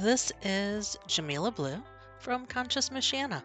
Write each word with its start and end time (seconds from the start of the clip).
This 0.00 0.32
is 0.40 0.96
Jamila 1.06 1.50
Blue 1.50 1.82
from 2.20 2.46
Conscious 2.46 2.88
Michiana. 2.88 3.42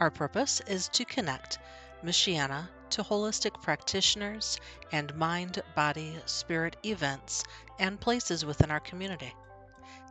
Our 0.00 0.10
purpose 0.10 0.62
is 0.66 0.88
to 0.88 1.04
connect 1.04 1.58
Michiana 2.02 2.70
to 2.88 3.02
holistic 3.02 3.60
practitioners 3.60 4.58
and 4.92 5.14
mind, 5.14 5.62
body, 5.76 6.16
spirit 6.24 6.78
events 6.86 7.44
and 7.78 8.00
places 8.00 8.46
within 8.46 8.70
our 8.70 8.80
community. 8.80 9.34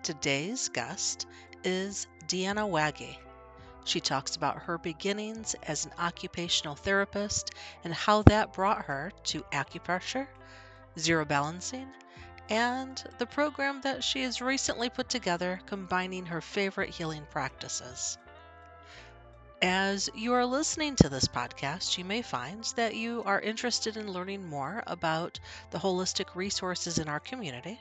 Today's 0.03 0.69
guest 0.69 1.25
is 1.63 2.05
Deanna 2.27 2.69
Waggy. 2.69 3.17
She 3.83 3.99
talks 3.99 4.35
about 4.35 4.59
her 4.61 4.77
beginnings 4.77 5.55
as 5.63 5.87
an 5.87 5.93
occupational 5.97 6.75
therapist 6.75 7.49
and 7.83 7.95
how 7.95 8.21
that 8.27 8.53
brought 8.53 8.85
her 8.85 9.11
to 9.23 9.41
acupressure, 9.51 10.27
zero 10.99 11.25
balancing, 11.25 11.87
and 12.49 13.01
the 13.17 13.25
program 13.25 13.81
that 13.81 14.03
she 14.03 14.21
has 14.23 14.41
recently 14.41 14.89
put 14.89 15.07
together 15.09 15.61
combining 15.65 16.25
her 16.25 16.41
favorite 16.41 16.89
healing 16.89 17.25
practices. 17.31 18.17
As 19.61 20.09
you 20.13 20.33
are 20.33 20.45
listening 20.45 20.97
to 20.97 21.07
this 21.07 21.25
podcast, 21.27 21.97
you 21.97 22.03
may 22.03 22.21
find 22.21 22.65
that 22.75 22.95
you 22.95 23.23
are 23.25 23.39
interested 23.39 23.95
in 23.95 24.11
learning 24.11 24.45
more 24.45 24.83
about 24.87 25.39
the 25.71 25.79
holistic 25.79 26.35
resources 26.35 26.99
in 26.99 27.07
our 27.07 27.21
community. 27.21 27.79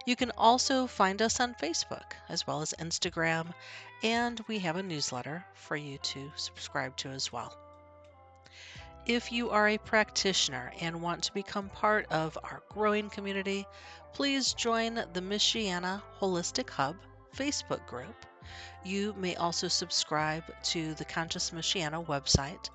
You 0.08 0.16
can 0.16 0.32
also 0.38 0.86
find 0.86 1.20
us 1.20 1.38
on 1.38 1.54
Facebook 1.54 2.14
as 2.30 2.46
well 2.46 2.62
as 2.62 2.72
Instagram, 2.78 3.52
and 4.02 4.42
we 4.48 4.58
have 4.60 4.76
a 4.76 4.82
newsletter 4.82 5.44
for 5.52 5.76
you 5.76 5.98
to 5.98 6.32
subscribe 6.34 6.96
to 6.96 7.10
as 7.10 7.30
well. 7.30 7.54
If 9.04 9.30
you 9.30 9.50
are 9.50 9.68
a 9.68 9.76
practitioner 9.76 10.72
and 10.80 11.02
want 11.02 11.24
to 11.24 11.34
become 11.34 11.68
part 11.68 12.06
of 12.10 12.38
our 12.42 12.62
growing 12.70 13.10
community, 13.10 13.66
please 14.14 14.54
join 14.54 14.94
the 14.94 15.20
Michiana 15.20 16.00
Holistic 16.18 16.70
Hub 16.70 16.96
Facebook 17.36 17.86
group. 17.86 18.24
You 18.86 19.14
may 19.18 19.36
also 19.36 19.68
subscribe 19.68 20.44
to 20.72 20.94
the 20.94 21.04
Conscious 21.04 21.50
Michiana 21.50 22.02
website 22.06 22.70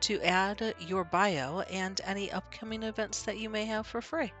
to 0.00 0.22
add 0.22 0.74
your 0.80 1.04
bio 1.04 1.60
and 1.60 2.00
any 2.06 2.32
upcoming 2.32 2.82
events 2.82 3.24
that 3.24 3.36
you 3.36 3.50
may 3.50 3.66
have 3.66 3.86
for 3.86 4.00
free. 4.00 4.32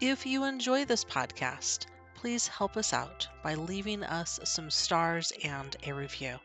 If 0.00 0.26
you 0.26 0.44
enjoy 0.44 0.84
this 0.84 1.04
podcast, 1.04 1.86
please 2.14 2.46
help 2.46 2.76
us 2.76 2.92
out 2.92 3.26
by 3.42 3.54
leaving 3.54 4.04
us 4.04 4.38
some 4.44 4.70
stars 4.70 5.32
and 5.42 5.76
a 5.84 5.92
review. 5.92 6.38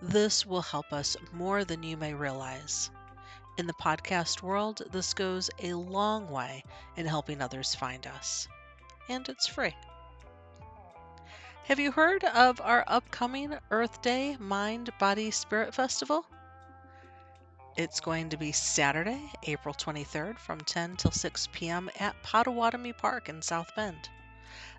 This 0.00 0.46
will 0.46 0.62
help 0.62 0.92
us 0.92 1.16
more 1.32 1.64
than 1.64 1.82
you 1.82 1.96
may 1.96 2.14
realize. 2.14 2.88
In 3.58 3.66
the 3.66 3.72
podcast 3.72 4.42
world, 4.42 4.80
this 4.92 5.12
goes 5.12 5.50
a 5.60 5.74
long 5.74 6.30
way 6.30 6.62
in 6.96 7.04
helping 7.04 7.42
others 7.42 7.74
find 7.74 8.06
us, 8.06 8.46
and 9.08 9.28
it's 9.28 9.48
free. 9.48 9.74
Have 11.64 11.80
you 11.80 11.90
heard 11.90 12.22
of 12.22 12.60
our 12.60 12.84
upcoming 12.86 13.58
Earth 13.72 14.02
Day 14.02 14.36
Mind, 14.38 14.90
Body, 15.00 15.32
Spirit 15.32 15.74
Festival? 15.74 16.24
It's 17.74 18.00
going 18.00 18.28
to 18.28 18.36
be 18.36 18.52
Saturday, 18.52 19.32
April 19.44 19.74
23rd 19.74 20.38
from 20.38 20.60
10 20.60 20.96
till 20.96 21.10
6 21.10 21.48
p.m. 21.52 21.88
at 21.98 22.22
Potawatomi 22.22 22.92
Park 22.92 23.30
in 23.30 23.40
South 23.40 23.74
Bend. 23.74 24.10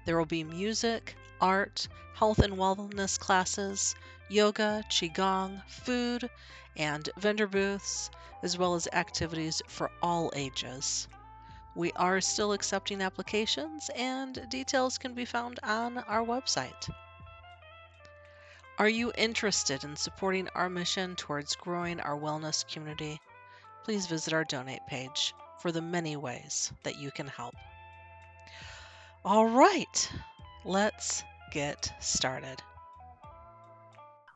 There 0.05 0.15
will 0.15 0.27
be 0.27 0.43
music, 0.43 1.15
art, 1.41 1.87
health 2.13 2.37
and 2.37 2.53
wellness 2.53 3.19
classes, 3.19 3.95
yoga, 4.29 4.83
qigong, 4.89 5.65
food, 5.67 6.29
and 6.77 7.09
vendor 7.17 7.47
booths, 7.47 8.11
as 8.43 8.59
well 8.59 8.75
as 8.75 8.87
activities 8.93 9.63
for 9.67 9.89
all 10.03 10.31
ages. 10.35 11.07
We 11.73 11.93
are 11.93 12.21
still 12.21 12.53
accepting 12.53 13.01
applications, 13.01 13.89
and 13.95 14.47
details 14.49 14.99
can 14.99 15.15
be 15.15 15.25
found 15.25 15.59
on 15.63 15.97
our 15.97 16.23
website. 16.23 16.93
Are 18.79 18.89
you 18.89 19.11
interested 19.15 19.83
in 19.83 19.95
supporting 19.95 20.49
our 20.55 20.67
mission 20.67 21.15
towards 21.15 21.55
growing 21.55 21.99
our 21.99 22.17
wellness 22.17 22.67
community? 22.67 23.21
Please 23.83 24.07
visit 24.07 24.33
our 24.33 24.43
donate 24.43 24.85
page 24.87 25.35
for 25.59 25.71
the 25.71 25.81
many 25.81 26.15
ways 26.15 26.73
that 26.83 26.97
you 26.97 27.11
can 27.11 27.27
help. 27.27 27.53
All 29.23 29.45
right, 29.45 30.11
let's 30.65 31.23
get 31.51 31.93
started. 31.99 32.63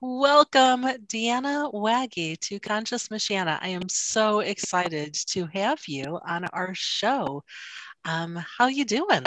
Welcome, 0.03 0.83
Deanna 0.83 1.73
Waggy, 1.73 2.39
to 2.41 2.59
Conscious 2.59 3.07
Michiana. 3.07 3.57
I 3.59 3.69
am 3.69 3.89
so 3.89 4.41
excited 4.41 5.15
to 5.29 5.47
have 5.47 5.79
you 5.87 6.19
on 6.23 6.45
our 6.53 6.75
show. 6.75 7.43
Um, 8.05 8.35
how 8.35 8.67
you 8.67 8.85
doing? 8.85 9.25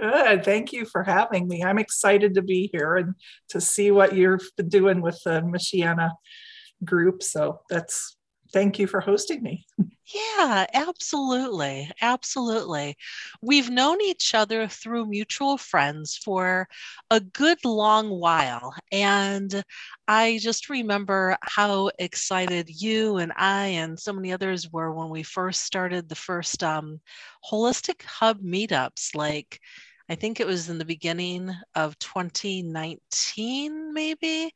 Good. 0.00 0.44
Thank 0.44 0.72
you 0.72 0.86
for 0.86 1.04
having 1.04 1.46
me. 1.46 1.62
I'm 1.62 1.78
excited 1.78 2.34
to 2.34 2.42
be 2.42 2.68
here 2.72 2.96
and 2.96 3.14
to 3.50 3.60
see 3.60 3.92
what 3.92 4.16
you're 4.16 4.40
doing 4.66 5.00
with 5.00 5.20
the 5.24 5.40
Michiana 5.40 6.10
group. 6.84 7.22
So 7.22 7.60
that's 7.70 8.13
thank 8.54 8.78
you 8.78 8.86
for 8.86 9.00
hosting 9.00 9.42
me. 9.42 9.66
Yeah, 10.14 10.66
absolutely. 10.74 11.90
Absolutely. 12.02 12.96
We've 13.40 13.70
known 13.70 14.02
each 14.02 14.34
other 14.34 14.68
through 14.68 15.06
mutual 15.06 15.56
friends 15.56 16.16
for 16.22 16.68
a 17.10 17.20
good 17.20 17.58
long 17.64 18.10
while. 18.10 18.74
And 18.92 19.64
I 20.06 20.38
just 20.42 20.68
remember 20.68 21.38
how 21.42 21.90
excited 21.98 22.68
you 22.68 23.16
and 23.16 23.32
I 23.34 23.66
and 23.68 23.98
so 23.98 24.12
many 24.12 24.32
others 24.32 24.70
were 24.70 24.92
when 24.92 25.08
we 25.08 25.22
first 25.22 25.62
started 25.62 26.08
the 26.08 26.14
first 26.14 26.62
um, 26.62 27.00
Holistic 27.50 28.02
Hub 28.04 28.42
meetups, 28.42 29.14
like 29.14 29.58
I 30.08 30.14
think 30.14 30.38
it 30.38 30.46
was 30.46 30.68
in 30.68 30.78
the 30.78 30.84
beginning 30.84 31.50
of 31.74 31.98
2019, 31.98 33.92
maybe. 33.92 34.50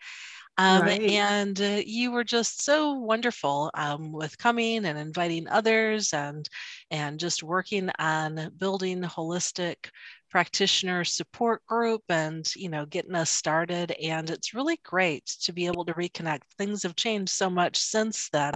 Um, 0.59 0.83
right. 0.83 1.01
And 1.03 1.61
uh, 1.61 1.83
you 1.87 2.11
were 2.11 2.25
just 2.25 2.63
so 2.65 2.95
wonderful 2.95 3.71
um, 3.75 4.13
with 4.13 4.37
coming 4.39 4.85
and 4.85 4.99
inviting 4.99 5.49
others 5.49 6.13
and 6.13 6.49
and 6.91 7.21
just 7.21 7.43
working 7.45 7.91
on 7.99 8.51
building 8.59 9.01
holistic 9.03 9.91
practitioner 10.31 11.05
support 11.05 11.65
group 11.67 12.03
and 12.09 12.55
you 12.57 12.69
know 12.69 12.85
getting 12.87 13.15
us 13.15 13.31
started 13.31 13.91
and 13.93 14.31
it's 14.31 14.55
really 14.55 14.79
great 14.85 15.25
to 15.27 15.53
be 15.53 15.67
able 15.67 15.85
to 15.85 15.95
reconnect 15.95 16.43
things 16.57 16.83
have 16.83 16.97
changed 16.97 17.31
so 17.31 17.49
much 17.49 17.77
since 17.77 18.29
then 18.31 18.53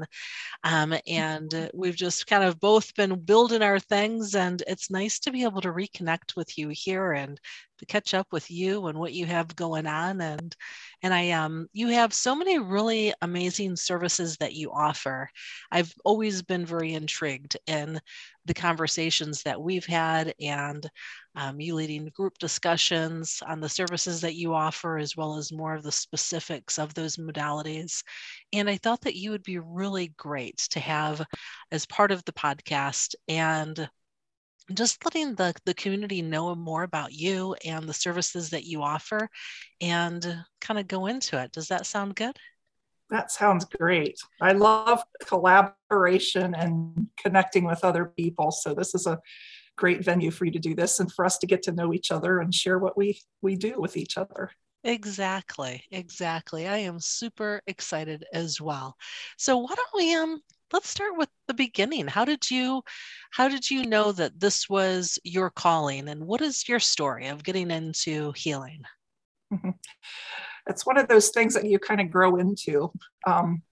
um, 0.64 0.94
and 1.06 1.54
uh, 1.54 1.68
we've 1.74 1.96
just 1.96 2.26
kind 2.26 2.44
of 2.44 2.60
both 2.60 2.94
been 2.94 3.18
building 3.24 3.62
our 3.62 3.78
things 3.78 4.34
and 4.34 4.62
it's 4.66 4.90
nice 4.90 5.18
to 5.18 5.30
be 5.30 5.44
able 5.44 5.60
to 5.60 5.72
reconnect 5.72 6.36
with 6.36 6.58
you 6.58 6.68
here 6.70 7.12
and 7.12 7.40
to 7.78 7.86
catch 7.86 8.14
up 8.14 8.28
with 8.30 8.48
you 8.50 8.86
and 8.86 8.96
what 8.96 9.12
you 9.12 9.26
have 9.26 9.56
going 9.56 9.86
on 9.86 10.20
and 10.20 10.54
and 11.02 11.12
I 11.12 11.30
um 11.30 11.66
you 11.72 11.88
have 11.88 12.14
so 12.14 12.34
many 12.34 12.58
really 12.58 13.12
amazing 13.22 13.74
services 13.74 14.36
that 14.36 14.54
you 14.54 14.70
offer. 14.70 15.28
I've 15.70 15.92
always 16.04 16.42
been 16.42 16.64
very 16.64 16.94
intrigued 16.94 17.56
in 17.66 18.00
the 18.44 18.54
conversations 18.54 19.42
that 19.42 19.60
we've 19.60 19.86
had 19.86 20.34
and 20.40 20.88
um, 21.34 21.60
you 21.60 21.75
leading 21.75 22.10
group 22.15 22.37
discussions 22.38 23.43
on 23.47 23.60
the 23.60 23.69
services 23.69 24.20
that 24.20 24.34
you 24.34 24.54
offer 24.54 24.98
as 24.98 25.16
well 25.16 25.37
as 25.37 25.53
more 25.53 25.75
of 25.75 25.82
the 25.82 25.93
specifics 25.93 26.78
of 26.78 26.93
those 26.94 27.16
modalities. 27.16 28.03
And 28.53 28.69
I 28.69 28.76
thought 28.76 29.00
that 29.03 29.16
you 29.16 29.31
would 29.31 29.43
be 29.43 29.59
really 29.59 30.12
great 30.16 30.59
to 30.70 30.81
have 30.81 31.25
as 31.70 31.87
part 31.87 32.12
of 32.12 32.25
the 32.25 32.32
podcast 32.32 33.15
and 33.28 33.88
just 34.75 35.04
letting 35.04 35.34
the, 35.34 35.54
the 35.65 35.75
community 35.75 36.22
know 36.22 36.54
more 36.54 36.82
about 36.82 37.12
you 37.12 37.55
and 37.64 37.88
the 37.88 37.94
services 37.94 38.50
that 38.50 38.64
you 38.64 38.82
offer 38.82 39.28
and 39.81 40.44
kind 40.61 40.78
of 40.78 40.87
go 40.87 41.06
into 41.06 41.40
it. 41.40 41.52
Does 41.52 41.69
that 41.69 41.87
sound 41.87 42.14
good? 42.14 42.37
That 43.11 43.31
sounds 43.31 43.67
great. 43.67 44.17
I 44.40 44.52
love 44.52 45.02
collaboration 45.26 46.55
and 46.55 47.08
connecting 47.19 47.64
with 47.64 47.85
other 47.85 48.06
people. 48.06 48.50
So 48.50 48.75
this 48.75 48.94
is 48.94 49.06
a 49.06 49.19
great 49.76 50.04
venue 50.04 50.30
for 50.30 50.44
you 50.44 50.50
to 50.52 50.58
do 50.58 50.74
this 50.74 51.00
and 51.00 51.12
for 51.12 51.24
us 51.24 51.38
to 51.38 51.46
get 51.46 51.62
to 51.64 51.72
know 51.72 51.92
each 51.92 52.10
other 52.10 52.40
and 52.40 52.54
share 52.54 52.78
what 52.78 52.96
we 52.96 53.20
we 53.40 53.56
do 53.56 53.80
with 53.80 53.96
each 53.96 54.16
other. 54.16 54.50
Exactly, 54.84 55.84
exactly. 55.90 56.66
I 56.66 56.78
am 56.78 56.98
super 56.98 57.60
excited 57.66 58.24
as 58.32 58.60
well. 58.60 58.96
So 59.38 59.58
why 59.58 59.74
don't 59.74 59.88
we 59.94 60.14
um 60.14 60.40
let's 60.72 60.88
start 60.88 61.16
with 61.16 61.28
the 61.46 61.54
beginning. 61.54 62.08
How 62.08 62.24
did 62.24 62.50
you 62.50 62.82
how 63.30 63.48
did 63.48 63.70
you 63.70 63.84
know 63.86 64.12
that 64.12 64.40
this 64.40 64.69
was 64.69 65.19
your 65.24 65.50
calling 65.50 66.08
and 66.08 66.26
what 66.26 66.40
is 66.40 66.68
your 66.68 66.80
story 66.80 67.28
of 67.28 67.44
getting 67.44 67.70
into 67.70 68.32
healing? 68.36 68.82
It's 70.68 70.86
one 70.86 70.96
of 70.96 71.08
those 71.08 71.30
things 71.30 71.54
that 71.54 71.64
you 71.64 71.78
kind 71.78 72.00
of 72.00 72.10
grow 72.10 72.36
into. 72.36 72.92
Um, 73.26 73.62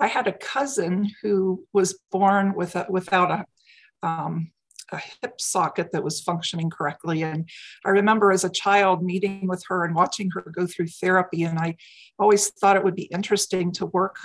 I 0.00 0.06
had 0.06 0.28
a 0.28 0.32
cousin 0.32 1.10
who 1.22 1.64
was 1.72 1.98
born 2.12 2.54
with 2.54 2.76
a, 2.76 2.86
without 2.88 3.30
a 3.30 4.06
um, 4.06 4.52
a 4.92 4.98
hip 4.98 5.40
socket 5.40 5.92
that 5.92 6.04
was 6.04 6.20
functioning 6.20 6.70
correctly. 6.70 7.22
And 7.22 7.48
I 7.84 7.90
remember 7.90 8.32
as 8.32 8.44
a 8.44 8.50
child 8.50 9.02
meeting 9.02 9.46
with 9.46 9.62
her 9.68 9.84
and 9.84 9.94
watching 9.94 10.30
her 10.30 10.42
go 10.54 10.66
through 10.66 10.88
therapy. 10.88 11.42
And 11.44 11.58
I 11.58 11.76
always 12.18 12.48
thought 12.50 12.76
it 12.76 12.84
would 12.84 12.96
be 12.96 13.10
interesting 13.12 13.72
to 13.72 13.86
work 13.86 14.16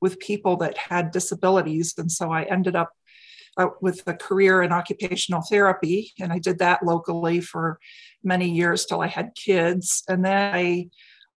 with 0.00 0.20
people 0.20 0.56
that 0.58 0.78
had 0.78 1.10
disabilities. 1.10 1.94
And 1.98 2.10
so 2.10 2.30
I 2.30 2.44
ended 2.44 2.76
up 2.76 2.92
uh, 3.56 3.68
with 3.80 4.02
a 4.06 4.14
career 4.14 4.62
in 4.62 4.72
occupational 4.72 5.42
therapy. 5.42 6.12
And 6.20 6.32
I 6.32 6.38
did 6.38 6.60
that 6.60 6.84
locally 6.84 7.40
for 7.40 7.78
many 8.22 8.48
years 8.48 8.86
till 8.86 9.00
I 9.00 9.08
had 9.08 9.34
kids. 9.34 10.04
And 10.08 10.24
then 10.24 10.54
I 10.54 10.88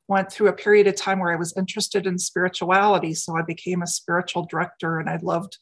went 0.09 0.33
through 0.33 0.49
a 0.49 0.55
period 0.55 0.87
of 0.87 0.97
time 0.97 1.21
where 1.21 1.33
I 1.33 1.37
was 1.37 1.57
interested 1.57 2.07
in 2.07 2.19
spirituality. 2.19 3.15
So 3.15 3.37
I 3.37 3.43
became 3.43 3.83
a 3.83 3.87
spiritual 3.87 4.47
director 4.47 4.99
and 4.99 5.09
I 5.09 5.19
loved 5.23 5.59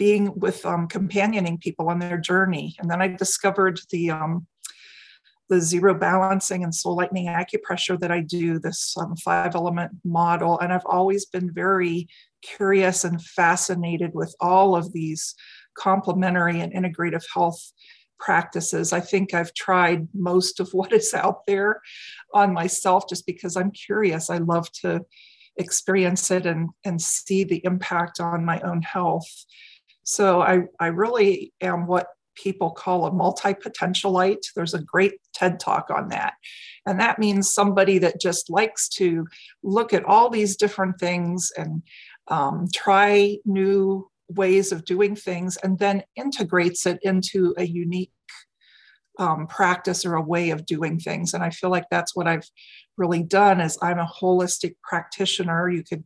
being 0.00 0.32
with 0.40 0.64
um, 0.64 0.88
companioning 0.88 1.58
people 1.58 1.90
on 1.90 1.98
their 1.98 2.16
journey. 2.16 2.74
And 2.78 2.90
then 2.90 3.02
I 3.02 3.08
discovered 3.08 3.78
the 3.90 4.10
um, 4.10 4.46
the 5.50 5.60
zero 5.60 5.92
balancing 5.94 6.64
and 6.64 6.74
soul 6.74 6.96
lightning 6.96 7.26
acupressure 7.26 7.98
that 8.00 8.10
I 8.10 8.20
do, 8.20 8.58
this 8.58 8.96
um, 8.96 9.14
five 9.16 9.54
element 9.54 9.90
model. 10.04 10.58
And 10.58 10.72
I've 10.72 10.86
always 10.86 11.26
been 11.26 11.52
very 11.52 12.08
curious 12.40 13.04
and 13.04 13.22
fascinated 13.22 14.12
with 14.14 14.34
all 14.40 14.74
of 14.74 14.92
these 14.92 15.34
complementary 15.76 16.60
and 16.60 16.72
integrative 16.72 17.24
health 17.34 17.60
practices. 18.18 18.92
I 18.92 19.00
think 19.00 19.34
I've 19.34 19.52
tried 19.52 20.08
most 20.14 20.60
of 20.60 20.70
what 20.72 20.92
is 20.92 21.12
out 21.12 21.46
there 21.46 21.82
on 22.32 22.54
myself 22.54 23.04
just 23.08 23.26
because 23.26 23.56
I'm 23.56 23.72
curious. 23.72 24.30
I 24.30 24.38
love 24.38 24.70
to 24.82 25.00
experience 25.56 26.30
it 26.30 26.46
and, 26.46 26.70
and 26.84 27.02
see 27.02 27.44
the 27.44 27.60
impact 27.64 28.20
on 28.20 28.44
my 28.44 28.60
own 28.60 28.82
health. 28.82 29.30
So 30.04 30.40
I, 30.40 30.62
I 30.78 30.88
really 30.88 31.52
am 31.60 31.86
what 31.86 32.06
people 32.34 32.70
call 32.70 33.06
a 33.06 33.12
multi-potentialite. 33.12 34.46
There's 34.54 34.74
a 34.74 34.82
great 34.82 35.14
TED 35.34 35.60
talk 35.60 35.90
on 35.90 36.08
that. 36.08 36.34
And 36.86 36.98
that 37.00 37.18
means 37.18 37.52
somebody 37.52 37.98
that 37.98 38.20
just 38.20 38.50
likes 38.50 38.88
to 38.90 39.26
look 39.62 39.92
at 39.92 40.04
all 40.04 40.30
these 40.30 40.56
different 40.56 40.98
things 40.98 41.52
and 41.56 41.82
um, 42.28 42.68
try 42.72 43.36
new 43.44 44.08
ways 44.28 44.72
of 44.72 44.84
doing 44.84 45.16
things 45.16 45.56
and 45.62 45.78
then 45.78 46.02
integrates 46.16 46.86
it 46.86 46.98
into 47.02 47.54
a 47.58 47.66
unique 47.66 48.12
um, 49.18 49.46
practice 49.46 50.06
or 50.06 50.14
a 50.14 50.22
way 50.22 50.50
of 50.50 50.64
doing 50.64 50.98
things 50.98 51.34
and 51.34 51.42
i 51.42 51.50
feel 51.50 51.68
like 51.68 51.84
that's 51.90 52.14
what 52.14 52.28
i've 52.28 52.48
really 52.96 53.24
done 53.24 53.60
is 53.60 53.76
i'm 53.82 53.98
a 53.98 54.06
holistic 54.20 54.76
practitioner 54.82 55.68
you 55.68 55.82
could 55.82 56.04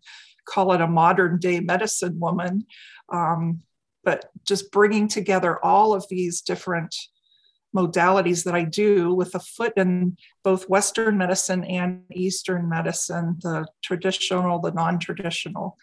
call 0.49 0.73
it 0.73 0.81
a 0.81 0.87
modern 0.87 1.39
day 1.39 1.61
medicine 1.61 2.19
woman 2.19 2.65
um, 3.13 3.61
but 4.05 4.31
just 4.45 4.71
bringing 4.71 5.09
together 5.09 5.63
all 5.65 5.95
of 5.95 6.07
these 6.09 6.43
different 6.43 6.95
modalities 7.75 8.45
that 8.45 8.55
I 8.55 8.63
do 8.65 9.13
with 9.13 9.35
a 9.35 9.41
foot 9.41 9.73
in 9.77 10.17
both 10.45 10.69
Western 10.69 11.19
medicine 11.19 11.65
and 11.65 12.03
Eastern 12.13 12.69
medicine, 12.69 13.37
the 13.43 13.67
traditional, 13.83 14.61
the 14.61 14.71
non 14.71 14.99
traditional, 14.99 15.77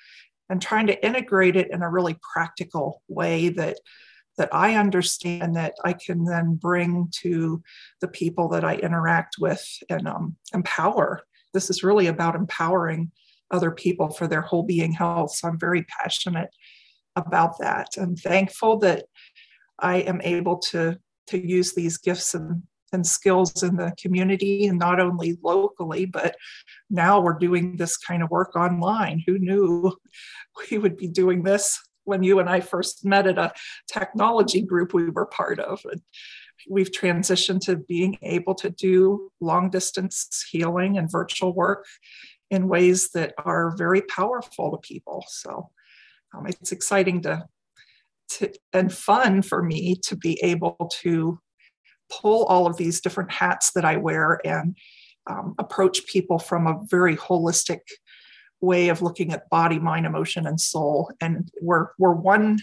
and 0.49 0.61
trying 0.61 0.87
to 0.87 1.05
integrate 1.05 1.55
it 1.55 1.69
in 1.71 1.81
a 1.81 1.89
really 1.89 2.17
practical 2.33 3.01
way 3.07 3.49
that 3.49 3.77
that 4.37 4.49
I 4.53 4.75
understand 4.75 5.57
that 5.57 5.73
I 5.83 5.93
can 5.93 6.23
then 6.23 6.55
bring 6.55 7.09
to 7.21 7.61
the 7.99 8.07
people 8.07 8.47
that 8.49 8.63
I 8.63 8.75
interact 8.75 9.35
with 9.39 9.63
and 9.89 10.07
um, 10.07 10.37
empower. 10.53 11.21
This 11.53 11.69
is 11.69 11.83
really 11.83 12.07
about 12.07 12.35
empowering 12.35 13.11
other 13.51 13.71
people 13.71 14.09
for 14.09 14.27
their 14.27 14.41
whole 14.41 14.63
being 14.63 14.93
health. 14.93 15.35
So 15.35 15.49
I'm 15.49 15.59
very 15.59 15.83
passionate 15.83 16.49
about 17.15 17.59
that. 17.59 17.89
I'm 17.97 18.15
thankful 18.15 18.77
that 18.79 19.05
I 19.79 19.97
am 19.97 20.21
able 20.23 20.59
to, 20.69 20.99
to 21.27 21.37
use 21.37 21.73
these 21.73 21.97
gifts 21.97 22.33
and, 22.33 22.63
and 22.93 23.05
skills 23.05 23.63
in 23.63 23.77
the 23.77 23.93
community 23.99 24.67
and 24.67 24.77
not 24.77 24.99
only 24.99 25.37
locally, 25.43 26.05
but 26.05 26.35
now 26.89 27.19
we're 27.21 27.37
doing 27.37 27.77
this 27.77 27.97
kind 27.97 28.21
of 28.21 28.29
work 28.29 28.55
online. 28.55 29.23
Who 29.25 29.39
knew 29.39 29.95
we 30.71 30.77
would 30.77 30.97
be 30.97 31.07
doing 31.07 31.43
this 31.43 31.79
when 32.03 32.23
you 32.23 32.39
and 32.39 32.49
I 32.49 32.59
first 32.59 33.05
met 33.05 33.27
at 33.27 33.37
a 33.37 33.53
technology 33.87 34.61
group 34.61 34.93
we 34.93 35.09
were 35.09 35.25
part 35.25 35.59
of? 35.59 35.81
And 35.89 36.01
we've 36.69 36.91
transitioned 36.91 37.61
to 37.61 37.77
being 37.77 38.17
able 38.21 38.55
to 38.55 38.69
do 38.69 39.31
long 39.39 39.69
distance 39.69 40.45
healing 40.49 40.97
and 40.97 41.11
virtual 41.11 41.53
work 41.53 41.85
in 42.49 42.67
ways 42.67 43.09
that 43.11 43.33
are 43.37 43.75
very 43.77 44.01
powerful 44.01 44.71
to 44.71 44.77
people. 44.77 45.23
So 45.29 45.69
um, 46.33 46.47
it's 46.47 46.71
exciting 46.71 47.21
to, 47.23 47.45
to 48.29 48.51
and 48.73 48.93
fun 48.93 49.41
for 49.41 49.61
me 49.61 49.95
to 50.03 50.15
be 50.15 50.39
able 50.43 50.89
to 51.01 51.39
pull 52.11 52.45
all 52.45 52.67
of 52.67 52.77
these 52.77 53.01
different 53.01 53.31
hats 53.31 53.71
that 53.73 53.85
I 53.85 53.97
wear 53.97 54.39
and 54.45 54.75
um, 55.29 55.55
approach 55.59 56.05
people 56.07 56.39
from 56.39 56.67
a 56.67 56.79
very 56.89 57.15
holistic 57.15 57.79
way 58.59 58.89
of 58.89 59.01
looking 59.01 59.33
at 59.33 59.49
body, 59.49 59.79
mind, 59.79 60.05
emotion, 60.05 60.45
and 60.45 60.59
soul. 60.59 61.11
And 61.21 61.49
we're 61.61 61.87
we're 61.97 62.13
one 62.13 62.59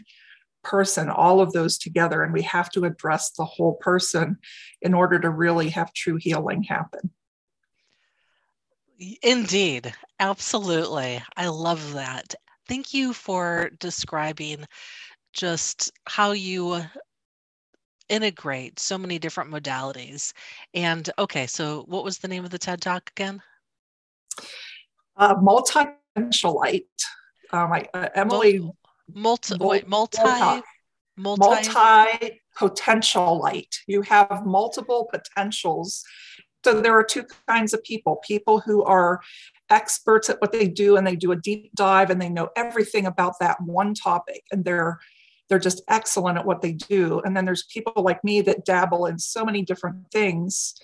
person, 0.64 1.08
all 1.08 1.40
of 1.40 1.52
those 1.52 1.78
together, 1.78 2.22
and 2.22 2.32
we 2.32 2.42
have 2.42 2.70
to 2.70 2.84
address 2.84 3.30
the 3.30 3.44
whole 3.44 3.74
person 3.74 4.38
in 4.82 4.94
order 4.94 5.18
to 5.18 5.30
really 5.30 5.70
have 5.70 5.92
true 5.92 6.16
healing 6.16 6.62
happen. 6.62 7.10
Indeed, 9.22 9.92
absolutely. 10.18 11.22
I 11.36 11.48
love 11.48 11.92
that. 11.94 12.34
Thank 12.68 12.92
you 12.92 13.12
for 13.12 13.70
describing 13.80 14.64
just 15.32 15.90
how 16.06 16.32
you 16.32 16.82
integrate 18.08 18.78
so 18.78 18.98
many 18.98 19.18
different 19.18 19.50
modalities. 19.50 20.32
And 20.74 21.08
okay, 21.18 21.46
so 21.46 21.84
what 21.88 22.04
was 22.04 22.18
the 22.18 22.28
name 22.28 22.44
of 22.44 22.50
the 22.50 22.58
TED 22.58 22.80
Talk 22.80 23.10
again? 23.16 23.42
Uh, 25.16 25.34
multi-potentialite. 25.40 26.86
Um, 27.52 27.72
I, 27.72 27.86
uh, 27.94 28.08
Emily. 28.14 28.58
Multi, 29.14 29.54
multi, 29.58 29.64
wait, 29.64 29.88
multi, 29.88 30.18
multi, 30.22 30.62
multi 31.16 32.40
potentialite. 32.58 33.76
You 33.86 34.02
have 34.02 34.44
multiple 34.44 35.08
potentials. 35.10 36.04
So 36.64 36.80
there 36.80 36.98
are 36.98 37.04
two 37.04 37.24
kinds 37.46 37.72
of 37.72 37.82
people 37.84 38.20
people 38.26 38.60
who 38.60 38.82
are 38.82 39.20
experts 39.70 40.30
at 40.30 40.40
what 40.40 40.52
they 40.52 40.68
do 40.68 40.96
and 40.96 41.06
they 41.06 41.16
do 41.16 41.32
a 41.32 41.36
deep 41.36 41.70
dive 41.74 42.10
and 42.10 42.20
they 42.20 42.28
know 42.28 42.48
everything 42.56 43.06
about 43.06 43.34
that 43.40 43.60
one 43.60 43.94
topic 43.94 44.42
and 44.50 44.64
they're 44.64 44.98
they're 45.48 45.58
just 45.58 45.82
excellent 45.88 46.36
at 46.36 46.44
what 46.44 46.60
they 46.60 46.72
do. 46.72 47.20
And 47.20 47.34
then 47.34 47.46
there's 47.46 47.64
people 47.72 48.02
like 48.02 48.22
me 48.22 48.42
that 48.42 48.66
dabble 48.66 49.06
in 49.06 49.18
so 49.18 49.46
many 49.46 49.62
different 49.62 50.10
things 50.12 50.74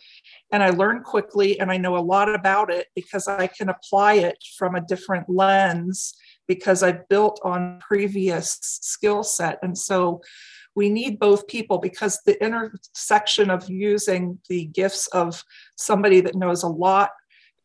and 0.52 0.62
i 0.62 0.70
learn 0.70 1.02
quickly 1.02 1.58
and 1.58 1.70
i 1.70 1.76
know 1.76 1.96
a 1.96 1.98
lot 1.98 2.32
about 2.32 2.70
it 2.70 2.86
because 2.94 3.28
i 3.28 3.46
can 3.46 3.68
apply 3.68 4.14
it 4.14 4.36
from 4.56 4.74
a 4.74 4.80
different 4.80 5.28
lens 5.28 6.14
because 6.46 6.82
i've 6.82 7.08
built 7.08 7.40
on 7.44 7.78
previous 7.80 8.58
skill 8.62 9.22
set. 9.22 9.58
And 9.62 9.76
so 9.76 10.20
we 10.76 10.90
need 10.90 11.18
both 11.18 11.46
people 11.46 11.78
because 11.78 12.20
the 12.26 12.42
intersection 12.44 13.48
of 13.48 13.68
using 13.70 14.38
the 14.48 14.66
gifts 14.66 15.06
of 15.08 15.44
somebody 15.76 16.20
that 16.20 16.34
knows 16.34 16.62
a 16.62 16.68
lot 16.68 17.10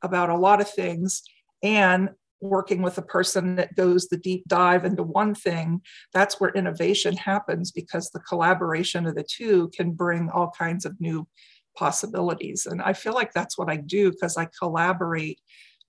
about 0.02 0.30
a 0.30 0.38
lot 0.38 0.62
of 0.62 0.70
things 0.70 1.24
and 1.64 2.10
working 2.42 2.82
with 2.82 2.98
a 2.98 3.04
person 3.04 3.56
that 3.56 3.76
goes 3.76 4.08
the 4.08 4.18
deep 4.18 4.48
dive 4.48 4.86
into 4.86 5.04
one 5.04 5.36
thing, 5.36 5.82
that's 6.14 6.40
where 6.40 6.52
innovation 6.52 7.16
happens 7.18 7.72
because 7.72 8.10
the 8.10 8.20
collaboration 8.22 9.06
of 9.06 9.16
the 9.16 9.24
two 9.30 9.70
can 9.76 9.92
bring 9.92 10.30
all 10.30 10.52
kinds 10.58 10.86
of 10.86 11.00
new 11.02 11.28
possibilities. 11.76 12.66
And 12.66 12.82
I 12.82 12.94
feel 12.94 13.14
like 13.14 13.34
that's 13.34 13.58
what 13.58 13.70
I 13.70 13.78
do 13.78 14.12
because 14.12 14.38
I 14.38 14.48
collaborate 14.58 15.40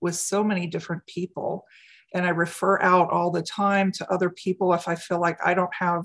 with 0.00 0.14
so 0.14 0.42
many 0.42 0.66
different 0.66 1.06
people. 1.06 1.64
And 2.12 2.26
I 2.26 2.30
refer 2.30 2.82
out 2.82 3.10
all 3.10 3.30
the 3.30 3.42
time 3.42 3.92
to 3.92 4.12
other 4.12 4.30
people 4.30 4.72
if 4.74 4.88
I 4.88 4.96
feel 4.96 5.20
like 5.20 5.38
I 5.44 5.54
don't 5.54 5.74
have 5.78 6.04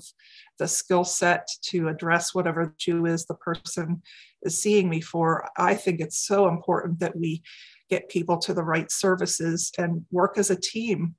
the 0.60 0.68
skill 0.68 1.04
set 1.04 1.48
to 1.64 1.88
address 1.88 2.36
whatever 2.36 2.66
the 2.66 2.74
issue 2.78 3.08
is 3.08 3.26
the 3.26 3.34
person 3.36 4.04
is 4.44 4.62
seeing 4.62 4.88
me 4.88 5.02
for. 5.02 5.50
I 5.58 5.74
think 5.74 6.00
it's 6.00 6.28
so 6.28 6.48
important 6.48 7.00
that 7.00 7.16
we 7.16 7.42
get 7.89 8.10
people 8.10 8.38
to 8.39 8.54
the 8.54 8.63
right 8.63 8.92
services 8.92 9.72
and 9.77 10.06
work 10.12 10.38
as 10.38 10.50
a 10.50 10.60
team. 10.60 11.15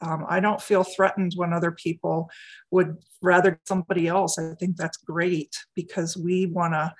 Um, 0.00 0.24
I 0.28 0.40
don't 0.40 0.60
feel 0.60 0.84
threatened 0.84 1.32
when 1.36 1.52
other 1.52 1.72
people 1.72 2.28
would 2.70 2.96
rather 3.22 3.60
somebody 3.66 4.08
else. 4.08 4.38
I 4.38 4.54
think 4.58 4.76
that's 4.76 4.98
great 4.98 5.54
because 5.74 6.16
we 6.16 6.46
want 6.46 6.74
to, 6.74 6.94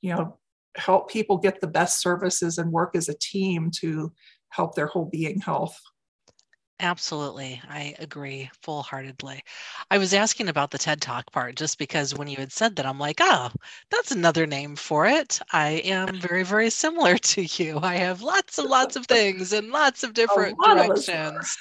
you 0.00 0.14
know, 0.14 0.38
help 0.76 1.10
people 1.10 1.38
get 1.38 1.60
the 1.60 1.66
best 1.66 2.00
services 2.00 2.58
and 2.58 2.72
work 2.72 2.96
as 2.96 3.08
a 3.08 3.18
team 3.18 3.70
to 3.80 4.12
help 4.50 4.74
their 4.74 4.86
whole 4.86 5.06
being 5.06 5.40
health. 5.40 5.78
Absolutely. 6.84 7.62
I 7.68 7.94
agree 8.00 8.50
full 8.60 8.82
heartedly. 8.82 9.44
I 9.88 9.98
was 9.98 10.12
asking 10.12 10.48
about 10.48 10.72
the 10.72 10.78
TED 10.78 11.00
Talk 11.00 11.30
part 11.30 11.54
just 11.54 11.78
because 11.78 12.12
when 12.12 12.26
you 12.26 12.36
had 12.38 12.50
said 12.50 12.74
that, 12.74 12.86
I'm 12.86 12.98
like, 12.98 13.18
oh, 13.20 13.50
that's 13.88 14.10
another 14.10 14.48
name 14.48 14.74
for 14.74 15.06
it. 15.06 15.38
I 15.52 15.80
am 15.84 16.20
very, 16.20 16.42
very 16.42 16.70
similar 16.70 17.18
to 17.18 17.42
you. 17.42 17.78
I 17.80 17.94
have 17.94 18.20
lots 18.20 18.58
and 18.58 18.68
lots 18.68 18.96
of 18.96 19.06
things 19.06 19.52
in 19.52 19.70
lots 19.70 20.02
of 20.02 20.12
different 20.12 20.60
directions. 20.60 21.56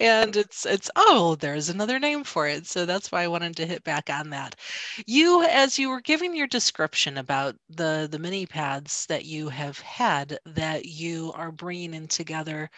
And 0.00 0.34
it's, 0.34 0.66
it's, 0.66 0.90
oh, 0.96 1.36
there's 1.36 1.68
another 1.68 2.00
name 2.00 2.24
for 2.24 2.48
it. 2.48 2.66
So 2.66 2.84
that's 2.84 3.12
why 3.12 3.22
I 3.22 3.28
wanted 3.28 3.54
to 3.58 3.66
hit 3.66 3.84
back 3.84 4.10
on 4.10 4.30
that. 4.30 4.56
You, 5.06 5.44
as 5.44 5.78
you 5.78 5.88
were 5.88 6.00
giving 6.00 6.34
your 6.34 6.48
description 6.48 7.16
about 7.18 7.54
the, 7.70 8.08
the 8.10 8.18
mini 8.18 8.44
pads 8.44 9.06
that 9.06 9.24
you 9.24 9.50
have 9.50 9.78
had 9.78 10.36
that 10.46 10.86
you 10.86 11.32
are 11.36 11.52
bringing 11.52 11.94
in 11.94 12.08
together 12.08 12.70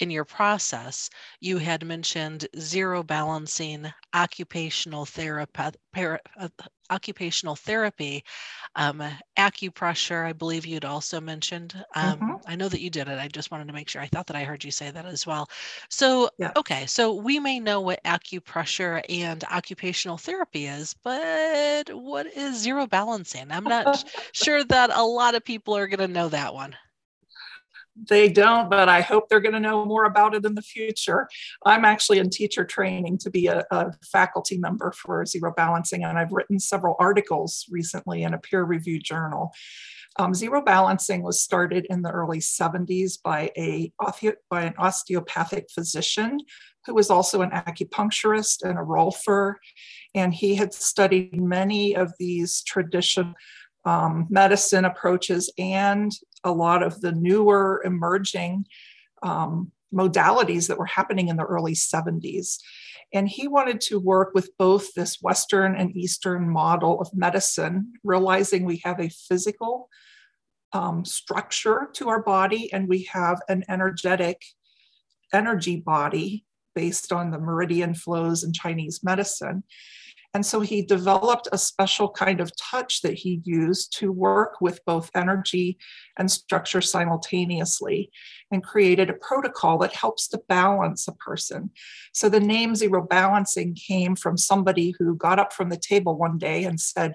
in 0.00 0.10
your 0.10 0.24
process, 0.24 1.10
you 1.40 1.58
had 1.58 1.84
mentioned 1.84 2.48
zero 2.58 3.02
balancing, 3.02 3.92
occupational 4.14 5.04
therapy, 5.04 5.60
uh, 6.38 6.48
occupational 6.90 7.54
therapy, 7.54 8.24
um, 8.76 9.02
acupressure. 9.38 10.26
I 10.26 10.32
believe 10.32 10.66
you'd 10.66 10.84
also 10.84 11.20
mentioned. 11.20 11.74
Um, 11.94 12.18
mm-hmm. 12.18 12.34
I 12.46 12.56
know 12.56 12.68
that 12.68 12.80
you 12.80 12.90
did 12.90 13.08
it. 13.08 13.18
I 13.18 13.28
just 13.28 13.50
wanted 13.50 13.68
to 13.68 13.74
make 13.74 13.88
sure. 13.88 14.00
I 14.00 14.06
thought 14.06 14.26
that 14.28 14.36
I 14.36 14.44
heard 14.44 14.64
you 14.64 14.70
say 14.70 14.90
that 14.90 15.04
as 15.04 15.26
well. 15.26 15.48
So, 15.90 16.30
yeah. 16.38 16.52
okay, 16.56 16.86
so 16.86 17.14
we 17.14 17.38
may 17.38 17.60
know 17.60 17.80
what 17.80 18.02
acupressure 18.04 19.02
and 19.08 19.44
occupational 19.44 20.16
therapy 20.16 20.66
is, 20.66 20.94
but 21.04 21.90
what 21.94 22.26
is 22.26 22.56
zero 22.56 22.86
balancing? 22.86 23.50
I'm 23.50 23.64
not 23.64 24.04
sure 24.32 24.64
that 24.64 24.90
a 24.92 25.02
lot 25.02 25.34
of 25.34 25.44
people 25.44 25.76
are 25.76 25.86
going 25.86 26.00
to 26.00 26.08
know 26.08 26.30
that 26.30 26.54
one 26.54 26.74
they 28.08 28.28
don't, 28.28 28.70
but 28.70 28.88
I 28.88 29.00
hope 29.00 29.28
they're 29.28 29.40
going 29.40 29.54
to 29.54 29.60
know 29.60 29.84
more 29.84 30.04
about 30.04 30.34
it 30.34 30.44
in 30.44 30.54
the 30.54 30.62
future. 30.62 31.28
I'm 31.66 31.84
actually 31.84 32.18
in 32.18 32.30
teacher 32.30 32.64
training 32.64 33.18
to 33.18 33.30
be 33.30 33.46
a, 33.46 33.64
a, 33.70 33.92
faculty 34.02 34.58
member 34.58 34.92
for 34.92 35.24
Zero 35.26 35.52
Balancing, 35.56 36.04
and 36.04 36.18
I've 36.18 36.32
written 36.32 36.58
several 36.58 36.96
articles 36.98 37.66
recently 37.70 38.22
in 38.22 38.34
a 38.34 38.38
peer 38.38 38.64
reviewed 38.64 39.04
journal. 39.04 39.52
Um, 40.18 40.34
zero 40.34 40.60
balancing 40.60 41.22
was 41.22 41.40
started 41.40 41.86
in 41.88 42.02
the 42.02 42.10
early 42.10 42.40
70s 42.40 43.22
by, 43.22 43.52
a, 43.56 43.92
by 44.50 44.62
an 44.62 44.74
osteopathic 44.76 45.70
physician 45.70 46.40
who 46.86 46.94
was 46.94 47.10
also 47.10 47.42
an 47.42 47.50
acupuncturist 47.50 48.62
and 48.62 48.78
a 48.78 48.82
rolfer. 48.82 49.54
And 50.14 50.34
he 50.34 50.56
had 50.56 50.74
studied 50.74 51.40
many 51.40 51.94
of 51.94 52.12
these 52.18 52.62
traditional 52.62 53.34
um, 53.84 54.26
medicine 54.30 54.84
approaches 54.84 55.52
and 55.58 56.12
a 56.44 56.52
lot 56.52 56.82
of 56.82 57.00
the 57.00 57.12
newer 57.12 57.82
emerging 57.84 58.66
um, 59.22 59.72
modalities 59.92 60.68
that 60.68 60.78
were 60.78 60.86
happening 60.86 61.28
in 61.28 61.36
the 61.36 61.44
early 61.44 61.74
70s. 61.74 62.58
And 63.12 63.28
he 63.28 63.48
wanted 63.48 63.80
to 63.82 63.98
work 63.98 64.30
with 64.34 64.56
both 64.56 64.94
this 64.94 65.20
Western 65.20 65.74
and 65.74 65.96
Eastern 65.96 66.48
model 66.48 67.00
of 67.00 67.12
medicine, 67.12 67.94
realizing 68.04 68.64
we 68.64 68.80
have 68.84 69.00
a 69.00 69.08
physical 69.08 69.88
um, 70.72 71.04
structure 71.04 71.88
to 71.94 72.08
our 72.08 72.22
body 72.22 72.72
and 72.72 72.88
we 72.88 73.04
have 73.12 73.40
an 73.48 73.64
energetic 73.68 74.44
energy 75.32 75.76
body 75.76 76.44
based 76.74 77.12
on 77.12 77.30
the 77.30 77.38
meridian 77.38 77.94
flows 77.94 78.44
in 78.44 78.52
Chinese 78.52 79.00
medicine. 79.02 79.64
And 80.32 80.46
so 80.46 80.60
he 80.60 80.82
developed 80.82 81.48
a 81.50 81.58
special 81.58 82.08
kind 82.08 82.40
of 82.40 82.54
touch 82.56 83.02
that 83.02 83.14
he 83.14 83.40
used 83.44 83.96
to 83.98 84.12
work 84.12 84.60
with 84.60 84.84
both 84.84 85.10
energy 85.14 85.76
and 86.18 86.30
structure 86.30 86.80
simultaneously 86.80 88.10
and 88.52 88.62
created 88.62 89.10
a 89.10 89.14
protocol 89.14 89.78
that 89.78 89.92
helps 89.92 90.28
to 90.28 90.40
balance 90.48 91.08
a 91.08 91.12
person. 91.12 91.70
So 92.12 92.28
the 92.28 92.38
name 92.38 92.76
Zero 92.76 93.02
Balancing 93.04 93.74
came 93.74 94.14
from 94.14 94.36
somebody 94.36 94.94
who 94.98 95.16
got 95.16 95.40
up 95.40 95.52
from 95.52 95.68
the 95.68 95.76
table 95.76 96.16
one 96.16 96.38
day 96.38 96.64
and 96.64 96.80
said, 96.80 97.14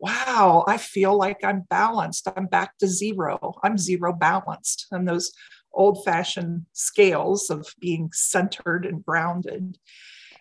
Wow, 0.00 0.64
I 0.68 0.78
feel 0.78 1.16
like 1.16 1.42
I'm 1.42 1.66
balanced. 1.68 2.28
I'm 2.36 2.46
back 2.46 2.78
to 2.78 2.86
zero. 2.86 3.54
I'm 3.64 3.76
zero 3.76 4.12
balanced. 4.12 4.86
And 4.92 5.08
those 5.08 5.32
old 5.72 6.04
fashioned 6.04 6.66
scales 6.72 7.50
of 7.50 7.66
being 7.80 8.10
centered 8.12 8.86
and 8.86 9.04
grounded. 9.04 9.76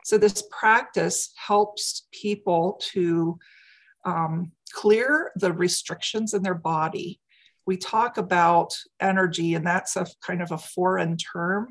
So, 0.08 0.18
this 0.18 0.42
practice 0.50 1.34
helps 1.36 2.08
people 2.14 2.80
to 2.94 3.38
um, 4.06 4.54
clear 4.72 5.34
the 5.36 5.52
restrictions 5.52 6.34
in 6.34 6.44
their 6.44 6.56
body. 6.56 7.20
We 7.66 7.76
talk 7.76 8.18
about 8.18 8.74
energy, 9.02 9.54
and 9.54 9.68
that's 9.68 9.98
a 9.98 10.08
kind 10.26 10.42
of 10.42 10.54
a 10.54 10.58
foreign 10.58 11.18
term 11.18 11.68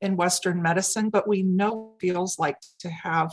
in 0.00 0.16
Western 0.16 0.62
medicine, 0.62 1.10
but 1.10 1.28
we 1.28 1.42
know 1.42 1.96
feels 2.00 2.38
like 2.38 2.56
to 2.78 2.88
have 2.88 3.32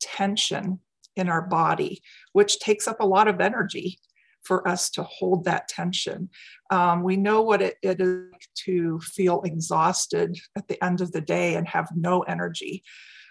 tension 0.00 0.80
in 1.14 1.28
our 1.28 1.42
body, 1.42 2.00
which 2.32 2.60
takes 2.60 2.88
up 2.88 3.00
a 3.00 3.06
lot 3.06 3.28
of 3.28 3.38
energy 3.38 3.98
for 4.44 4.66
us 4.66 4.88
to 4.92 5.02
hold 5.02 5.44
that 5.44 5.68
tension. 5.68 6.30
Um, 6.70 7.02
we 7.02 7.18
know 7.18 7.42
what 7.42 7.60
it, 7.60 7.76
it 7.82 8.00
is 8.00 8.30
to 8.64 8.98
feel 9.00 9.42
exhausted 9.42 10.38
at 10.56 10.68
the 10.68 10.82
end 10.82 11.02
of 11.02 11.12
the 11.12 11.20
day 11.20 11.56
and 11.56 11.68
have 11.68 11.90
no 11.94 12.20
energy 12.22 12.82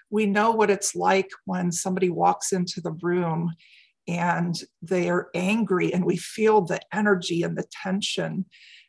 we 0.09 0.25
know 0.25 0.51
what 0.51 0.69
it's 0.69 0.95
like 0.95 1.29
when 1.45 1.71
somebody 1.71 2.09
walks 2.09 2.53
into 2.53 2.81
the 2.81 2.97
room 3.01 3.53
and 4.07 4.61
they 4.81 5.09
are 5.09 5.27
angry 5.35 5.93
and 5.93 6.05
we 6.05 6.17
feel 6.17 6.61
the 6.61 6.79
energy 6.93 7.43
and 7.43 7.57
the 7.57 7.65
tension. 7.83 8.45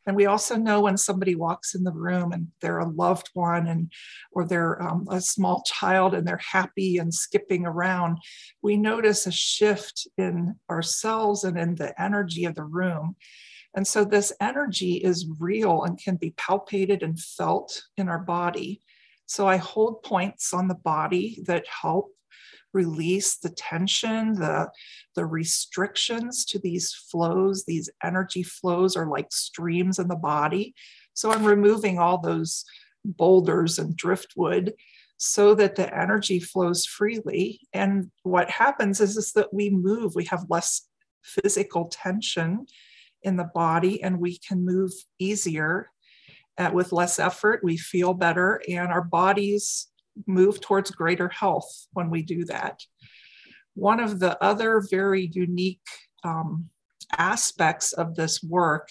And 0.06 0.16
we 0.16 0.26
also 0.26 0.56
know 0.56 0.80
when 0.80 0.96
somebody 0.96 1.34
walks 1.34 1.74
in 1.74 1.84
the 1.84 1.92
room 1.92 2.32
and 2.32 2.48
they're 2.62 2.78
a 2.78 2.88
loved 2.88 3.28
one 3.34 3.66
and 3.66 3.92
or 4.32 4.46
they're 4.46 4.80
um, 4.82 5.06
a 5.10 5.20
small 5.20 5.62
child 5.66 6.14
and 6.14 6.26
they're 6.26 6.40
happy 6.52 6.96
and 6.96 7.12
skipping 7.12 7.66
around 7.66 8.18
we 8.62 8.76
notice 8.76 9.26
a 9.26 9.32
shift 9.32 10.06
in 10.16 10.54
ourselves 10.70 11.44
and 11.44 11.58
in 11.58 11.74
the 11.74 12.00
energy 12.00 12.44
of 12.44 12.54
the 12.54 12.64
room. 12.64 13.16
And 13.74 13.86
so 13.86 14.04
this 14.04 14.32
energy 14.40 14.94
is 14.94 15.28
real 15.38 15.82
and 15.82 16.02
can 16.02 16.16
be 16.16 16.30
palpated 16.32 17.02
and 17.02 17.20
felt 17.20 17.82
in 17.96 18.08
our 18.08 18.18
body 18.18 18.80
so 19.28 19.46
I 19.46 19.58
hold 19.58 20.02
points 20.02 20.54
on 20.54 20.68
the 20.68 20.74
body 20.74 21.42
that 21.46 21.66
help 21.68 22.14
release 22.72 23.36
the 23.36 23.50
tension, 23.50 24.32
the, 24.34 24.70
the 25.14 25.26
restrictions 25.26 26.46
to 26.46 26.58
these 26.58 26.94
flows. 26.94 27.64
These 27.64 27.90
energy 28.02 28.42
flows 28.42 28.96
are 28.96 29.06
like 29.06 29.30
streams 29.30 29.98
in 29.98 30.08
the 30.08 30.16
body. 30.16 30.74
So 31.12 31.30
I'm 31.30 31.44
removing 31.44 31.98
all 31.98 32.18
those 32.18 32.64
boulders 33.04 33.78
and 33.78 33.94
driftwood 33.94 34.72
so 35.18 35.54
that 35.56 35.76
the 35.76 35.94
energy 35.94 36.40
flows 36.40 36.86
freely. 36.86 37.60
And 37.74 38.10
what 38.22 38.48
happens 38.48 38.98
is, 38.98 39.18
is 39.18 39.32
that 39.32 39.52
we 39.52 39.68
move, 39.68 40.14
we 40.14 40.24
have 40.24 40.46
less 40.48 40.88
physical 41.22 41.86
tension 41.86 42.66
in 43.22 43.36
the 43.36 43.50
body, 43.54 44.02
and 44.02 44.20
we 44.20 44.38
can 44.38 44.64
move 44.64 44.92
easier 45.18 45.90
uh, 46.58 46.70
with 46.72 46.92
less 46.92 47.18
effort, 47.18 47.60
we 47.62 47.76
feel 47.76 48.14
better, 48.14 48.60
and 48.68 48.88
our 48.88 49.04
bodies 49.04 49.88
move 50.26 50.60
towards 50.60 50.90
greater 50.90 51.28
health 51.28 51.86
when 51.92 52.10
we 52.10 52.22
do 52.22 52.44
that. 52.46 52.80
One 53.74 54.00
of 54.00 54.18
the 54.18 54.42
other 54.42 54.82
very 54.90 55.30
unique 55.32 55.86
um, 56.24 56.68
aspects 57.16 57.92
of 57.92 58.16
this 58.16 58.42
work 58.42 58.90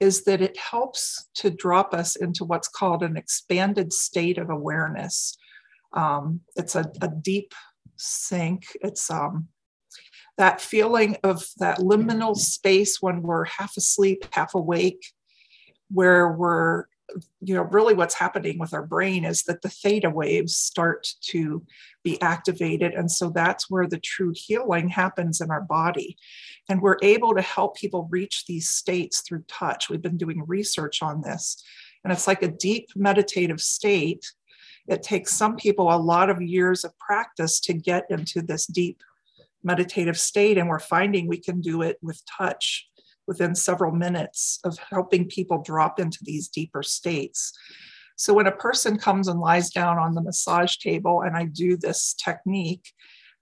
is 0.00 0.24
that 0.24 0.40
it 0.40 0.56
helps 0.56 1.30
to 1.34 1.50
drop 1.50 1.94
us 1.94 2.16
into 2.16 2.44
what's 2.44 2.68
called 2.68 3.02
an 3.02 3.16
expanded 3.16 3.92
state 3.92 4.38
of 4.38 4.50
awareness. 4.50 5.36
Um, 5.92 6.40
it's 6.56 6.74
a, 6.74 6.90
a, 7.00 7.08
deep 7.08 7.54
sink. 7.96 8.64
It's 8.82 9.10
um, 9.10 9.48
that 10.36 10.60
feeling 10.60 11.16
of 11.22 11.46
that 11.58 11.78
liminal 11.78 12.36
space 12.36 13.00
when 13.00 13.22
we're 13.22 13.44
half 13.44 13.76
asleep, 13.76 14.24
half 14.32 14.54
awake, 14.54 15.12
where 15.94 16.32
we're 16.32 16.84
you 17.40 17.54
know 17.54 17.62
really 17.62 17.94
what's 17.94 18.14
happening 18.14 18.58
with 18.58 18.72
our 18.72 18.84
brain 18.84 19.24
is 19.24 19.42
that 19.44 19.62
the 19.62 19.68
theta 19.68 20.10
waves 20.10 20.56
start 20.56 21.06
to 21.20 21.64
be 22.02 22.20
activated. 22.20 22.92
And 22.92 23.10
so 23.10 23.30
that's 23.30 23.70
where 23.70 23.86
the 23.86 23.98
true 23.98 24.32
healing 24.34 24.88
happens 24.88 25.40
in 25.40 25.50
our 25.50 25.62
body. 25.62 26.16
And 26.68 26.80
we're 26.80 26.98
able 27.02 27.34
to 27.34 27.42
help 27.42 27.76
people 27.76 28.08
reach 28.10 28.44
these 28.46 28.68
states 28.68 29.20
through 29.20 29.44
touch. 29.48 29.88
We've 29.88 30.02
been 30.02 30.18
doing 30.18 30.44
research 30.46 31.02
on 31.02 31.22
this. 31.22 31.62
And 32.02 32.12
it's 32.12 32.26
like 32.26 32.42
a 32.42 32.48
deep 32.48 32.90
meditative 32.94 33.60
state. 33.60 34.24
It 34.86 35.02
takes 35.02 35.32
some 35.32 35.56
people 35.56 35.90
a 35.90 35.96
lot 35.96 36.28
of 36.28 36.42
years 36.42 36.84
of 36.84 36.98
practice 36.98 37.58
to 37.60 37.72
get 37.72 38.04
into 38.10 38.42
this 38.42 38.66
deep 38.66 39.02
meditative 39.62 40.18
state. 40.18 40.58
And 40.58 40.68
we're 40.68 40.78
finding 40.78 41.26
we 41.26 41.38
can 41.38 41.62
do 41.62 41.80
it 41.80 41.96
with 42.02 42.22
touch 42.26 42.86
within 43.26 43.54
several 43.54 43.92
minutes 43.92 44.58
of 44.64 44.78
helping 44.78 45.28
people 45.28 45.62
drop 45.62 45.98
into 45.98 46.18
these 46.22 46.48
deeper 46.48 46.82
states. 46.82 47.52
So 48.16 48.32
when 48.32 48.46
a 48.46 48.52
person 48.52 48.98
comes 48.98 49.28
and 49.28 49.40
lies 49.40 49.70
down 49.70 49.98
on 49.98 50.14
the 50.14 50.22
massage 50.22 50.76
table 50.76 51.22
and 51.22 51.36
I 51.36 51.46
do 51.46 51.76
this 51.76 52.14
technique, 52.14 52.92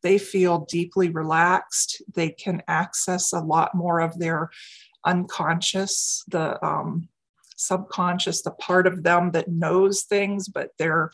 they 0.02 0.18
feel 0.18 0.66
deeply 0.68 1.10
relaxed. 1.10 2.02
They 2.14 2.30
can 2.30 2.62
access 2.68 3.32
a 3.32 3.40
lot 3.40 3.74
more 3.74 4.00
of 4.00 4.18
their 4.18 4.50
unconscious, 5.04 6.24
the 6.28 6.64
um, 6.64 7.08
subconscious, 7.56 8.42
the 8.42 8.50
part 8.52 8.86
of 8.86 9.02
them 9.02 9.30
that 9.32 9.48
knows 9.48 10.02
things, 10.02 10.48
but 10.48 10.70
their 10.78 11.10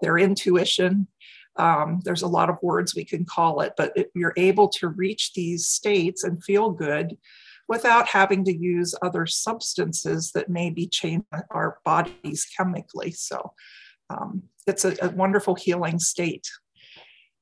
their 0.00 0.18
intuition. 0.18 1.06
Um, 1.56 2.00
there's 2.04 2.22
a 2.22 2.28
lot 2.28 2.48
of 2.48 2.56
words 2.62 2.94
we 2.94 3.04
can 3.04 3.26
call 3.26 3.60
it, 3.60 3.74
but 3.76 3.94
you're 4.14 4.32
able 4.36 4.68
to 4.68 4.88
reach 4.88 5.34
these 5.34 5.66
states 5.68 6.24
and 6.24 6.42
feel 6.42 6.70
good 6.70 7.18
without 7.72 8.06
having 8.06 8.44
to 8.44 8.54
use 8.54 8.94
other 9.00 9.24
substances 9.24 10.30
that 10.32 10.50
may 10.50 10.68
be 10.68 10.86
changing 10.86 11.24
our 11.50 11.78
bodies 11.86 12.46
chemically. 12.54 13.10
So 13.12 13.54
um, 14.10 14.42
it's 14.66 14.84
a, 14.84 14.94
a 15.00 15.08
wonderful 15.08 15.54
healing 15.54 15.98
state. 15.98 16.46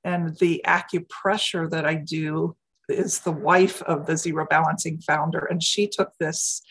And 0.05 0.39
the 0.39 0.63
acupressure 0.65 1.69
that 1.73 1.85
I 1.85 1.97
do 1.97 2.55
is 2.89 3.19
the 3.19 3.33
wife 3.33 3.83
of 3.83 4.07
the 4.07 4.17
Zero 4.17 4.47
Balancing 4.49 5.01
founder, 5.01 5.47
and 5.51 5.61
she 5.61 5.89
took 5.89 6.13
this 6.21 6.63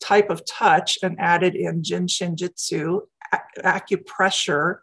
type 0.00 0.28
of 0.28 0.44
touch 0.44 0.98
and 1.00 1.14
added 1.20 1.54
in 1.54 1.84
Jin 1.84 2.08
Shin 2.08 2.34
Jyutsu 2.34 3.02
acupressure 3.60 4.78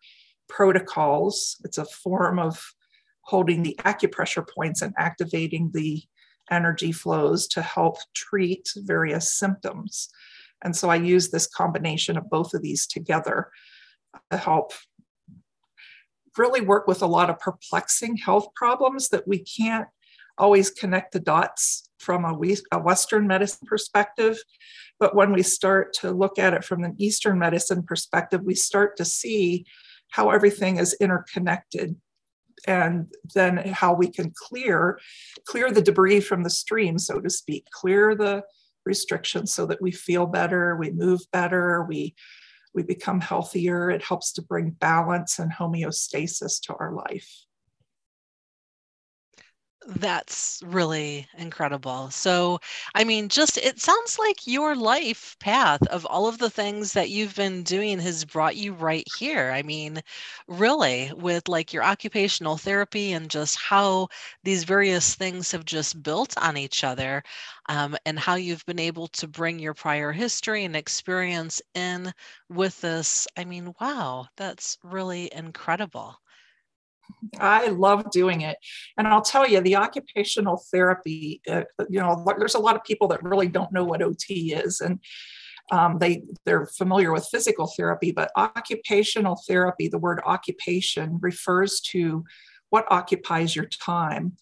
protocols. 0.48 1.58
It's 1.66 1.80
a 1.80 1.86
form 1.86 2.40
of 2.40 2.64
holding 3.24 3.62
the 3.62 3.78
acupressure 3.80 4.48
points 4.48 4.82
and 4.82 4.94
activating 4.98 5.72
the 5.74 6.02
energy 6.52 6.92
flows 6.92 7.48
to 7.50 7.62
help 7.62 7.98
treat 8.14 8.70
various 8.78 9.34
symptoms. 9.34 10.10
And 10.64 10.76
so 10.76 10.90
I 10.90 10.96
use 10.96 11.30
this 11.30 11.48
combination 11.48 12.18
of 12.18 12.30
both 12.30 12.54
of 12.54 12.62
these 12.62 12.88
together 12.88 13.50
to 14.32 14.38
help 14.38 14.74
really 16.38 16.62
work 16.62 16.88
with 16.88 17.02
a 17.02 17.08
lot 17.08 17.30
of 17.30 17.40
perplexing 17.40 18.18
health 18.18 18.48
problems 18.56 19.10
that 19.10 19.28
we 19.28 19.40
can't 19.40 19.88
always 20.38 20.70
connect 20.70 21.14
the 21.14 21.20
dots 21.20 21.90
from 22.00 22.26
a, 22.26 22.80
Western 22.80 23.26
medicine 23.26 23.68
perspective. 23.68 24.38
But 25.00 25.16
when 25.16 25.32
we 25.32 25.44
start 25.44 25.94
to 26.02 26.12
look 26.12 26.38
at 26.38 26.54
it 26.54 26.64
from 26.64 26.84
an 26.84 26.96
Eastern 26.98 27.40
medicine 27.40 27.84
perspective, 27.84 28.42
we 28.44 28.56
start 28.56 28.98
to 28.98 29.06
see 29.06 29.66
how 30.12 30.30
everything 30.30 30.78
is 30.78 30.96
interconnected 31.00 31.96
and 32.68 33.08
then 33.34 33.58
how 33.58 33.94
we 33.94 34.08
can 34.08 34.34
clear 34.36 35.00
clear 35.48 35.72
the 35.72 35.82
debris 35.82 36.20
from 36.20 36.44
the 36.44 36.50
stream 36.50 36.98
so 36.98 37.20
to 37.20 37.30
speak 37.30 37.66
clear 37.72 38.16
the 38.16 38.44
restrictions 38.86 39.54
so 39.54 39.66
that 39.66 39.82
we 39.82 39.92
feel 39.92 40.26
better 40.26 40.76
we 40.76 40.92
move 40.92 41.22
better 41.32 41.86
we 41.88 42.16
we 42.76 42.84
become 42.84 43.22
healthier. 43.22 43.90
It 43.90 44.04
helps 44.04 44.34
to 44.34 44.42
bring 44.42 44.72
balance 44.72 45.40
and 45.40 45.52
homeostasis 45.52 46.62
to 46.64 46.76
our 46.76 46.94
life 46.94 47.46
that's 49.88 50.62
really 50.66 51.28
incredible. 51.38 52.10
So, 52.10 52.60
I 52.96 53.04
mean, 53.04 53.30
just 53.30 53.58
it 53.58 53.80
sounds 53.80 54.18
like 54.18 54.48
your 54.48 54.76
life 54.76 55.36
path 55.40 55.86
of 55.88 56.06
all 56.06 56.28
of 56.28 56.40
the 56.40 56.50
things 56.50 56.94
that 56.94 57.10
you've 57.12 57.36
been 57.36 57.62
doing 57.64 58.00
has 58.00 58.26
brought 58.26 58.56
you 58.56 58.74
right 58.74 59.08
here. 59.08 59.52
I 59.52 59.62
mean, 59.62 60.02
really, 60.48 61.12
with 61.16 61.48
like 61.48 61.72
your 61.72 61.84
occupational 61.84 62.58
therapy 62.58 63.12
and 63.14 63.30
just 63.30 63.58
how 63.60 64.08
these 64.44 64.64
various 64.64 65.14
things 65.16 65.52
have 65.52 65.66
just 65.66 66.02
built 66.02 66.36
on 66.38 66.58
each 66.58 66.84
other, 66.84 67.24
um, 67.68 67.96
and 68.06 68.18
how 68.20 68.36
you've 68.36 68.66
been 68.66 68.80
able 68.80 69.08
to 69.10 69.28
bring 69.28 69.60
your 69.60 69.74
prior 69.76 70.12
history 70.12 70.64
and 70.66 70.76
experience 70.76 71.62
in 71.76 72.12
with 72.50 72.82
this. 72.82 73.28
I 73.38 73.46
mean, 73.46 73.74
wow, 73.80 74.28
that's 74.36 74.78
really 74.84 75.30
incredible. 75.34 76.18
I 77.40 77.68
love 77.68 78.12
doing 78.12 78.42
it. 78.42 78.58
And 78.98 79.08
I'll 79.08 79.22
tell 79.22 79.48
you, 79.48 79.62
the 79.62 79.76
occupational 79.76 80.64
therapy, 80.72 81.42
uh, 81.50 81.64
you 81.90 82.00
know, 82.00 82.26
there's 82.38 82.56
a 82.56 82.60
lot 82.60 82.76
of 82.76 82.84
people 82.84 83.08
that 83.10 83.24
really 83.24 83.48
don't 83.48 83.72
know 83.72 83.84
what 83.84 84.02
OT 84.02 84.54
is. 84.54 84.82
And 84.82 85.00
um, 85.72 85.98
they 86.00 86.22
they're 86.46 86.68
familiar 86.68 87.12
with 87.12 87.28
physical 87.32 87.72
therapy, 87.76 88.12
but 88.12 88.32
occupational 88.38 89.42
therapy, 89.48 89.88
the 89.88 89.98
word 89.98 90.22
occupation 90.24 91.18
refers 91.22 91.80
to 91.92 92.24
what 92.70 92.86
occupies 92.92 93.56
your 93.56 93.66
time. 93.66 94.34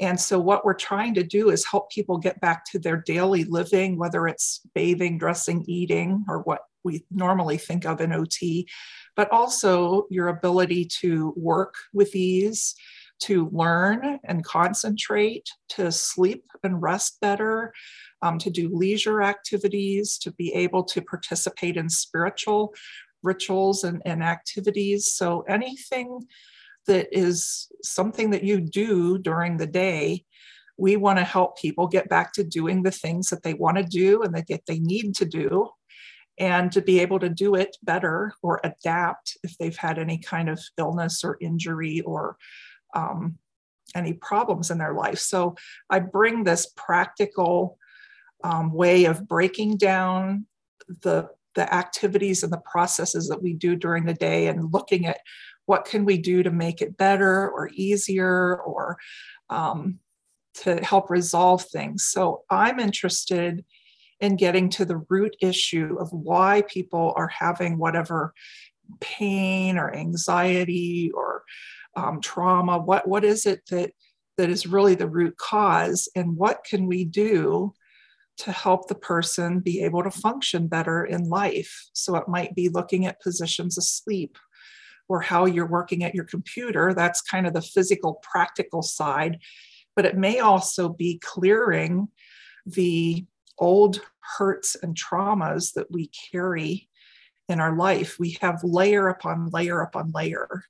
And 0.00 0.20
so, 0.20 0.38
what 0.38 0.64
we're 0.64 0.74
trying 0.74 1.14
to 1.14 1.22
do 1.22 1.50
is 1.50 1.64
help 1.64 1.90
people 1.90 2.18
get 2.18 2.40
back 2.40 2.64
to 2.72 2.78
their 2.78 2.96
daily 2.96 3.44
living, 3.44 3.96
whether 3.96 4.26
it's 4.26 4.60
bathing, 4.74 5.18
dressing, 5.18 5.64
eating, 5.68 6.24
or 6.28 6.40
what 6.40 6.62
we 6.84 7.04
normally 7.10 7.58
think 7.58 7.86
of 7.86 8.00
in 8.00 8.12
OT, 8.12 8.68
but 9.16 9.30
also 9.32 10.06
your 10.10 10.28
ability 10.28 10.84
to 11.00 11.32
work 11.36 11.74
with 11.92 12.14
ease, 12.14 12.74
to 13.18 13.48
learn 13.50 14.20
and 14.24 14.44
concentrate, 14.44 15.48
to 15.70 15.90
sleep 15.90 16.44
and 16.62 16.82
rest 16.82 17.18
better, 17.20 17.72
um, 18.22 18.38
to 18.38 18.50
do 18.50 18.68
leisure 18.72 19.22
activities, 19.22 20.18
to 20.18 20.30
be 20.32 20.52
able 20.52 20.84
to 20.84 21.00
participate 21.00 21.76
in 21.76 21.88
spiritual 21.88 22.74
rituals 23.22 23.84
and, 23.84 24.02
and 24.04 24.22
activities. 24.22 25.12
So 25.12 25.42
anything 25.48 26.26
that 26.86 27.08
is 27.10 27.68
something 27.82 28.30
that 28.30 28.44
you 28.44 28.60
do 28.60 29.18
during 29.18 29.56
the 29.56 29.66
day 29.66 30.24
we 30.78 30.96
want 30.96 31.18
to 31.18 31.24
help 31.24 31.58
people 31.58 31.86
get 31.86 32.08
back 32.08 32.32
to 32.34 32.44
doing 32.44 32.82
the 32.82 32.90
things 32.90 33.30
that 33.30 33.42
they 33.42 33.54
want 33.54 33.78
to 33.78 33.82
do 33.82 34.22
and 34.22 34.34
that 34.34 34.60
they 34.66 34.78
need 34.78 35.14
to 35.16 35.24
do 35.24 35.68
and 36.38 36.70
to 36.72 36.82
be 36.82 37.00
able 37.00 37.18
to 37.18 37.28
do 37.28 37.54
it 37.54 37.76
better 37.82 38.32
or 38.42 38.60
adapt 38.62 39.36
if 39.42 39.56
they've 39.58 39.76
had 39.76 39.98
any 39.98 40.18
kind 40.18 40.48
of 40.48 40.60
illness 40.78 41.24
or 41.24 41.38
injury 41.40 42.00
or 42.02 42.36
um, 42.94 43.38
any 43.94 44.12
problems 44.12 44.70
in 44.70 44.78
their 44.78 44.94
life. 44.94 45.18
So 45.18 45.56
I 45.88 46.00
bring 46.00 46.44
this 46.44 46.66
practical 46.76 47.78
um, 48.44 48.72
way 48.72 49.06
of 49.06 49.26
breaking 49.26 49.78
down 49.78 50.46
the 51.02 51.28
the 51.54 51.74
activities 51.74 52.42
and 52.42 52.52
the 52.52 52.58
processes 52.58 53.28
that 53.28 53.42
we 53.42 53.54
do 53.54 53.74
during 53.74 54.04
the 54.04 54.14
day 54.14 54.46
and 54.46 54.72
looking 54.72 55.06
at 55.06 55.20
what 55.64 55.86
can 55.86 56.04
we 56.04 56.18
do 56.18 56.42
to 56.42 56.50
make 56.50 56.82
it 56.82 56.98
better 56.98 57.48
or 57.48 57.70
easier 57.72 58.60
or 58.60 58.98
um, 59.48 59.98
to 60.54 60.76
help 60.84 61.10
resolve 61.10 61.62
things 61.64 62.04
so 62.04 62.42
i'm 62.50 62.78
interested 62.78 63.64
in 64.20 64.36
getting 64.36 64.68
to 64.70 64.84
the 64.84 65.02
root 65.08 65.36
issue 65.40 65.96
of 65.98 66.08
why 66.10 66.62
people 66.68 67.12
are 67.16 67.28
having 67.28 67.78
whatever 67.78 68.32
pain 69.00 69.78
or 69.78 69.94
anxiety 69.94 71.10
or 71.14 71.42
um, 71.96 72.20
trauma 72.20 72.78
what 72.78 73.08
what 73.08 73.24
is 73.24 73.46
it 73.46 73.62
that 73.70 73.90
that 74.36 74.50
is 74.50 74.66
really 74.66 74.94
the 74.94 75.08
root 75.08 75.36
cause 75.38 76.08
and 76.14 76.36
what 76.36 76.62
can 76.64 76.86
we 76.86 77.04
do 77.04 77.72
to 78.36 78.52
help 78.52 78.86
the 78.86 78.94
person 78.94 79.60
be 79.60 79.80
able 79.80 80.02
to 80.02 80.10
function 80.10 80.68
better 80.68 81.02
in 81.06 81.24
life? 81.24 81.88
So 81.94 82.16
it 82.16 82.28
might 82.28 82.54
be 82.54 82.68
looking 82.68 83.06
at 83.06 83.22
positions 83.22 83.78
of 83.78 83.84
sleep 83.84 84.36
or 85.08 85.22
how 85.22 85.46
you're 85.46 85.66
working 85.66 86.04
at 86.04 86.14
your 86.14 86.26
computer. 86.26 86.92
That's 86.92 87.22
kind 87.22 87.46
of 87.46 87.54
the 87.54 87.62
physical 87.62 88.20
practical 88.22 88.82
side 88.82 89.38
but 89.96 90.04
it 90.04 90.16
may 90.16 90.38
also 90.38 90.90
be 90.90 91.18
clearing 91.24 92.08
the 92.66 93.24
old 93.58 94.00
hurts 94.38 94.76
and 94.82 94.96
traumas 94.96 95.72
that 95.74 95.90
we 95.90 96.10
carry 96.32 96.88
in 97.48 97.60
our 97.60 97.76
life. 97.76 98.18
We 98.18 98.38
have 98.40 98.62
layer 98.64 99.08
upon 99.08 99.50
layer 99.50 99.80
upon 99.80 100.12
layer 100.12 100.64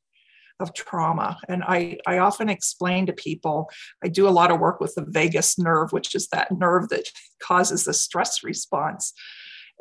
of 0.59 0.72
trauma. 0.72 1.38
And 1.49 1.62
I, 1.64 1.99
I 2.07 2.18
often 2.18 2.49
explain 2.49 3.07
to 3.07 3.12
people, 3.12 3.68
I 4.03 4.09
do 4.09 4.27
a 4.27 4.31
lot 4.31 4.51
of 4.51 4.61
work 4.61 4.81
with 4.81 4.94
the 4.94 5.05
vagus 5.07 5.59
nerve, 5.59 5.92
which 5.92 6.14
is 6.14 6.29
that 6.29 6.51
nerve 6.51 6.88
that 6.88 7.11
causes 7.42 7.85
the 7.85 7.92
stress 7.92 8.42
response. 8.42 9.12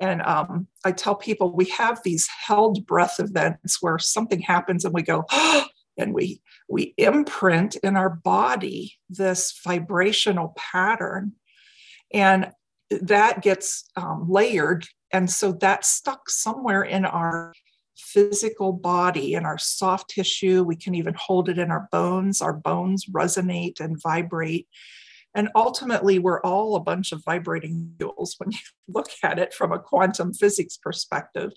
And 0.02 0.22
um, 0.24 0.68
I 0.84 0.91
tell 0.91 1.15
people 1.15 1.56
we 1.56 1.65
have 1.65 2.02
these 2.04 2.28
held 2.28 2.86
breath 2.86 3.20
events 3.20 3.78
where 3.82 3.98
something 4.00 4.41
happens 4.41 4.84
and 4.84 4.94
we 4.94 5.02
go, 5.02 5.24
oh, 5.32 5.65
and 5.98 6.13
we 6.13 6.41
we 6.68 6.94
imprint 6.98 7.78
in 7.78 7.96
our 7.96 8.10
body 8.10 8.96
this 9.10 9.58
vibrational 9.63 10.54
pattern. 10.58 11.32
And 12.13 12.52
that 12.89 13.41
gets 13.41 13.89
um, 13.95 14.26
layered. 14.30 14.88
And 15.12 15.30
so 15.30 15.52
that's 15.54 15.89
stuck 15.89 16.30
somewhere 16.30 16.84
in 16.84 17.06
our 17.06 17.54
physical 17.98 18.74
body, 18.74 19.34
in 19.34 19.45
our 19.45 19.58
soft 19.58 20.10
tissue. 20.10 20.63
We 20.63 20.76
can 20.76 20.95
even 20.95 21.13
hold 21.17 21.50
it 21.50 21.58
in 21.58 21.71
our 21.71 21.88
bones. 21.91 22.41
Our 22.41 22.54
bones 22.54 23.06
resonate 23.06 23.80
and 23.80 24.02
vibrate. 24.02 24.67
And 25.36 25.50
ultimately, 25.54 26.17
we're 26.17 26.39
all 26.41 26.76
a 26.76 26.80
bunch 26.80 27.12
of 27.12 27.21
vibrating 27.26 27.93
jewels 28.00 28.36
when 28.38 28.52
you 28.52 28.58
look 28.88 29.10
at 29.21 29.38
it 29.38 29.54
from 29.54 29.74
a 29.74 29.80
quantum 29.80 30.34
physics 30.34 30.78
perspective. 30.78 31.52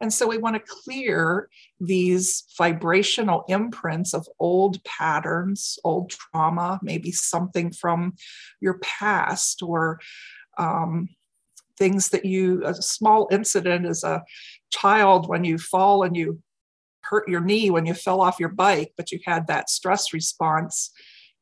And 0.00 0.12
so 0.12 0.28
we 0.28 0.38
want 0.38 0.54
to 0.54 0.74
clear 0.84 1.48
these 1.80 2.44
vibrational 2.56 3.44
imprints 3.48 4.14
of 4.14 4.28
old 4.38 4.82
patterns, 4.84 5.78
old 5.82 6.10
trauma, 6.10 6.78
maybe 6.82 7.10
something 7.10 7.72
from 7.72 8.14
your 8.60 8.78
past 8.78 9.62
or 9.62 9.98
um, 10.56 11.08
things 11.78 12.08
that 12.10 12.24
you, 12.24 12.62
a 12.64 12.74
small 12.74 13.28
incident 13.30 13.86
as 13.86 14.02
a 14.04 14.22
child 14.70 15.28
when 15.28 15.44
you 15.44 15.58
fall 15.58 16.02
and 16.02 16.16
you 16.16 16.40
hurt 17.02 17.28
your 17.28 17.40
knee 17.40 17.70
when 17.70 17.86
you 17.86 17.94
fell 17.94 18.20
off 18.20 18.40
your 18.40 18.48
bike, 18.48 18.92
but 18.96 19.12
you 19.12 19.20
had 19.24 19.46
that 19.46 19.70
stress 19.70 20.12
response 20.12 20.90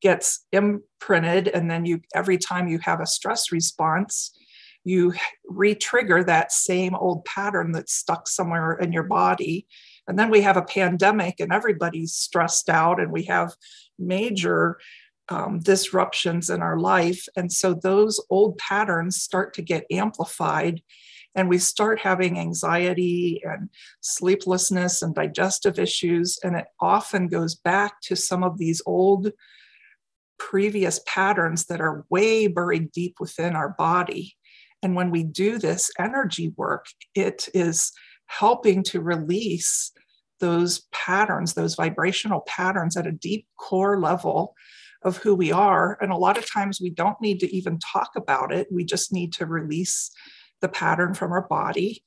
gets 0.03 0.45
imprinted. 0.53 1.49
And 1.49 1.71
then 1.71 1.87
you, 1.87 2.01
every 2.15 2.37
time 2.37 2.69
you 2.69 2.79
have 2.81 3.01
a 3.01 3.07
stress 3.07 3.51
response, 3.51 4.37
you 4.85 5.15
re-trigger 5.47 6.23
that 6.25 6.53
same 6.53 6.95
old 6.95 7.25
pattern 7.25 7.73
that's 7.73 7.95
stuck 7.95 8.29
somewhere 8.29 8.73
in 8.75 8.93
your 8.93 9.05
body 9.05 9.67
and 10.07 10.19
then 10.19 10.31
we 10.31 10.43
have 10.43 10.57
a 10.57 10.63
pandemic 10.63 11.41
and 11.41 11.53
everybody's 11.53 12.15
stressed 12.15 12.69
out 12.69 13.01
and 13.01 13.11
we 13.11 13.25
have 13.25 13.55
major 13.99 14.79
um, 15.29 15.61
disruptions 15.61 16.51
in 16.51 16.63
our 16.63 16.79
life. 16.79 17.27
And 17.37 17.53
so 17.53 17.75
those 17.75 18.25
old 18.31 18.59
patterns 18.59 19.17
start 19.17 19.55
to 19.55 19.63
get 19.63 19.87
amplified 19.91 20.83
and 21.35 21.49
we 21.49 21.59
start 21.59 22.01
having 22.01 22.39
anxiety 22.39 23.43
and 23.45 23.69
sleeplessness 24.01 25.03
and 25.03 25.15
digestive 25.15 25.79
issues. 25.79 26.39
And 26.45 26.55
it 26.57 26.67
often 26.81 27.29
goes 27.29 27.57
back 27.57 28.01
to 28.03 28.15
some 28.15 28.45
of 28.45 28.59
these 28.59 28.81
old 28.87 29.33
previous 30.39 31.01
patterns 31.07 31.67
that 31.67 31.81
are 31.81 32.05
way 32.09 32.47
buried 32.47 32.93
deep 32.93 33.17
within 33.19 33.57
our 33.57 33.71
body. 33.71 34.37
And 34.83 34.95
when 34.95 35.11
we 35.11 35.25
do 35.25 35.59
this 35.59 35.91
energy 35.99 36.53
work, 36.57 36.87
it 37.15 37.49
is 37.55 37.93
helping 38.27 38.83
to 38.85 39.01
release 39.01 39.91
those 40.41 40.83
patterns, 40.93 41.55
those 41.55 41.75
vibrational 41.75 42.43
patterns 42.43 42.97
at 42.97 43.07
a 43.07 43.13
deep 43.13 43.47
core 43.59 44.01
level 44.01 44.55
of 45.05 45.19
who 45.19 45.35
we 45.35 45.53
are. 45.53 45.99
And 46.01 46.11
a 46.11 46.17
lot 46.17 46.39
of 46.39 46.51
times 46.51 46.81
we 46.81 46.91
don't 46.91 47.21
need 47.21 47.41
to 47.41 47.55
even 47.55 47.79
talk 47.79 48.13
about 48.17 48.53
it, 48.53 48.69
we 48.71 48.85
just 48.85 49.13
need 49.13 49.33
to 49.35 49.47
release 49.47 50.11
the 50.61 50.69
pattern 50.69 51.15
from 51.15 51.33
our 51.33 51.47
body. 51.47 52.03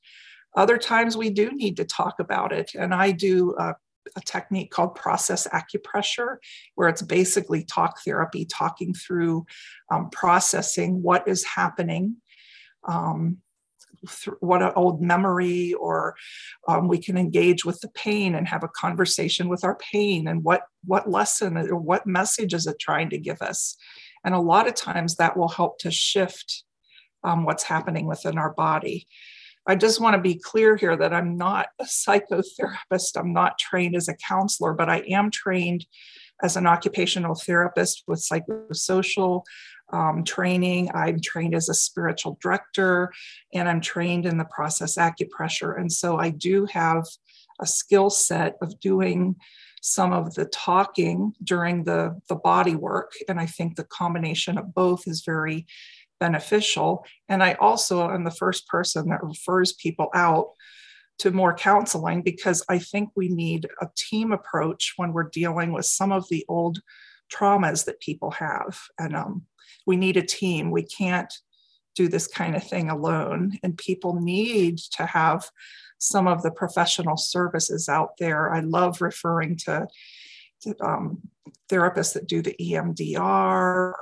Other 0.56 0.78
times 0.78 1.16
we 1.16 1.30
do 1.30 1.50
need 1.52 1.76
to 1.76 1.84
talk 1.84 2.18
about 2.18 2.52
it. 2.52 2.72
And 2.74 2.92
I 2.92 3.12
do 3.12 3.54
a, 3.58 3.74
a 4.16 4.20
technique 4.24 4.70
called 4.70 4.94
process 4.94 5.46
acupressure, 5.48 6.38
where 6.74 6.88
it's 6.88 7.02
basically 7.02 7.64
talk 7.64 8.00
therapy, 8.04 8.44
talking 8.44 8.94
through 8.94 9.46
um, 9.92 10.10
processing 10.10 11.02
what 11.02 11.28
is 11.28 11.44
happening 11.44 12.16
um, 12.88 13.38
what 14.40 14.62
an 14.62 14.72
old 14.76 15.02
memory 15.02 15.74
or 15.74 16.14
um, 16.66 16.88
we 16.88 16.98
can 16.98 17.16
engage 17.16 17.64
with 17.64 17.80
the 17.80 17.88
pain 17.90 18.34
and 18.34 18.48
have 18.48 18.62
a 18.62 18.68
conversation 18.68 19.48
with 19.48 19.64
our 19.64 19.76
pain 19.76 20.28
and 20.28 20.44
what 20.44 20.62
what 20.84 21.10
lesson 21.10 21.56
or 21.56 21.76
what 21.76 22.06
message 22.06 22.54
is 22.54 22.66
it 22.66 22.78
trying 22.78 23.10
to 23.10 23.18
give 23.18 23.42
us? 23.42 23.76
And 24.24 24.34
a 24.34 24.40
lot 24.40 24.66
of 24.66 24.74
times 24.74 25.16
that 25.16 25.36
will 25.36 25.48
help 25.48 25.78
to 25.80 25.90
shift 25.90 26.64
um, 27.24 27.44
what's 27.44 27.64
happening 27.64 28.06
within 28.06 28.38
our 28.38 28.52
body. 28.52 29.06
I 29.66 29.74
just 29.74 30.00
want 30.00 30.14
to 30.14 30.22
be 30.22 30.40
clear 30.42 30.76
here 30.76 30.96
that 30.96 31.12
i'm 31.12 31.36
not 31.36 31.68
a 31.78 31.84
psychotherapist. 31.84 33.16
I'm 33.16 33.32
not 33.32 33.58
trained 33.58 33.96
as 33.96 34.08
a 34.08 34.14
counselor 34.14 34.72
but 34.72 34.88
i 34.88 34.98
am 35.08 35.30
trained 35.30 35.86
as 36.42 36.56
an 36.56 36.66
occupational 36.66 37.34
therapist 37.34 38.04
with 38.06 38.20
psychosocial 38.20 39.42
um, 39.92 40.24
training. 40.24 40.90
I'm 40.94 41.20
trained 41.20 41.54
as 41.54 41.68
a 41.68 41.74
spiritual 41.74 42.38
director 42.40 43.12
and 43.54 43.68
I'm 43.68 43.80
trained 43.80 44.26
in 44.26 44.38
the 44.38 44.44
process 44.44 44.96
acupressure. 44.96 45.78
And 45.78 45.90
so 45.90 46.18
I 46.18 46.30
do 46.30 46.66
have 46.66 47.04
a 47.60 47.66
skill 47.66 48.10
set 48.10 48.56
of 48.62 48.78
doing 48.80 49.36
some 49.80 50.12
of 50.12 50.34
the 50.34 50.44
talking 50.46 51.32
during 51.42 51.84
the, 51.84 52.20
the 52.28 52.34
body 52.34 52.74
work. 52.74 53.12
And 53.28 53.40
I 53.40 53.46
think 53.46 53.76
the 53.76 53.84
combination 53.84 54.58
of 54.58 54.74
both 54.74 55.06
is 55.06 55.22
very 55.24 55.66
beneficial. 56.20 57.04
And 57.28 57.42
I 57.42 57.54
also 57.54 58.10
am 58.10 58.24
the 58.24 58.30
first 58.30 58.66
person 58.68 59.08
that 59.08 59.22
refers 59.22 59.72
people 59.72 60.08
out 60.14 60.50
to 61.20 61.30
more 61.30 61.54
counseling 61.54 62.22
because 62.22 62.64
I 62.68 62.78
think 62.78 63.10
we 63.16 63.28
need 63.28 63.66
a 63.80 63.88
team 63.96 64.32
approach 64.32 64.94
when 64.96 65.12
we're 65.12 65.30
dealing 65.30 65.72
with 65.72 65.86
some 65.86 66.12
of 66.12 66.28
the 66.28 66.44
old 66.48 66.80
traumas 67.32 67.84
that 67.84 68.00
people 68.00 68.30
have. 68.32 68.80
And 68.98 69.16
um, 69.16 69.42
we 69.88 69.96
need 69.96 70.18
a 70.18 70.22
team. 70.22 70.70
We 70.70 70.82
can't 70.82 71.32
do 71.96 72.08
this 72.08 72.26
kind 72.26 72.54
of 72.54 72.62
thing 72.62 72.90
alone. 72.90 73.58
And 73.62 73.76
people 73.76 74.20
need 74.20 74.76
to 74.96 75.06
have 75.06 75.48
some 75.96 76.28
of 76.28 76.42
the 76.42 76.50
professional 76.50 77.16
services 77.16 77.88
out 77.88 78.10
there. 78.18 78.52
I 78.52 78.60
love 78.60 79.00
referring 79.00 79.56
to, 79.64 79.88
to 80.62 80.74
um, 80.84 81.22
therapists 81.70 82.12
that 82.12 82.28
do 82.28 82.42
the 82.42 82.54
EMDR, 82.60 83.94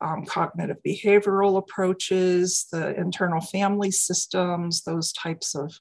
um, 0.00 0.26
cognitive 0.26 0.78
behavioral 0.84 1.58
approaches, 1.58 2.66
the 2.72 2.94
internal 2.98 3.40
family 3.40 3.92
systems, 3.92 4.82
those 4.82 5.12
types 5.12 5.54
of, 5.54 5.78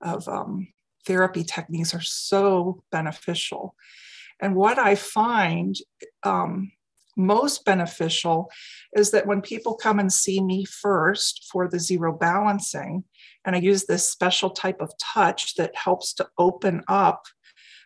of 0.00 0.28
um, 0.28 0.68
therapy 1.04 1.42
techniques 1.42 1.94
are 1.94 2.00
so 2.00 2.84
beneficial. 2.92 3.74
And 4.40 4.54
what 4.54 4.78
I 4.78 4.94
find 4.94 5.74
um, 6.22 6.70
most 7.16 7.64
beneficial 7.64 8.50
is 8.96 9.10
that 9.10 9.26
when 9.26 9.40
people 9.40 9.74
come 9.74 9.98
and 9.98 10.12
see 10.12 10.40
me 10.42 10.64
first 10.64 11.48
for 11.50 11.68
the 11.68 11.78
zero 11.78 12.16
balancing, 12.16 13.04
and 13.44 13.56
I 13.56 13.58
use 13.58 13.84
this 13.84 14.08
special 14.08 14.50
type 14.50 14.80
of 14.80 14.92
touch 14.98 15.54
that 15.56 15.76
helps 15.76 16.14
to 16.14 16.28
open 16.38 16.82
up 16.88 17.24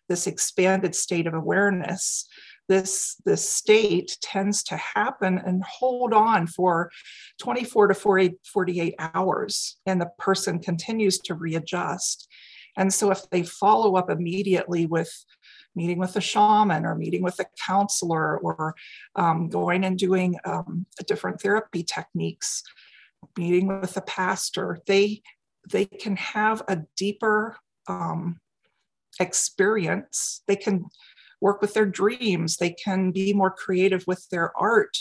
this 0.09 0.27
expanded 0.27 0.95
state 0.95 1.27
of 1.27 1.35
awareness 1.35 2.29
this 2.69 3.17
this 3.25 3.49
state 3.49 4.17
tends 4.23 4.63
to 4.65 4.77
happen 4.77 5.39
and 5.39 5.63
hold 5.65 6.13
on 6.13 6.47
for 6.47 6.91
24 7.41 7.89
to 7.89 7.95
48, 7.95 8.35
48 8.45 8.95
hours 8.99 9.77
and 9.87 10.01
the 10.01 10.11
person 10.19 10.59
continues 10.59 11.19
to 11.19 11.35
readjust. 11.35 12.29
And 12.77 12.93
so 12.93 13.11
if 13.11 13.29
they 13.31 13.43
follow 13.43 13.97
up 13.97 14.11
immediately 14.11 14.87
with 14.87 15.11
meeting 15.77 15.99
with 15.99 16.17
a 16.17 16.21
shaman 16.21 16.85
or 16.85 16.95
meeting 16.95 17.23
with 17.23 17.39
a 17.39 17.47
counselor 17.65 18.39
or 18.39 18.75
um, 19.15 19.49
going 19.49 19.85
and 19.85 19.99
doing 19.99 20.37
um, 20.45 20.87
different 21.07 21.41
therapy 21.41 21.83
techniques 21.83 22.63
meeting 23.37 23.67
with 23.69 23.97
a 23.97 24.03
pastor. 24.03 24.79
They 24.87 25.23
they 25.71 25.85
can 25.85 26.17
have 26.17 26.63
a 26.69 26.79
deeper 26.97 27.57
um, 27.89 28.39
experience. 29.19 30.43
They 30.47 30.57
can 30.57 30.87
work 31.41 31.61
with 31.61 31.75
their 31.75 31.87
dreams. 31.87 32.57
They 32.57 32.71
can 32.71 33.11
be 33.11 33.33
more 33.33 33.51
creative 33.51 34.05
with 34.07 34.27
their 34.31 34.57
art 34.57 34.97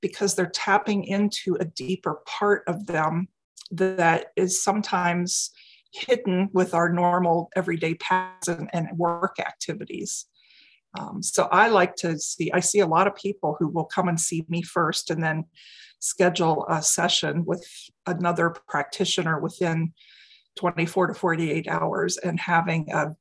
because 0.00 0.34
they're 0.34 0.46
tapping 0.46 1.04
into 1.04 1.56
a 1.60 1.64
deeper 1.64 2.20
part 2.26 2.64
of 2.66 2.86
them 2.86 3.28
that 3.70 4.26
is 4.36 4.62
sometimes 4.62 5.50
hidden 5.92 6.48
with 6.52 6.74
our 6.74 6.92
normal 6.92 7.50
everyday 7.56 7.94
paths 7.94 8.48
and, 8.48 8.68
and 8.72 8.88
work 8.96 9.38
activities. 9.38 10.26
Um, 10.98 11.22
so 11.22 11.44
I 11.44 11.68
like 11.68 11.94
to 11.96 12.18
see, 12.18 12.50
I 12.52 12.60
see 12.60 12.80
a 12.80 12.86
lot 12.86 13.06
of 13.06 13.14
people 13.14 13.56
who 13.58 13.68
will 13.68 13.84
come 13.84 14.08
and 14.08 14.18
see 14.18 14.44
me 14.48 14.62
first 14.62 15.10
and 15.10 15.22
then 15.22 15.44
schedule 16.00 16.66
a 16.68 16.82
session 16.82 17.44
with 17.44 17.66
another 18.06 18.50
practitioner 18.50 19.38
within 19.38 19.92
24 20.56 21.08
to 21.08 21.14
48 21.14 21.68
hours 21.68 22.16
and 22.16 22.40
having 22.40 22.90
a, 22.92 23.14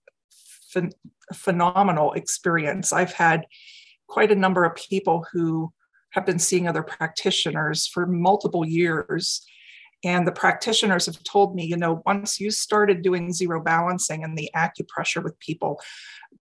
ph- 0.74 0.94
phenomenal 1.34 2.14
experience. 2.14 2.92
I've 2.92 3.14
had 3.14 3.46
quite 4.08 4.32
a 4.32 4.36
number 4.36 4.66
of 4.66 4.76
people 4.76 5.26
who 5.32 5.72
have 6.12 6.26
been 6.26 6.40
seeing 6.40 6.68
other 6.68 6.82
practitioners 6.82 7.86
for 7.86 8.08
multiple 8.08 8.66
years 8.66 9.46
and 10.04 10.26
the 10.26 10.32
practitioners 10.32 11.06
have 11.08 11.22
told 11.24 11.56
me, 11.56 11.66
you 11.66 11.76
know, 11.76 12.02
once 12.06 12.40
you 12.40 12.52
started 12.52 13.02
doing 13.02 13.34
zero 13.34 13.62
balancing 13.62 14.24
and 14.24 14.38
the 14.38 14.50
acupressure 14.56 15.24
with 15.24 15.40
people, 15.40 15.82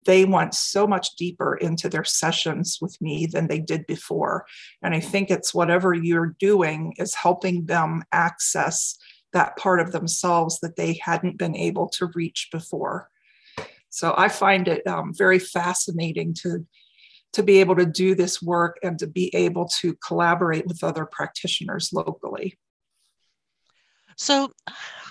they 0.07 0.25
went 0.25 0.55
so 0.55 0.87
much 0.87 1.17
deeper 1.17 1.57
into 1.57 1.89
their 1.89 2.05
sessions 2.05 2.79
with 2.81 2.97
me 3.01 3.27
than 3.27 3.49
they 3.49 3.59
did 3.59 3.87
before. 3.87 4.47
And 4.83 4.95
I 4.95 5.01
think 5.01 5.31
it's 5.31 5.53
whatever 5.53 5.93
you're 5.93 6.37
doing 6.39 6.95
is 6.99 7.15
helping 7.15 7.67
them 7.67 8.05
access 8.13 8.97
that 9.33 9.57
part 9.57 9.81
of 9.81 9.93
themselves 9.93 10.61
that 10.61 10.77
they 10.77 10.99
hadn't 11.03 11.37
been 11.37 11.57
able 11.57 11.89
to 11.91 12.11
reach 12.15 12.49
before. 12.53 13.11
So 13.91 14.15
I 14.17 14.29
find 14.29 14.69
it 14.69 14.87
um, 14.87 15.13
very 15.15 15.39
fascinating 15.39 16.35
to 16.43 16.65
to 17.35 17.43
be 17.43 17.61
able 17.61 17.77
to 17.77 17.85
do 17.85 18.15
this 18.15 18.41
work 18.41 18.79
and 18.83 18.99
to 18.99 19.07
be 19.07 19.35
able 19.35 19.69
to 19.69 19.95
collaborate 20.07 20.67
with 20.67 20.83
other 20.83 21.05
practitioners 21.05 21.93
locally. 21.93 22.59
So, 24.19 24.53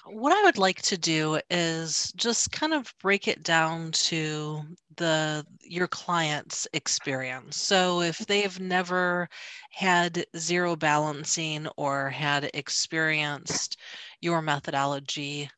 what 0.06 0.34
I 0.34 0.44
would 0.44 0.58
like 0.58 0.82
to 0.84 0.98
do 0.98 1.40
is 1.50 2.12
just 2.18 2.52
kind 2.52 2.74
of 2.74 2.94
break 3.02 3.30
it 3.30 3.42
down 3.42 3.92
to 3.94 4.62
the 4.98 5.46
your 5.62 5.88
client's 5.88 6.68
experience. 6.74 7.56
So, 7.56 8.02
if 8.02 8.18
they've 8.20 8.60
never 8.60 9.30
had 9.72 10.26
zero 10.36 10.76
balancing 10.76 11.68
or 11.78 12.10
had 12.10 12.50
experienced 12.54 13.78
your 14.20 14.42
methodology 14.42 15.50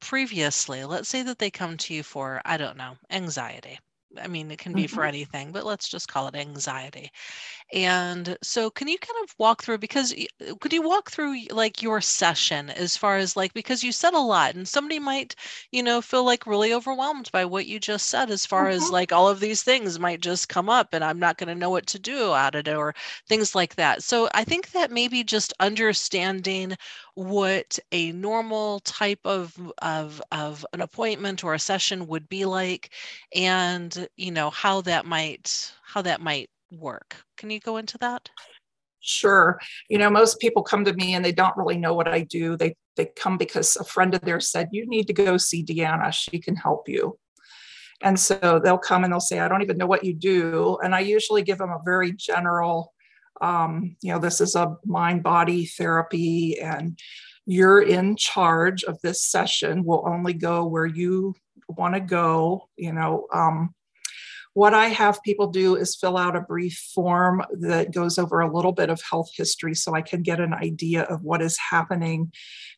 previously, 0.00 0.84
let's 0.84 1.10
say 1.10 1.22
that 1.22 1.38
they 1.38 1.50
come 1.50 1.76
to 1.76 1.94
you 1.94 2.02
for, 2.02 2.40
I 2.46 2.56
don't 2.56 2.78
know, 2.78 2.96
anxiety. 3.10 3.78
I 4.18 4.26
mean, 4.28 4.50
it 4.50 4.58
can 4.58 4.72
be 4.72 4.84
mm-hmm. 4.84 4.94
for 4.94 5.04
anything, 5.04 5.52
but 5.52 5.66
let's 5.66 5.88
just 5.88 6.08
call 6.08 6.26
it 6.28 6.34
anxiety. 6.34 7.10
And 7.72 8.36
so, 8.42 8.68
can 8.70 8.88
you 8.88 8.98
kind 8.98 9.16
of 9.24 9.34
walk 9.38 9.62
through 9.62 9.78
because 9.78 10.12
uh, 10.12 10.54
could 10.60 10.72
you 10.72 10.82
walk 10.82 11.10
through 11.10 11.36
like 11.50 11.82
your 11.82 12.00
session 12.00 12.70
as 12.70 12.96
far 12.96 13.16
as 13.16 13.36
like 13.36 13.54
because 13.54 13.84
you 13.84 13.92
said 13.92 14.12
a 14.14 14.18
lot 14.18 14.54
and 14.56 14.66
somebody 14.66 14.98
might, 14.98 15.36
you 15.70 15.82
know, 15.82 16.00
feel 16.00 16.24
like 16.24 16.46
really 16.46 16.72
overwhelmed 16.74 17.30
by 17.32 17.44
what 17.44 17.66
you 17.66 17.78
just 17.78 18.06
said 18.06 18.30
as 18.30 18.44
far 18.44 18.64
mm-hmm. 18.64 18.76
as 18.76 18.90
like 18.90 19.12
all 19.12 19.28
of 19.28 19.40
these 19.40 19.62
things 19.62 19.98
might 20.00 20.20
just 20.20 20.48
come 20.48 20.68
up 20.68 20.88
and 20.92 21.04
I'm 21.04 21.18
not 21.20 21.38
going 21.38 21.48
to 21.48 21.54
know 21.54 21.70
what 21.70 21.86
to 21.88 21.98
do 21.98 22.32
out 22.34 22.54
of 22.56 22.66
it 22.66 22.74
or 22.74 22.94
things 23.28 23.54
like 23.54 23.76
that. 23.76 24.02
So, 24.02 24.28
I 24.34 24.44
think 24.44 24.72
that 24.72 24.90
maybe 24.90 25.22
just 25.24 25.52
understanding 25.60 26.76
what 27.14 27.78
a 27.92 28.12
normal 28.12 28.80
type 28.80 29.20
of 29.24 29.56
of 29.82 30.22
of 30.32 30.66
an 30.72 30.80
appointment 30.80 31.44
or 31.44 31.54
a 31.54 31.58
session 31.58 32.06
would 32.06 32.28
be 32.28 32.44
like 32.44 32.90
and 33.34 34.08
you 34.16 34.30
know 34.32 34.50
how 34.50 34.80
that 34.82 35.04
might 35.06 35.72
how 35.82 36.02
that 36.02 36.20
might 36.20 36.50
work. 36.70 37.16
Can 37.36 37.50
you 37.50 37.60
go 37.60 37.76
into 37.76 37.98
that? 37.98 38.28
Sure. 39.00 39.58
You 39.88 39.98
know, 39.98 40.10
most 40.10 40.38
people 40.40 40.62
come 40.62 40.84
to 40.84 40.92
me 40.92 41.14
and 41.14 41.24
they 41.24 41.32
don't 41.32 41.56
really 41.56 41.78
know 41.78 41.94
what 41.94 42.08
I 42.08 42.20
do. 42.22 42.56
They 42.56 42.76
they 42.96 43.06
come 43.16 43.38
because 43.38 43.76
a 43.76 43.84
friend 43.84 44.14
of 44.14 44.20
theirs 44.20 44.50
said, 44.50 44.68
"You 44.72 44.86
need 44.86 45.06
to 45.06 45.14
go 45.14 45.38
see 45.38 45.64
Deanna. 45.64 46.12
She 46.12 46.38
can 46.38 46.54
help 46.54 46.88
you." 46.88 47.18
And 48.02 48.18
so 48.18 48.60
they'll 48.62 48.78
come 48.78 49.04
and 49.04 49.12
they'll 49.12 49.20
say, 49.20 49.40
"I 49.40 49.48
don't 49.48 49.62
even 49.62 49.78
know 49.78 49.86
what 49.86 50.04
you 50.04 50.14
do." 50.14 50.78
And 50.84 50.94
I 50.94 51.00
usually 51.00 51.42
give 51.42 51.58
them 51.58 51.70
a 51.70 51.80
very 51.84 52.12
general, 52.12 52.92
um, 53.40 53.96
you 54.02 54.12
know, 54.12 54.18
this 54.18 54.40
is 54.40 54.54
a 54.54 54.76
mind 54.84 55.22
body 55.22 55.64
therapy, 55.64 56.58
and 56.60 56.98
you're 57.46 57.80
in 57.80 58.16
charge 58.16 58.84
of 58.84 59.00
this 59.02 59.24
session. 59.24 59.84
We'll 59.84 60.06
only 60.06 60.34
go 60.34 60.66
where 60.66 60.86
you 60.86 61.34
want 61.68 61.94
to 61.94 62.00
go. 62.00 62.68
You 62.76 62.92
know, 62.92 63.26
um, 63.32 63.74
what 64.54 64.74
I 64.74 64.86
have 64.86 65.22
people 65.22 65.46
do 65.46 65.76
is 65.76 65.96
fill 65.96 66.16
out 66.16 66.36
a 66.36 66.40
brief 66.40 66.90
form 66.94 67.42
that 67.60 67.94
goes 67.94 68.18
over 68.18 68.40
a 68.40 68.52
little 68.52 68.72
bit 68.72 68.90
of 68.90 69.00
health 69.08 69.30
history 69.34 69.74
so 69.74 69.94
I 69.94 70.02
can 70.02 70.22
get 70.22 70.40
an 70.40 70.52
idea 70.52 71.02
of 71.04 71.22
what 71.22 71.40
is 71.40 71.56
happening. 71.70 72.32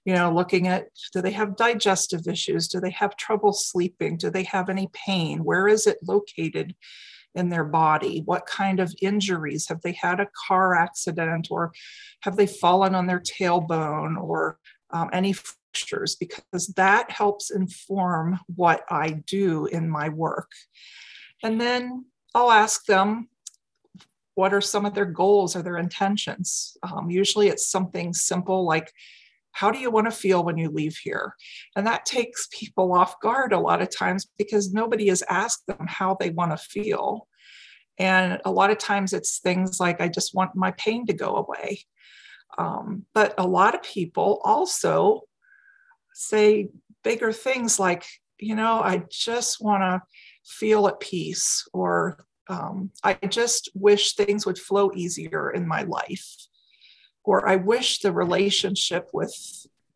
You 0.05 0.15
know, 0.15 0.33
looking 0.33 0.69
at 0.69 0.89
do 1.13 1.23
they 1.23 1.31
have 1.31 1.57
digestive 1.57 2.27
issues? 2.29 2.69
Do 2.69 2.81
they 2.81 2.91
have 2.91 3.17
trouble 3.17 3.53
sleeping? 3.53 4.19
Do 4.19 4.31
they 4.31 4.45
have 4.45 4.69
any 4.69 4.91
pain? 4.93 5.45
Where 5.45 5.69
is 5.69 5.87
it 5.87 5.99
located? 6.03 6.75
in 7.35 7.49
their 7.49 7.65
body? 7.65 8.21
What 8.27 8.45
kind 8.45 8.79
of 8.79 8.95
injuries? 9.01 9.67
Have 9.69 9.81
they 9.81 9.93
had 9.93 10.21
a 10.21 10.29
car 10.47 10.75
accident 10.75 11.49
or 11.51 11.73
have 12.21 12.37
they 12.37 12.47
fallen 12.47 12.95
on 12.95 13.07
their 13.07 13.21
tailbone 13.21 14.23
or 14.23 14.59
um, 14.91 15.09
any 15.15 15.33
fractures? 15.33 16.15
Because 16.15 16.67
that 16.77 17.11
helps 17.11 17.51
inform 17.51 18.39
what 18.55 18.85
I 18.91 19.23
do 19.27 19.65
in 19.65 19.89
my 19.89 20.11
work. 20.11 20.51
And 21.43 21.61
then 21.61 22.07
I'll 22.35 22.51
ask 22.51 22.85
them 22.87 23.29
what 24.35 24.55
are 24.55 24.61
some 24.61 24.87
of 24.87 24.95
their 24.95 25.05
goals 25.07 25.55
or 25.55 25.63
their 25.63 25.77
intentions. 25.77 26.77
Um, 26.83 27.11
usually 27.11 27.49
it's 27.49 27.71
something 27.71 28.15
simple 28.15 28.65
like, 28.65 28.91
how 29.53 29.71
do 29.71 29.79
you 29.79 29.91
want 29.91 30.07
to 30.07 30.11
feel 30.11 30.43
when 30.43 30.57
you 30.57 30.71
leave 30.71 30.97
here? 31.03 31.35
And 31.77 31.87
that 31.87 32.07
takes 32.07 32.49
people 32.51 32.95
off 32.95 33.21
guard 33.21 33.53
a 33.53 33.61
lot 33.61 33.83
of 33.83 33.95
times 33.95 34.27
because 34.39 34.73
nobody 34.73 35.09
has 35.09 35.23
asked 35.29 35.67
them 35.67 35.87
how 35.87 36.17
they 36.19 36.31
want 36.31 36.53
to 36.53 36.57
feel. 36.57 37.29
And 37.99 38.41
a 38.47 38.51
lot 38.51 38.71
of 38.71 38.79
times 38.79 39.13
it's 39.13 39.41
things 39.41 39.79
like, 39.79 40.01
I 40.01 40.09
just 40.09 40.35
want 40.35 40.57
my 40.57 40.71
pain 40.73 41.05
to 41.07 41.13
go 41.13 41.37
away. 41.37 41.81
Um, 42.57 43.05
but 43.13 43.35
a 43.37 43.47
lot 43.47 43.75
of 43.75 43.83
people 43.83 44.41
also 44.45 45.23
say 46.15 46.69
bigger 47.05 47.33
things 47.33 47.79
like, 47.79 48.05
you 48.39 48.55
know, 48.55 48.81
I 48.81 49.03
just 49.11 49.63
want 49.63 49.83
to 49.83 50.01
feel 50.45 50.89
at 50.89 51.01
peace 51.01 51.67
or 51.73 52.25
um, 52.49 52.91
I 53.03 53.15
just 53.15 53.71
wish 53.75 54.15
things 54.15 54.45
would 54.47 54.59
flow 54.59 54.91
easier 54.95 55.51
in 55.51 55.67
my 55.67 55.83
life. 55.83 56.35
Or 57.25 57.49
I 57.49 57.57
wish 57.57 58.01
the 58.01 58.13
relationship 58.13 59.09
with 59.13 59.33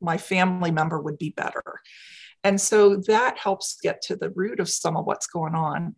my 0.01 0.17
family 0.17 0.71
member 0.71 1.01
would 1.01 1.19
be 1.19 1.31
better. 1.31 1.81
And 2.45 2.61
so 2.61 2.97
that 3.09 3.39
helps 3.39 3.77
get 3.83 4.01
to 4.03 4.17
the 4.17 4.31
root 4.31 4.61
of 4.61 4.69
some 4.69 4.97
of 4.97 5.05
what's 5.05 5.27
going 5.27 5.55
on. 5.55 5.97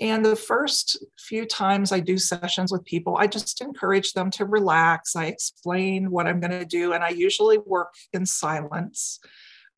And 0.00 0.24
the 0.24 0.36
first 0.36 1.02
few 1.18 1.46
times 1.46 1.90
I 1.90 2.00
do 2.00 2.18
sessions 2.18 2.70
with 2.70 2.84
people, 2.84 3.16
I 3.16 3.26
just 3.26 3.60
encourage 3.62 4.12
them 4.12 4.30
to 4.32 4.44
relax. 4.44 5.16
I 5.16 5.26
explain 5.26 6.10
what 6.10 6.26
I'm 6.26 6.40
going 6.40 6.50
to 6.50 6.66
do, 6.66 6.92
and 6.92 7.02
I 7.02 7.08
usually 7.08 7.58
work 7.58 7.94
in 8.12 8.26
silence. 8.26 9.18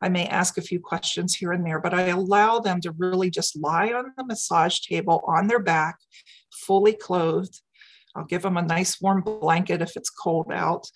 I 0.03 0.09
may 0.09 0.27
ask 0.27 0.57
a 0.57 0.63
few 0.63 0.81
questions 0.81 1.35
here 1.35 1.53
and 1.53 1.65
there, 1.65 1.81
but 1.81 1.95
I 1.95 2.09
allow 2.09 2.59
them 2.59 2.81
to 2.83 2.93
really 2.93 3.31
just 3.31 3.57
lie 3.57 3.93
on 3.93 4.13
the 4.17 4.25
massage 4.25 4.81
table 4.81 5.23
on 5.27 5.47
their 5.47 5.59
back, 5.59 5.99
fully 6.67 6.95
clothed. 6.95 7.61
I'll 8.17 8.25
give 8.25 8.43
them 8.43 8.57
a 8.57 8.63
nice 8.63 9.01
warm 9.01 9.23
blanket 9.23 9.83
if 9.83 9.97
it's 9.97 10.11
cold 10.11 10.51
out, 10.53 10.87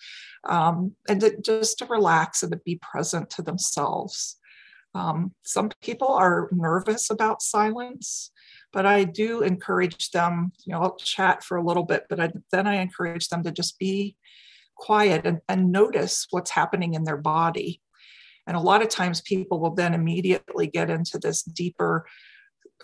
um, 0.43 0.95
and 1.07 1.21
to, 1.21 1.39
just 1.39 1.79
to 1.79 1.85
relax 1.85 2.43
and 2.43 2.51
to 2.51 2.59
be 2.65 2.79
present 2.81 3.29
to 3.31 3.41
themselves. 3.41 4.37
Um, 4.93 5.33
some 5.43 5.69
people 5.81 6.09
are 6.09 6.49
nervous 6.51 7.09
about 7.09 7.41
silence, 7.41 8.31
but 8.73 8.85
I 8.85 9.03
do 9.03 9.41
encourage 9.41 10.11
them, 10.11 10.51
you 10.65 10.73
know, 10.73 10.81
I'll 10.81 10.97
chat 10.97 11.43
for 11.43 11.57
a 11.57 11.63
little 11.63 11.83
bit, 11.83 12.05
but 12.09 12.19
I, 12.19 12.31
then 12.51 12.65
I 12.65 12.75
encourage 12.75 13.29
them 13.29 13.43
to 13.43 13.51
just 13.51 13.77
be 13.77 14.15
quiet 14.75 15.25
and, 15.25 15.39
and 15.47 15.71
notice 15.71 16.27
what's 16.31 16.51
happening 16.51 16.93
in 16.93 17.03
their 17.03 17.17
body. 17.17 17.81
And 18.47 18.55
a 18.55 18.61
lot 18.61 18.81
of 18.81 18.89
times 18.89 19.21
people 19.21 19.59
will 19.59 19.73
then 19.73 19.93
immediately 19.93 20.67
get 20.67 20.89
into 20.89 21.17
this 21.17 21.43
deeper 21.43 22.05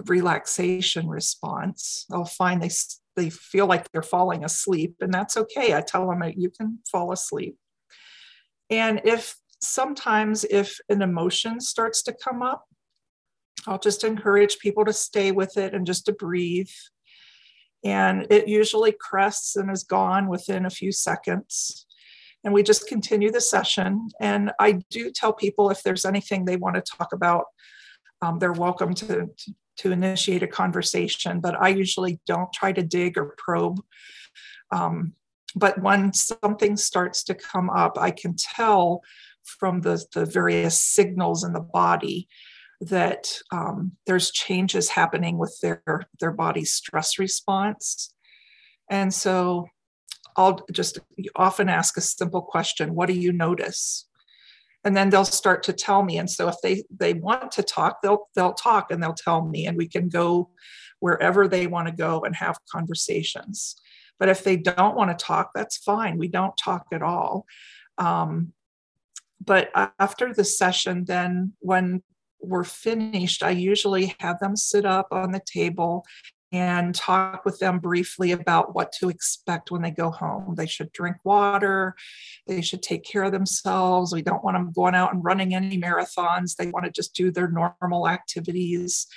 relaxation 0.07 1.07
response. 1.07 2.05
They'll 2.09 2.25
find 2.25 2.61
they, 2.61 2.71
they 3.15 3.29
feel 3.29 3.67
like 3.67 3.91
they're 3.91 4.01
falling 4.01 4.43
asleep, 4.43 4.95
and 5.01 5.13
that's 5.13 5.37
okay. 5.37 5.75
I 5.75 5.81
tell 5.81 6.07
them 6.07 6.23
you 6.35 6.49
can 6.49 6.79
fall 6.89 7.11
asleep. 7.11 7.57
And 8.69 9.01
if 9.03 9.35
sometimes 9.61 10.43
if 10.45 10.79
an 10.89 11.01
emotion 11.01 11.59
starts 11.59 12.01
to 12.03 12.13
come 12.13 12.41
up, 12.41 12.65
I'll 13.67 13.79
just 13.79 14.03
encourage 14.03 14.57
people 14.57 14.85
to 14.85 14.93
stay 14.93 15.31
with 15.31 15.57
it 15.57 15.75
and 15.75 15.85
just 15.85 16.05
to 16.05 16.13
breathe. 16.13 16.69
And 17.83 18.25
it 18.31 18.47
usually 18.47 18.91
crests 18.91 19.55
and 19.55 19.69
is 19.69 19.83
gone 19.83 20.27
within 20.27 20.65
a 20.65 20.71
few 20.71 20.91
seconds 20.91 21.85
and 22.43 22.53
we 22.53 22.63
just 22.63 22.87
continue 22.87 23.31
the 23.31 23.41
session. 23.41 24.09
And 24.19 24.51
I 24.59 24.73
do 24.89 25.11
tell 25.11 25.33
people 25.33 25.69
if 25.69 25.83
there's 25.83 26.05
anything 26.05 26.45
they 26.45 26.57
want 26.57 26.75
to 26.75 26.81
talk 26.81 27.13
about, 27.13 27.45
um, 28.21 28.39
they're 28.39 28.53
welcome 28.53 28.93
to, 28.95 29.29
to, 29.77 29.91
initiate 29.91 30.43
a 30.43 30.47
conversation. 30.47 31.39
But 31.39 31.59
I 31.59 31.69
usually 31.69 32.19
don't 32.27 32.51
try 32.53 32.71
to 32.71 32.83
dig 32.83 33.17
or 33.17 33.35
probe. 33.37 33.81
Um, 34.71 35.13
but 35.55 35.81
when 35.81 36.13
something 36.13 36.77
starts 36.77 37.23
to 37.25 37.35
come 37.35 37.69
up, 37.69 37.97
I 37.97 38.11
can 38.11 38.35
tell 38.37 39.01
from 39.43 39.81
the, 39.81 40.03
the 40.13 40.25
various 40.25 40.81
signals 40.81 41.43
in 41.43 41.53
the 41.53 41.59
body 41.59 42.27
that 42.81 43.37
um, 43.51 43.91
there's 44.07 44.31
changes 44.31 44.89
happening 44.89 45.37
with 45.37 45.55
their 45.61 45.83
their 46.19 46.31
body's 46.31 46.73
stress 46.73 47.19
response 47.19 48.13
and 48.89 49.13
so 49.13 49.67
I'll 50.35 50.65
just 50.71 50.99
often 51.35 51.69
ask 51.69 51.97
a 51.97 52.01
simple 52.01 52.41
question 52.41 52.95
What 52.95 53.07
do 53.07 53.13
you 53.13 53.31
notice? 53.31 54.07
And 54.83 54.97
then 54.97 55.09
they'll 55.09 55.25
start 55.25 55.61
to 55.63 55.73
tell 55.73 56.01
me. 56.03 56.17
And 56.17 56.29
so 56.29 56.47
if 56.47 56.55
they, 56.63 56.83
they 56.89 57.13
want 57.13 57.51
to 57.51 57.63
talk, 57.63 58.01
they'll, 58.01 58.29
they'll 58.35 58.53
talk 58.53 58.89
and 58.89 59.01
they'll 59.01 59.13
tell 59.13 59.45
me, 59.45 59.67
and 59.67 59.77
we 59.77 59.87
can 59.87 60.09
go 60.09 60.49
wherever 60.99 61.47
they 61.47 61.67
want 61.67 61.87
to 61.87 61.93
go 61.93 62.21
and 62.21 62.35
have 62.35 62.57
conversations. 62.71 63.75
But 64.19 64.29
if 64.29 64.43
they 64.43 64.57
don't 64.57 64.95
want 64.95 65.17
to 65.17 65.25
talk, 65.25 65.51
that's 65.53 65.77
fine. 65.77 66.17
We 66.17 66.27
don't 66.27 66.55
talk 66.57 66.87
at 66.91 67.03
all. 67.03 67.45
Um, 67.97 68.53
but 69.43 69.71
after 69.99 70.33
the 70.33 70.43
session, 70.43 71.05
then 71.05 71.53
when 71.59 72.03
we're 72.39 72.63
finished, 72.63 73.43
I 73.43 73.51
usually 73.51 74.15
have 74.19 74.39
them 74.39 74.55
sit 74.55 74.85
up 74.85 75.07
on 75.11 75.31
the 75.31 75.41
table 75.45 76.05
and 76.51 76.93
talk 76.93 77.45
with 77.45 77.59
them 77.59 77.79
briefly 77.79 78.31
about 78.31 78.75
what 78.75 78.91
to 78.91 79.09
expect 79.09 79.71
when 79.71 79.81
they 79.81 79.91
go 79.91 80.11
home. 80.11 80.55
They 80.55 80.67
should 80.67 80.91
drink 80.91 81.17
water, 81.23 81.95
they 82.47 82.61
should 82.61 82.83
take 82.83 83.03
care 83.03 83.23
of 83.23 83.31
themselves. 83.31 84.13
We 84.13 84.21
don't 84.21 84.43
want 84.43 84.55
them 84.55 84.73
going 84.73 84.95
out 84.95 85.13
and 85.13 85.23
running 85.23 85.55
any 85.55 85.79
marathons. 85.79 86.55
They 86.55 86.67
want 86.67 86.85
to 86.85 86.91
just 86.91 87.15
do 87.15 87.31
their 87.31 87.47
normal 87.47 88.07
activities. 88.07 89.07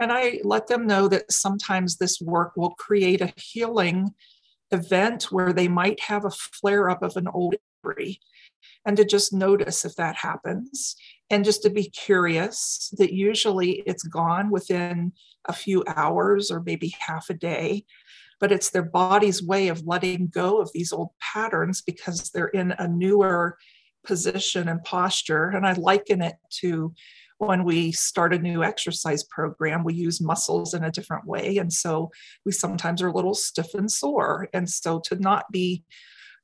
And 0.00 0.10
I 0.10 0.40
let 0.42 0.66
them 0.66 0.86
know 0.86 1.06
that 1.08 1.30
sometimes 1.30 1.96
this 1.96 2.20
work 2.20 2.56
will 2.56 2.70
create 2.70 3.20
a 3.20 3.32
healing 3.36 4.14
event 4.72 5.24
where 5.24 5.52
they 5.52 5.68
might 5.68 6.00
have 6.00 6.24
a 6.24 6.30
flare 6.30 6.90
up 6.90 7.02
of 7.02 7.16
an 7.16 7.28
old 7.28 7.54
injury 7.84 8.18
and 8.84 8.96
to 8.96 9.04
just 9.04 9.32
notice 9.32 9.84
if 9.84 9.94
that 9.96 10.16
happens 10.16 10.96
and 11.32 11.44
just 11.44 11.62
to 11.62 11.70
be 11.70 11.84
curious 11.84 12.92
that 12.98 13.12
usually 13.12 13.82
it's 13.86 14.04
gone 14.04 14.50
within 14.50 15.12
a 15.46 15.52
few 15.52 15.82
hours 15.88 16.50
or 16.50 16.62
maybe 16.62 16.94
half 17.00 17.28
a 17.30 17.34
day 17.34 17.84
but 18.38 18.50
it's 18.50 18.70
their 18.70 18.82
body's 18.82 19.40
way 19.40 19.68
of 19.68 19.86
letting 19.86 20.26
go 20.26 20.60
of 20.60 20.68
these 20.72 20.92
old 20.92 21.10
patterns 21.20 21.80
because 21.80 22.30
they're 22.30 22.48
in 22.48 22.72
a 22.78 22.88
newer 22.88 23.56
position 24.04 24.68
and 24.68 24.84
posture 24.84 25.48
and 25.48 25.66
i 25.66 25.72
liken 25.72 26.20
it 26.22 26.36
to 26.50 26.92
when 27.38 27.64
we 27.64 27.90
start 27.90 28.32
a 28.32 28.38
new 28.38 28.62
exercise 28.62 29.24
program, 29.24 29.82
we 29.82 29.94
use 29.94 30.20
muscles 30.20 30.74
in 30.74 30.84
a 30.84 30.92
different 30.92 31.26
way. 31.26 31.56
And 31.56 31.72
so 31.72 32.12
we 32.46 32.52
sometimes 32.52 33.02
are 33.02 33.08
a 33.08 33.12
little 33.12 33.34
stiff 33.34 33.74
and 33.74 33.90
sore. 33.90 34.48
And 34.52 34.70
so 34.70 35.00
to 35.06 35.16
not 35.16 35.50
be 35.50 35.82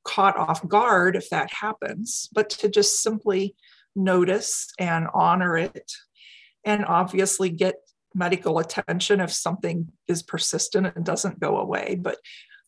caught 0.05 0.37
off 0.37 0.67
guard 0.67 1.15
if 1.15 1.31
that 1.31 1.53
happens, 1.53 2.29
but 2.33 2.51
to 2.51 2.69
just 2.69 3.01
simply 3.01 3.55
notice 3.99 4.69
and 4.79 5.07
honor 5.13 5.57
it 5.57 5.93
and 6.65 6.85
obviously 6.87 7.51
get 7.51 7.77
medical 8.15 8.59
attention 8.59 9.21
if 9.21 9.33
something 9.33 9.89
is 10.07 10.23
persistent 10.23 10.93
and 10.95 11.05
doesn't 11.05 11.41
go 11.41 11.59
away. 11.59 11.99
But 12.01 12.19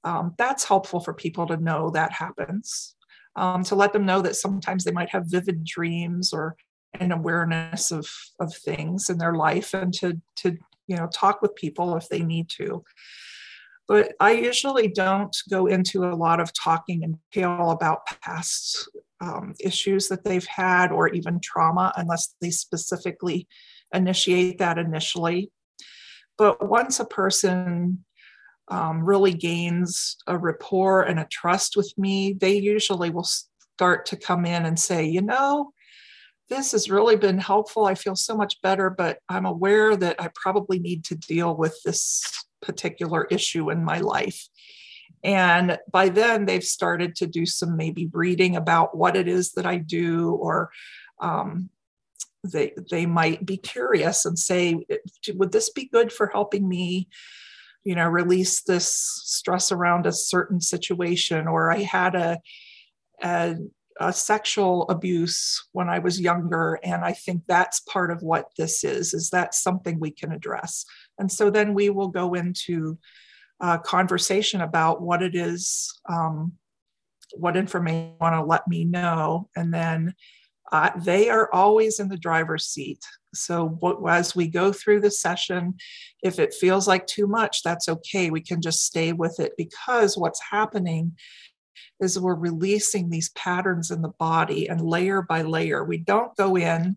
um, 0.05 0.35
that's 0.39 0.65
helpful 0.65 1.01
for 1.01 1.15
people 1.15 1.47
to 1.47 1.57
know 1.57 1.91
that 1.91 2.13
happens. 2.13 2.95
Um, 3.37 3.63
to 3.65 3.77
let 3.77 3.93
them 3.93 4.05
know 4.05 4.23
that 4.23 4.35
sometimes 4.35 4.83
they 4.83 4.91
might 4.91 5.11
have 5.11 5.27
vivid 5.27 5.65
dreams 5.65 6.33
or 6.33 6.57
an 6.99 7.13
awareness 7.13 7.93
of 7.93 8.11
of 8.41 8.55
things 8.55 9.09
in 9.09 9.19
their 9.19 9.35
life 9.35 9.73
and 9.75 9.93
to 9.95 10.21
to 10.37 10.57
you 10.89 10.97
know 10.97 11.07
talk 11.13 11.41
with 11.41 11.55
people 11.55 11.97
if 11.97 12.09
they 12.09 12.21
need 12.21 12.49
to 12.49 12.83
but 13.87 14.13
i 14.19 14.33
usually 14.33 14.89
don't 14.89 15.37
go 15.49 15.67
into 15.67 16.05
a 16.05 16.17
lot 16.17 16.41
of 16.41 16.53
talking 16.53 17.03
in 17.03 17.19
detail 17.33 17.71
about 17.71 18.05
past 18.23 18.89
um, 19.21 19.55
issues 19.61 20.09
that 20.09 20.25
they've 20.25 20.47
had 20.47 20.93
or 20.93 21.09
even 21.09 21.41
trauma 21.41 21.93
unless 21.97 22.35
they 22.41 22.51
specifically 22.51 23.47
initiate 23.93 24.59
that 24.59 24.79
initially 24.79 25.51
but 26.39 26.69
once 26.69 27.01
a 27.01 27.05
person 27.05 28.05
um, 28.69 29.05
really 29.05 29.35
gains 29.35 30.17
a 30.27 30.39
rapport 30.39 31.03
and 31.03 31.19
a 31.19 31.27
trust 31.31 31.77
with 31.77 31.93
me 31.99 32.33
they 32.33 32.57
usually 32.57 33.11
will 33.11 33.29
start 33.75 34.07
to 34.07 34.17
come 34.17 34.45
in 34.47 34.65
and 34.65 34.79
say 34.79 35.05
you 35.05 35.21
know 35.21 35.73
this 36.51 36.73
has 36.73 36.91
really 36.91 37.17
been 37.17 37.39
helpful. 37.39 37.87
I 37.87 37.95
feel 37.95 38.17
so 38.17 38.37
much 38.37 38.61
better, 38.61 38.91
but 38.91 39.19
I'm 39.29 39.47
aware 39.47 39.97
that 39.97 40.21
I 40.21 40.29
probably 40.35 40.81
need 40.81 41.05
to 41.05 41.15
deal 41.15 41.57
with 41.57 41.79
this 41.85 42.23
particular 42.61 43.27
issue 43.31 43.71
in 43.71 43.85
my 43.85 44.01
life. 44.01 44.49
And 45.23 45.79
by 45.91 46.09
then, 46.09 46.47
they've 46.47 46.65
started 46.65 47.15
to 47.17 47.27
do 47.27 47.45
some 47.47 47.77
maybe 47.77 48.09
reading 48.13 48.57
about 48.57 48.97
what 48.97 49.17
it 49.17 49.29
is 49.29 49.53
that 49.53 49.67
I 49.67 49.77
do, 49.77 50.31
or 50.33 50.71
um, 51.21 51.69
they 52.43 52.73
they 52.91 53.05
might 53.07 53.45
be 53.45 53.57
curious 53.57 54.25
and 54.25 54.39
say, 54.39 54.87
"Would 55.35 55.53
this 55.53 55.71
be 55.71 55.87
good 55.87 56.13
for 56.13 56.29
helping 56.29 56.69
me?" 56.69 57.09
you 57.83 57.95
know 57.95 58.07
release 58.07 58.61
this 58.61 58.93
stress 59.25 59.73
around 59.73 60.05
a 60.05 60.13
certain 60.13 60.61
situation 60.61 61.49
or 61.49 61.71
i 61.73 61.79
had 61.79 62.15
a, 62.15 62.39
a 63.23 63.57
uh, 64.01 64.11
sexual 64.11 64.89
abuse 64.89 65.69
when 65.73 65.91
I 65.91 65.99
was 65.99 66.19
younger, 66.19 66.81
and 66.83 67.05
I 67.05 67.13
think 67.13 67.43
that's 67.47 67.81
part 67.81 68.11
of 68.11 68.23
what 68.23 68.47
this 68.57 68.83
is. 68.83 69.13
Is 69.13 69.29
that 69.31 69.55
something 69.55 70.01
we 70.01 70.11
can 70.11 70.33
address? 70.33 70.87
And 71.19 71.31
so 71.31 71.51
then 71.51 71.75
we 71.75 71.91
will 71.91 72.09
go 72.09 72.33
into 72.33 72.99
a 73.61 73.79
conversation 73.79 74.61
about 74.61 75.03
what 75.03 75.23
it 75.23 75.35
is, 75.35 75.93
um, 76.09 76.53
what 77.35 77.57
information 77.57 78.11
you 78.11 78.17
want 78.21 78.35
to 78.35 78.45
let 78.45 78.67
me 78.67 78.85
know, 78.85 79.49
and 79.57 79.73
then 79.73 80.15
uh, 80.73 80.91
they 80.97 81.29
are 81.29 81.53
always 81.53 81.99
in 81.99 82.09
the 82.09 82.17
driver's 82.17 82.67
seat. 82.67 83.01
So 83.35 83.77
what, 83.81 83.99
as 84.09 84.35
we 84.35 84.49
go 84.49 84.73
through 84.73 85.01
the 85.01 85.11
session, 85.11 85.75
if 86.23 86.39
it 86.39 86.55
feels 86.55 86.87
like 86.87 87.07
too 87.07 87.27
much, 87.27 87.63
that's 87.63 87.89
okay. 87.89 88.31
We 88.31 88.41
can 88.41 88.61
just 88.61 88.85
stay 88.85 89.13
with 89.13 89.41
it 89.41 89.53
because 89.57 90.17
what's 90.17 90.41
happening 90.51 91.17
is 92.01 92.19
we're 92.19 92.35
releasing 92.35 93.11
these 93.11 93.31
patterns 93.31 93.91
in 93.91 94.03
the 94.03 94.13
body 94.19 94.69
and 94.69 94.81
layer 94.81 95.23
by 95.23 95.43
layer. 95.43 95.85
We 95.85 95.99
don't 95.99 96.35
go 96.37 96.57
in 96.57 96.97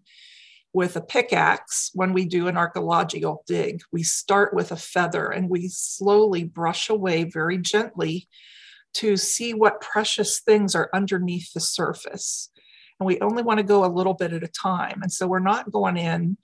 with 0.74 0.96
a 0.96 1.02
pickaxe 1.02 1.92
when 1.94 2.14
we 2.14 2.26
do 2.26 2.48
an 2.48 2.58
archaeological 2.58 3.44
dig. 3.46 3.82
We 3.92 4.02
start 4.04 4.54
with 4.54 4.72
a 4.72 4.76
feather 4.76 5.28
and 5.28 5.50
we 5.50 5.70
slowly 5.70 6.44
brush 6.44 6.90
away 6.90 7.26
very 7.26 7.60
gently 7.60 8.28
to 8.96 9.16
see 9.16 9.54
what 9.54 9.82
precious 9.82 10.40
things 10.40 10.76
are 10.76 10.90
underneath 10.94 11.54
the 11.54 11.60
surface. 11.60 12.50
And 13.00 13.08
we 13.08 13.20
only 13.20 13.44
want 13.44 13.60
to 13.60 13.64
go 13.64 13.86
a 13.86 13.88
little 13.88 14.16
bit 14.16 14.34
at 14.34 14.44
a 14.44 14.48
time. 14.48 15.02
And 15.02 15.12
so 15.12 15.28
we're 15.28 15.40
not 15.40 15.72
going 15.72 15.98
in 15.98 16.38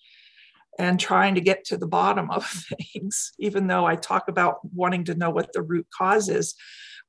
and 0.78 1.00
trying 1.00 1.36
to 1.36 1.42
get 1.42 1.65
to 1.65 1.78
the 1.78 1.88
bottom 1.88 2.30
of 2.30 2.46
things, 2.94 3.32
even 3.39 3.68
though 3.68 3.86
I 3.86 3.96
talk 3.96 4.28
about 4.28 4.60
wanting 4.74 5.06
to 5.06 5.15
know 5.15 5.32
what 5.32 5.54
the 5.54 5.62
root 5.62 5.88
cause 5.96 6.30
is. 6.30 6.56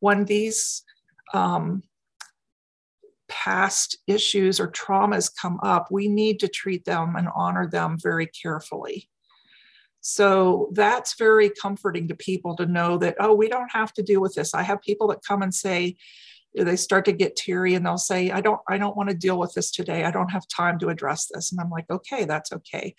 When 0.01 0.25
these 0.25 0.83
um, 1.35 1.83
past 3.31 3.97
issues 4.07 4.61
or 4.61 4.71
traumas 4.71 5.31
come 5.41 5.59
up, 5.63 5.89
we 5.91 6.09
need 6.09 6.41
to 6.41 6.49
treat 6.49 6.85
them 6.85 7.15
and 7.17 7.29
honor 7.35 7.67
them 7.67 7.97
very 8.03 8.27
carefully. 8.27 9.09
So 10.03 10.71
that's 10.73 11.19
very 11.19 11.51
comforting 11.51 12.09
to 12.09 12.15
people 12.15 12.57
to 12.57 12.67
know 12.67 12.99
that, 12.99 13.17
oh, 13.21 13.35
we 13.35 13.49
don't 13.49 13.71
have 13.73 13.93
to 13.95 14.03
deal 14.03 14.21
with 14.21 14.35
this. 14.35 14.55
I 14.55 14.63
have 14.63 14.83
people 14.83 15.09
that 15.09 15.25
come 15.27 15.43
and 15.43 15.55
say, 15.55 15.97
they 16.55 16.77
start 16.77 17.05
to 17.05 17.13
get 17.13 17.37
teary 17.37 17.75
and 17.75 17.87
they'll 17.87 17.99
say, 17.99 18.31
I 18.31 18.41
don't, 18.41 18.61
I 18.69 18.77
don't 18.77 18.97
want 18.97 19.09
to 19.11 19.15
deal 19.15 19.39
with 19.39 19.53
this 19.55 19.71
today. 19.71 20.05
I 20.05 20.11
don't 20.11 20.33
have 20.33 20.49
time 20.49 20.79
to 20.81 20.89
address 20.89 21.29
this. 21.33 21.53
And 21.53 21.61
I'm 21.61 21.71
like, 21.71 21.89
okay, 21.91 22.25
that's 22.25 22.53
okay. 22.53 22.95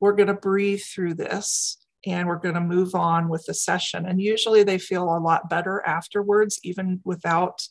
We're 0.00 0.12
going 0.12 0.28
to 0.28 0.34
breathe 0.34 0.82
through 0.82 1.14
this 1.14 1.78
and 2.04 2.28
we're 2.28 2.36
going 2.36 2.56
to 2.56 2.60
move 2.60 2.94
on 2.94 3.28
with 3.30 3.46
the 3.46 3.54
session. 3.54 4.04
And 4.04 4.20
usually 4.20 4.64
they 4.64 4.78
feel 4.78 5.04
a 5.04 5.18
lot 5.18 5.48
better 5.48 5.82
afterwards, 5.86 6.60
even 6.62 7.00
without, 7.04 7.66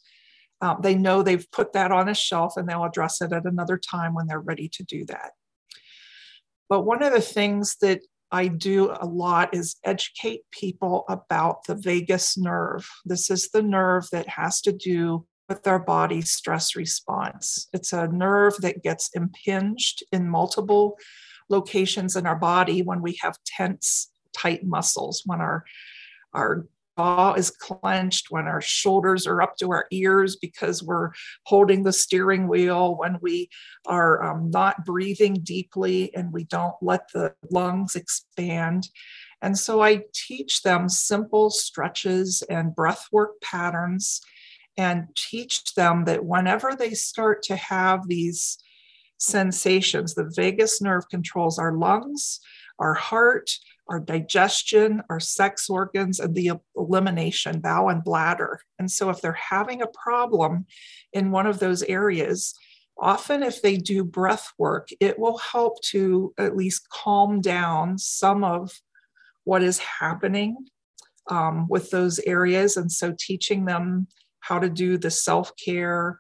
um, 0.63 0.77
they 0.81 0.95
know 0.95 1.21
they've 1.21 1.51
put 1.51 1.73
that 1.73 1.91
on 1.91 2.07
a 2.07 2.15
shelf 2.15 2.55
and 2.55 2.67
they'll 2.67 2.85
address 2.85 3.21
it 3.21 3.33
at 3.33 3.43
another 3.43 3.77
time 3.77 4.13
when 4.13 4.27
they're 4.27 4.39
ready 4.39 4.69
to 4.69 4.83
do 4.83 5.05
that. 5.07 5.31
But 6.69 6.85
one 6.85 7.03
of 7.03 7.11
the 7.11 7.19
things 7.19 7.75
that 7.81 7.99
I 8.31 8.47
do 8.47 8.95
a 8.97 9.05
lot 9.05 9.53
is 9.53 9.75
educate 9.83 10.43
people 10.51 11.03
about 11.09 11.65
the 11.67 11.75
vagus 11.75 12.37
nerve. 12.37 12.89
This 13.03 13.29
is 13.29 13.49
the 13.49 13.61
nerve 13.61 14.07
that 14.13 14.29
has 14.29 14.61
to 14.61 14.71
do 14.71 15.25
with 15.49 15.67
our 15.67 15.79
body 15.79 16.21
stress 16.21 16.77
response. 16.77 17.67
It's 17.73 17.91
a 17.91 18.07
nerve 18.07 18.55
that 18.61 18.83
gets 18.83 19.09
impinged 19.13 20.05
in 20.13 20.29
multiple 20.29 20.97
locations 21.49 22.15
in 22.15 22.25
our 22.25 22.37
body 22.37 22.81
when 22.81 23.01
we 23.01 23.19
have 23.21 23.37
tense 23.45 24.09
tight 24.33 24.63
muscles, 24.63 25.23
when 25.25 25.41
our 25.41 25.65
our 26.33 26.65
jaw 26.97 27.33
is 27.33 27.49
clenched, 27.49 28.27
when 28.29 28.45
our 28.45 28.61
shoulders 28.61 29.27
are 29.27 29.41
up 29.41 29.57
to 29.57 29.71
our 29.71 29.85
ears 29.91 30.35
because 30.35 30.83
we're 30.83 31.11
holding 31.45 31.83
the 31.83 31.93
steering 31.93 32.47
wheel, 32.47 32.95
when 32.97 33.17
we 33.21 33.49
are 33.85 34.23
um, 34.23 34.49
not 34.49 34.85
breathing 34.85 35.35
deeply 35.43 36.13
and 36.15 36.31
we 36.31 36.43
don't 36.43 36.75
let 36.81 37.11
the 37.13 37.33
lungs 37.51 37.95
expand. 37.95 38.89
And 39.41 39.57
so 39.57 39.81
I 39.81 40.03
teach 40.13 40.61
them 40.61 40.87
simple 40.87 41.49
stretches 41.49 42.43
and 42.49 42.75
breath 42.75 43.07
work 43.11 43.41
patterns 43.41 44.21
and 44.77 45.07
teach 45.15 45.75
them 45.75 46.05
that 46.05 46.25
whenever 46.25 46.75
they 46.77 46.91
start 46.91 47.43
to 47.43 47.55
have 47.55 48.07
these 48.07 48.57
sensations, 49.19 50.15
the 50.15 50.31
vagus 50.35 50.81
nerve 50.81 51.03
controls 51.09 51.59
our 51.59 51.73
lungs, 51.73 52.39
our 52.79 52.93
heart, 52.93 53.51
our 53.87 53.99
digestion, 53.99 55.01
our 55.09 55.19
sex 55.19 55.69
organs, 55.69 56.19
and 56.19 56.35
the 56.35 56.53
elimination, 56.75 57.59
bowel 57.59 57.89
and 57.89 58.03
bladder. 58.03 58.61
And 58.79 58.89
so, 58.89 59.09
if 59.09 59.21
they're 59.21 59.33
having 59.33 59.81
a 59.81 59.87
problem 59.87 60.65
in 61.11 61.31
one 61.31 61.47
of 61.47 61.59
those 61.59 61.83
areas, 61.83 62.55
often 62.97 63.43
if 63.43 63.61
they 63.61 63.77
do 63.77 64.03
breath 64.03 64.51
work, 64.57 64.89
it 64.99 65.19
will 65.19 65.37
help 65.37 65.81
to 65.81 66.33
at 66.37 66.55
least 66.55 66.89
calm 66.89 67.41
down 67.41 67.97
some 67.97 68.43
of 68.43 68.71
what 69.43 69.63
is 69.63 69.79
happening 69.79 70.55
um, 71.29 71.67
with 71.69 71.89
those 71.91 72.19
areas. 72.19 72.77
And 72.77 72.91
so, 72.91 73.13
teaching 73.17 73.65
them 73.65 74.07
how 74.39 74.59
to 74.59 74.69
do 74.69 74.97
the 74.97 75.11
self 75.11 75.51
care, 75.57 76.19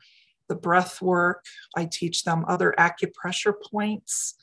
the 0.49 0.55
breath 0.55 1.01
work, 1.01 1.45
I 1.75 1.85
teach 1.85 2.23
them 2.23 2.43
other 2.47 2.73
acupressure 2.77 3.53
points 3.71 4.35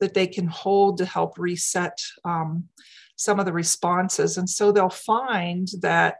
that 0.00 0.14
they 0.14 0.26
can 0.26 0.46
hold 0.46 0.98
to 0.98 1.04
help 1.04 1.38
reset 1.38 1.98
um, 2.24 2.64
some 3.16 3.38
of 3.38 3.46
the 3.46 3.52
responses. 3.52 4.38
And 4.38 4.48
so 4.48 4.72
they'll 4.72 4.88
find 4.90 5.68
that 5.82 6.16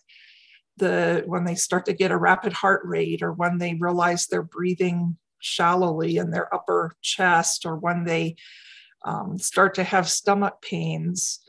the 0.77 1.23
when 1.27 1.45
they 1.45 1.55
start 1.55 1.87
to 1.87 1.93
get 1.93 2.11
a 2.11 2.16
rapid 2.16 2.53
heart 2.53 2.83
rate 2.85 3.23
or 3.23 3.33
when 3.33 3.59
they 3.59 3.75
realize 3.75 4.27
they're 4.27 4.43
breathing 4.43 5.16
shallowly 5.40 6.16
in 6.16 6.31
their 6.31 6.53
upper 6.55 6.95
chest 7.03 7.64
or 7.64 7.77
when 7.77 8.05
they 8.05 8.37
um, 9.05 9.38
start 9.38 9.75
to 9.75 9.85
have 9.85 10.09
stomach 10.09 10.61
pains 10.62 11.40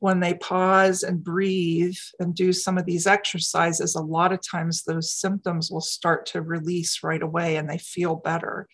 when 0.00 0.18
they 0.18 0.34
pause 0.34 1.04
and 1.04 1.22
breathe 1.22 1.94
and 2.18 2.34
do 2.34 2.52
some 2.52 2.76
of 2.76 2.84
these 2.84 3.06
exercises 3.06 3.94
a 3.94 4.02
lot 4.02 4.32
of 4.32 4.40
times 4.42 4.82
those 4.82 5.14
symptoms 5.14 5.70
will 5.70 5.80
start 5.80 6.26
to 6.26 6.42
release 6.42 7.02
right 7.02 7.22
away 7.22 7.56
and 7.56 7.70
they 7.70 7.78
feel 7.78 8.16
better 8.16 8.68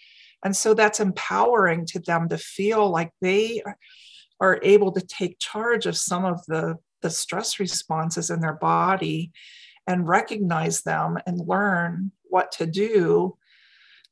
and 0.44 0.56
so 0.56 0.74
that's 0.74 1.00
empowering 1.00 1.86
to 1.86 1.98
them 1.98 2.28
to 2.28 2.38
feel 2.38 2.88
like 2.88 3.12
they 3.20 3.62
are 4.40 4.60
able 4.62 4.92
to 4.92 5.00
take 5.00 5.38
charge 5.38 5.86
of 5.86 5.96
some 5.96 6.24
of 6.24 6.44
the, 6.46 6.76
the 7.02 7.10
stress 7.10 7.58
responses 7.58 8.30
in 8.30 8.40
their 8.40 8.54
body 8.54 9.32
and 9.86 10.06
recognize 10.06 10.82
them 10.82 11.18
and 11.26 11.48
learn 11.48 12.12
what 12.24 12.52
to 12.52 12.66
do 12.66 13.36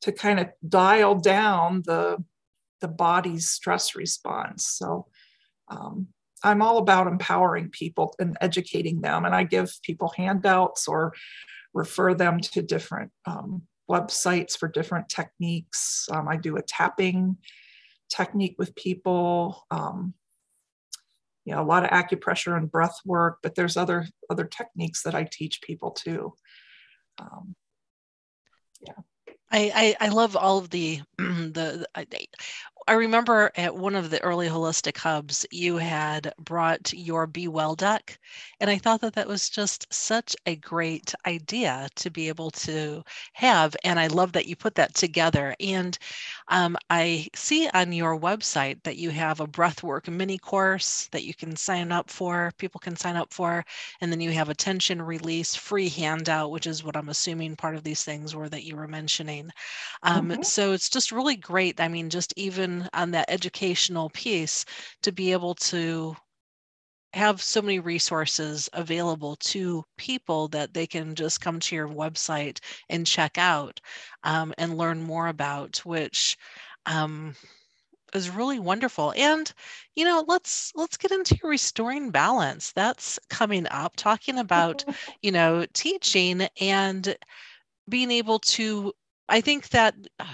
to 0.01 0.11
kind 0.11 0.39
of 0.39 0.49
dial 0.67 1.15
down 1.15 1.81
the 1.85 2.23
the 2.79 2.87
body's 2.87 3.49
stress 3.49 3.95
response. 3.95 4.67
So 4.67 5.07
um, 5.67 6.07
I'm 6.43 6.61
all 6.61 6.77
about 6.77 7.07
empowering 7.07 7.69
people 7.69 8.13
and 8.19 8.37
educating 8.39 9.01
them. 9.01 9.25
And 9.25 9.33
I 9.33 9.43
give 9.43 9.73
people 9.81 10.13
handouts 10.15 10.87
or 10.87 11.13
refer 11.73 12.13
them 12.13 12.39
to 12.39 12.61
different 12.61 13.11
um, 13.25 13.63
websites 13.89 14.57
for 14.57 14.67
different 14.67 15.09
techniques. 15.09 16.07
Um, 16.11 16.27
I 16.27 16.37
do 16.37 16.57
a 16.57 16.61
tapping 16.61 17.37
technique 18.09 18.55
with 18.57 18.75
people. 18.75 19.65
Um, 19.71 20.13
you 21.45 21.55
know, 21.55 21.61
a 21.61 21.63
lot 21.63 21.85
of 21.85 21.91
acupressure 21.91 22.57
and 22.57 22.69
breath 22.69 22.99
work, 23.05 23.39
but 23.41 23.55
there's 23.55 23.77
other 23.77 24.05
other 24.29 24.45
techniques 24.45 25.03
that 25.03 25.15
I 25.15 25.27
teach 25.31 25.61
people 25.61 25.91
too. 25.91 26.33
Um, 27.19 27.55
yeah. 28.81 29.33
I, 29.49 29.95
I, 30.01 30.07
I 30.07 30.09
love 30.09 30.35
all 30.35 30.57
of 30.57 30.69
the 30.69 30.99
the, 31.17 31.87
the 31.95 32.27
I 32.89 32.93
remember 32.93 33.51
at 33.55 33.75
one 33.75 33.95
of 33.95 34.09
the 34.09 34.21
early 34.23 34.47
holistic 34.47 34.97
hubs, 34.97 35.45
you 35.51 35.75
had 35.77 36.33
brought 36.39 36.93
your 36.93 37.27
Be 37.27 37.47
Well 37.47 37.75
deck. 37.75 38.17
And 38.61 38.69
I 38.69 38.77
thought 38.77 39.01
that 39.01 39.13
that 39.15 39.27
was 39.27 39.49
just 39.49 39.85
such 39.93 40.35
a 40.45 40.55
great 40.55 41.13
idea 41.25 41.89
to 41.95 42.09
be 42.09 42.29
able 42.29 42.49
to 42.51 43.03
have. 43.33 43.75
And 43.83 43.99
I 43.99 44.07
love 44.07 44.31
that 44.33 44.45
you 44.47 44.55
put 44.55 44.75
that 44.75 44.95
together. 44.95 45.53
And 45.59 45.97
um, 46.49 46.77
I 46.89 47.27
see 47.35 47.69
on 47.73 47.91
your 47.91 48.19
website 48.19 48.81
that 48.83 48.97
you 48.97 49.09
have 49.09 49.39
a 49.39 49.47
breathwork 49.47 50.07
mini 50.07 50.37
course 50.37 51.07
that 51.11 51.23
you 51.23 51.33
can 51.33 51.55
sign 51.55 51.91
up 51.91 52.09
for, 52.09 52.51
people 52.57 52.79
can 52.79 52.95
sign 52.95 53.15
up 53.15 53.33
for. 53.33 53.65
And 54.01 54.11
then 54.11 54.21
you 54.21 54.31
have 54.31 54.49
a 54.49 54.55
tension 54.55 55.01
release 55.01 55.55
free 55.55 55.89
handout, 55.89 56.51
which 56.51 56.67
is 56.67 56.83
what 56.83 56.95
I'm 56.95 57.09
assuming 57.09 57.55
part 57.55 57.75
of 57.75 57.83
these 57.83 58.03
things 58.03 58.35
were 58.35 58.49
that 58.49 58.63
you 58.63 58.75
were 58.75 58.87
mentioning. 58.87 59.49
Um, 60.03 60.29
mm-hmm. 60.29 60.43
So 60.43 60.71
it's 60.71 60.89
just 60.89 61.11
really 61.11 61.35
great. 61.35 61.79
I 61.81 61.87
mean, 61.87 62.09
just 62.09 62.33
even 62.37 62.87
on 62.93 63.11
that 63.11 63.29
educational 63.29 64.09
piece 64.11 64.65
to 65.01 65.11
be 65.11 65.31
able 65.31 65.55
to 65.55 66.15
have 67.13 67.41
so 67.41 67.61
many 67.61 67.79
resources 67.79 68.69
available 68.73 69.35
to 69.37 69.83
people 69.97 70.47
that 70.49 70.73
they 70.73 70.85
can 70.87 71.15
just 71.15 71.41
come 71.41 71.59
to 71.59 71.75
your 71.75 71.87
website 71.87 72.59
and 72.89 73.05
check 73.05 73.37
out 73.37 73.79
um, 74.23 74.53
and 74.57 74.77
learn 74.77 75.01
more 75.01 75.27
about 75.27 75.77
which 75.79 76.37
um, 76.85 77.35
is 78.13 78.29
really 78.29 78.59
wonderful. 78.59 79.13
And 79.15 79.51
you 79.95 80.05
know 80.05 80.23
let's 80.27 80.71
let's 80.75 80.97
get 80.97 81.11
into 81.11 81.37
restoring 81.43 82.11
balance. 82.11 82.71
That's 82.73 83.19
coming 83.29 83.67
up 83.69 83.95
talking 83.95 84.37
about 84.37 84.83
you 85.21 85.31
know 85.31 85.65
teaching 85.73 86.47
and 86.59 87.15
being 87.89 88.11
able 88.11 88.39
to 88.39 88.93
i 89.29 89.41
think 89.41 89.69
that 89.69 89.95
uh, 90.19 90.25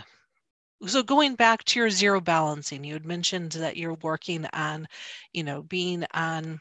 so 0.86 1.04
going 1.04 1.36
back 1.36 1.64
to 1.64 1.80
your 1.80 1.90
zero 1.90 2.20
balancing 2.20 2.84
you 2.84 2.94
had 2.94 3.06
mentioned 3.06 3.52
that 3.54 3.78
you're 3.78 3.96
working 3.96 4.46
on 4.54 4.88
you 5.34 5.44
know 5.44 5.62
being 5.64 6.06
on 6.14 6.60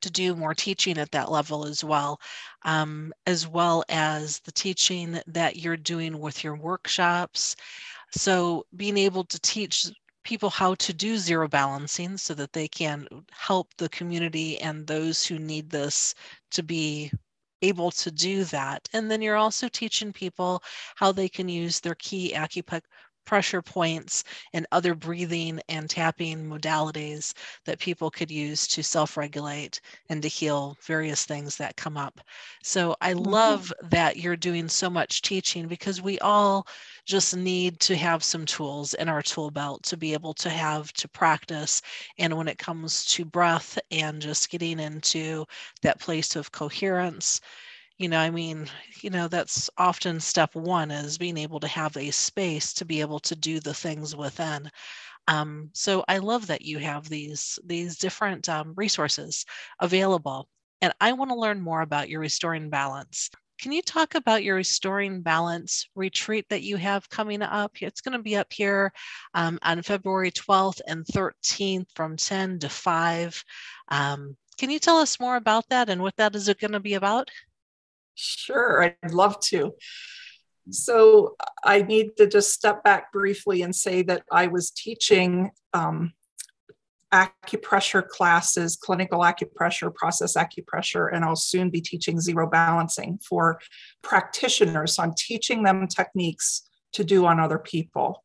to 0.00 0.10
do 0.10 0.34
more 0.34 0.54
teaching 0.54 0.98
at 0.98 1.10
that 1.12 1.30
level 1.30 1.66
as 1.66 1.82
well 1.82 2.20
um, 2.64 3.12
as 3.26 3.46
well 3.46 3.84
as 3.88 4.40
the 4.40 4.52
teaching 4.52 5.20
that 5.26 5.56
you're 5.56 5.76
doing 5.76 6.18
with 6.18 6.44
your 6.44 6.56
workshops 6.56 7.56
so 8.10 8.64
being 8.76 8.96
able 8.96 9.24
to 9.24 9.40
teach 9.40 9.86
people 10.24 10.50
how 10.50 10.74
to 10.76 10.92
do 10.92 11.18
zero 11.18 11.46
balancing 11.46 12.16
so 12.16 12.34
that 12.34 12.52
they 12.52 12.66
can 12.66 13.06
help 13.30 13.68
the 13.76 13.88
community 13.90 14.58
and 14.60 14.86
those 14.86 15.24
who 15.24 15.38
need 15.38 15.68
this 15.70 16.14
to 16.50 16.62
be 16.62 17.10
able 17.62 17.90
to 17.90 18.10
do 18.10 18.44
that. 18.44 18.88
And 18.92 19.10
then 19.10 19.22
you're 19.22 19.36
also 19.36 19.68
teaching 19.68 20.12
people 20.12 20.62
how 20.96 21.12
they 21.12 21.28
can 21.28 21.48
use 21.48 21.80
their 21.80 21.94
key 21.94 22.32
acupuncture 22.34 22.82
pressure 23.24 23.62
points 23.62 24.24
and 24.52 24.66
other 24.72 24.94
breathing 24.94 25.60
and 25.68 25.88
tapping 25.88 26.44
modalities 26.44 27.34
that 27.64 27.78
people 27.78 28.10
could 28.10 28.30
use 28.30 28.66
to 28.68 28.82
self 28.82 29.16
regulate 29.16 29.80
and 30.08 30.22
to 30.22 30.28
heal 30.28 30.76
various 30.82 31.24
things 31.24 31.56
that 31.56 31.76
come 31.76 31.96
up. 31.96 32.20
So 32.62 32.96
I 33.00 33.12
mm-hmm. 33.12 33.30
love 33.30 33.72
that 33.82 34.16
you're 34.16 34.36
doing 34.36 34.68
so 34.68 34.88
much 34.90 35.22
teaching 35.22 35.68
because 35.68 36.02
we 36.02 36.18
all 36.20 36.66
just 37.04 37.36
need 37.36 37.80
to 37.80 37.96
have 37.96 38.24
some 38.24 38.46
tools 38.46 38.94
in 38.94 39.08
our 39.08 39.22
tool 39.22 39.50
belt 39.50 39.82
to 39.84 39.96
be 39.96 40.12
able 40.12 40.34
to 40.34 40.48
have 40.48 40.92
to 40.94 41.08
practice. 41.08 41.82
And 42.18 42.36
when 42.36 42.48
it 42.48 42.58
comes 42.58 43.04
to 43.06 43.24
breath 43.24 43.78
and 43.90 44.22
just 44.22 44.50
getting 44.50 44.80
into 44.80 45.44
that 45.82 46.00
place 46.00 46.36
of 46.36 46.52
coherence, 46.52 47.40
you 47.98 48.08
know 48.08 48.18
i 48.18 48.30
mean 48.30 48.66
you 49.02 49.10
know 49.10 49.28
that's 49.28 49.70
often 49.78 50.18
step 50.18 50.54
one 50.54 50.90
is 50.90 51.18
being 51.18 51.38
able 51.38 51.60
to 51.60 51.68
have 51.68 51.96
a 51.96 52.10
space 52.10 52.72
to 52.72 52.84
be 52.84 53.00
able 53.00 53.20
to 53.20 53.36
do 53.36 53.60
the 53.60 53.74
things 53.74 54.16
within. 54.16 54.68
Um, 55.28 55.70
so 55.72 56.04
i 56.08 56.18
love 56.18 56.46
that 56.48 56.62
you 56.62 56.78
have 56.78 57.08
these 57.08 57.58
these 57.64 57.96
different 57.96 58.48
um, 58.48 58.74
resources 58.76 59.44
available 59.80 60.48
and 60.82 60.92
i 61.00 61.12
want 61.12 61.30
to 61.30 61.36
learn 61.36 61.60
more 61.60 61.82
about 61.82 62.08
your 62.08 62.20
restoring 62.20 62.70
balance. 62.70 63.30
Can 63.60 63.70
you 63.72 63.82
talk 63.82 64.16
about 64.16 64.42
your 64.42 64.56
restoring 64.56 65.22
balance 65.22 65.88
retreat 65.94 66.46
that 66.50 66.62
you 66.62 66.76
have 66.76 67.08
coming 67.08 67.40
up? 67.40 67.80
It's 67.80 68.00
going 68.00 68.18
to 68.18 68.22
be 68.22 68.36
up 68.36 68.52
here 68.52 68.92
um, 69.34 69.58
on 69.62 69.82
february 69.82 70.32
12th 70.32 70.80
and 70.88 71.06
13th 71.06 71.86
from 71.94 72.16
10 72.16 72.58
to 72.60 72.68
5 72.68 73.44
um, 73.88 74.36
can 74.58 74.70
you 74.70 74.78
tell 74.78 74.98
us 74.98 75.20
more 75.20 75.36
about 75.36 75.68
that 75.68 75.88
and 75.88 76.02
what 76.02 76.16
that 76.16 76.34
is 76.34 76.52
going 76.60 76.72
to 76.72 76.80
be 76.80 76.94
about 76.94 77.30
Sure, 78.14 78.94
I'd 79.02 79.12
love 79.12 79.40
to. 79.46 79.74
So 80.70 81.36
I 81.62 81.82
need 81.82 82.16
to 82.16 82.26
just 82.26 82.52
step 82.52 82.82
back 82.84 83.12
briefly 83.12 83.62
and 83.62 83.74
say 83.74 84.02
that 84.02 84.22
I 84.32 84.46
was 84.46 84.70
teaching 84.70 85.50
um, 85.74 86.12
acupressure 87.12 88.06
classes, 88.06 88.76
clinical 88.76 89.20
acupressure, 89.20 89.94
process 89.94 90.36
acupressure, 90.36 91.10
and 91.12 91.24
I'll 91.24 91.36
soon 91.36 91.70
be 91.70 91.80
teaching 91.80 92.20
zero 92.20 92.48
balancing 92.48 93.18
for 93.18 93.60
practitioners. 94.02 94.94
So 94.94 95.02
I'm 95.02 95.14
teaching 95.16 95.62
them 95.62 95.86
techniques 95.86 96.68
to 96.94 97.04
do 97.04 97.26
on 97.26 97.40
other 97.40 97.58
people. 97.58 98.24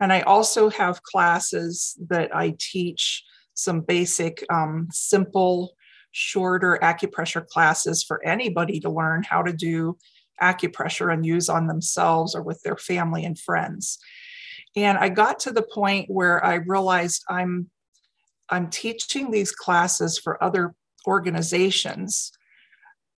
And 0.00 0.12
I 0.12 0.20
also 0.22 0.70
have 0.70 1.02
classes 1.02 1.98
that 2.08 2.34
I 2.34 2.54
teach 2.58 3.24
some 3.54 3.80
basic, 3.80 4.44
um, 4.50 4.88
simple 4.90 5.74
shorter 6.12 6.78
acupressure 6.82 7.46
classes 7.46 8.02
for 8.02 8.24
anybody 8.24 8.80
to 8.80 8.90
learn 8.90 9.22
how 9.22 9.42
to 9.42 9.52
do 9.52 9.96
acupressure 10.42 11.12
and 11.12 11.24
use 11.24 11.48
on 11.48 11.66
themselves 11.66 12.34
or 12.34 12.42
with 12.42 12.60
their 12.62 12.76
family 12.76 13.24
and 13.24 13.38
friends. 13.38 13.98
And 14.76 14.98
I 14.98 15.08
got 15.08 15.40
to 15.40 15.52
the 15.52 15.62
point 15.62 16.10
where 16.10 16.44
I 16.44 16.54
realized 16.54 17.24
I'm 17.28 17.70
I'm 18.48 18.68
teaching 18.68 19.30
these 19.30 19.52
classes 19.52 20.18
for 20.18 20.42
other 20.42 20.74
organizations, 21.06 22.32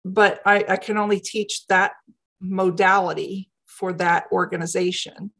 but 0.04 0.42
I, 0.46 0.66
I 0.68 0.76
can 0.76 0.98
only 0.98 1.22
teach 1.22 1.66
that 1.68 1.94
modality 2.42 3.50
for 3.66 3.94
that 3.94 4.26
organization. 4.32 5.32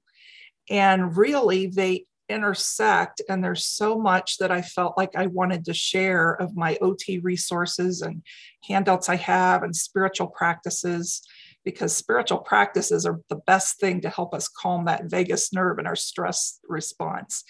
And 0.70 1.18
really, 1.18 1.68
they 1.68 2.06
intersect 2.32 3.22
and 3.30 3.44
there's 3.44 3.66
so 3.66 3.98
much 3.98 4.38
that 4.38 4.52
i 4.52 4.62
felt 4.62 4.98
like 4.98 5.16
i 5.16 5.28
wanted 5.28 5.66
to 5.66 5.74
share 5.74 6.34
of 6.34 6.56
my 6.56 6.78
ot 6.82 7.24
resources 7.24 8.02
and 8.02 8.24
handouts 8.68 9.10
i 9.10 9.16
have 9.16 9.64
and 9.64 9.76
spiritual 9.76 10.28
practices 10.28 11.22
because 11.64 11.96
spiritual 11.96 12.40
practices 12.40 13.06
are 13.06 13.20
the 13.30 13.36
best 13.48 13.80
thing 13.80 14.02
to 14.02 14.10
help 14.10 14.34
us 14.34 14.48
calm 14.48 14.86
that 14.86 15.06
vagus 15.06 15.54
nerve 15.54 15.78
and 15.78 15.88
our 15.88 15.96
stress 15.96 16.60
response. 16.68 17.44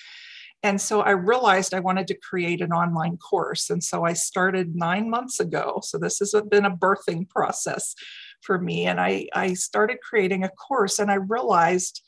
And 0.63 0.79
so 0.79 1.01
i 1.01 1.11
realized 1.11 1.73
i 1.73 1.79
wanted 1.79 2.07
to 2.07 2.17
create 2.17 2.61
an 2.61 2.71
online 2.71 3.17
course 3.17 3.69
and 3.69 3.83
so 3.83 4.03
i 4.05 4.13
started 4.13 4.75
nine 4.75 5.09
months 5.09 5.39
ago. 5.39 5.79
So 5.83 5.97
this 5.97 6.19
has 6.19 6.35
been 6.49 6.65
a 6.65 6.75
birthing 6.75 7.27
process 7.29 7.95
for 8.41 8.59
me 8.59 8.85
and 8.85 8.99
i, 8.99 9.27
I 9.33 9.53
started 9.53 9.97
creating 10.01 10.43
a 10.43 10.49
course 10.49 10.99
and 10.99 11.09
i 11.09 11.15
realized 11.15 12.03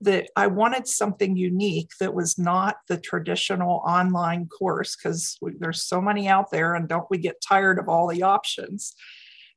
that 0.00 0.28
I 0.36 0.46
wanted 0.46 0.86
something 0.86 1.36
unique 1.36 1.90
that 2.00 2.14
was 2.14 2.38
not 2.38 2.76
the 2.88 2.98
traditional 2.98 3.82
online 3.86 4.46
course 4.46 4.94
because 4.94 5.38
there's 5.58 5.84
so 5.84 6.00
many 6.00 6.28
out 6.28 6.50
there 6.50 6.74
and 6.74 6.88
don't 6.88 7.10
we 7.10 7.18
get 7.18 7.40
tired 7.40 7.78
of 7.78 7.88
all 7.88 8.06
the 8.08 8.22
options. 8.22 8.94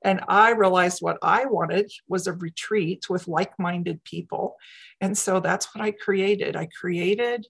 And 0.04 0.22
I 0.30 0.52
realized 0.52 1.02
what 1.02 1.18
I 1.22 1.46
wanted 1.46 1.92
was 2.08 2.26
a 2.26 2.34
retreat 2.34 3.10
with 3.10 3.28
like 3.28 3.52
minded 3.60 4.02
people. 4.06 4.56
And 5.02 5.18
so 5.18 5.42
that's 5.42 5.76
what 5.76 5.84
I 5.84 5.92
created. 5.92 6.56
I 6.56 6.70
created 6.80 7.46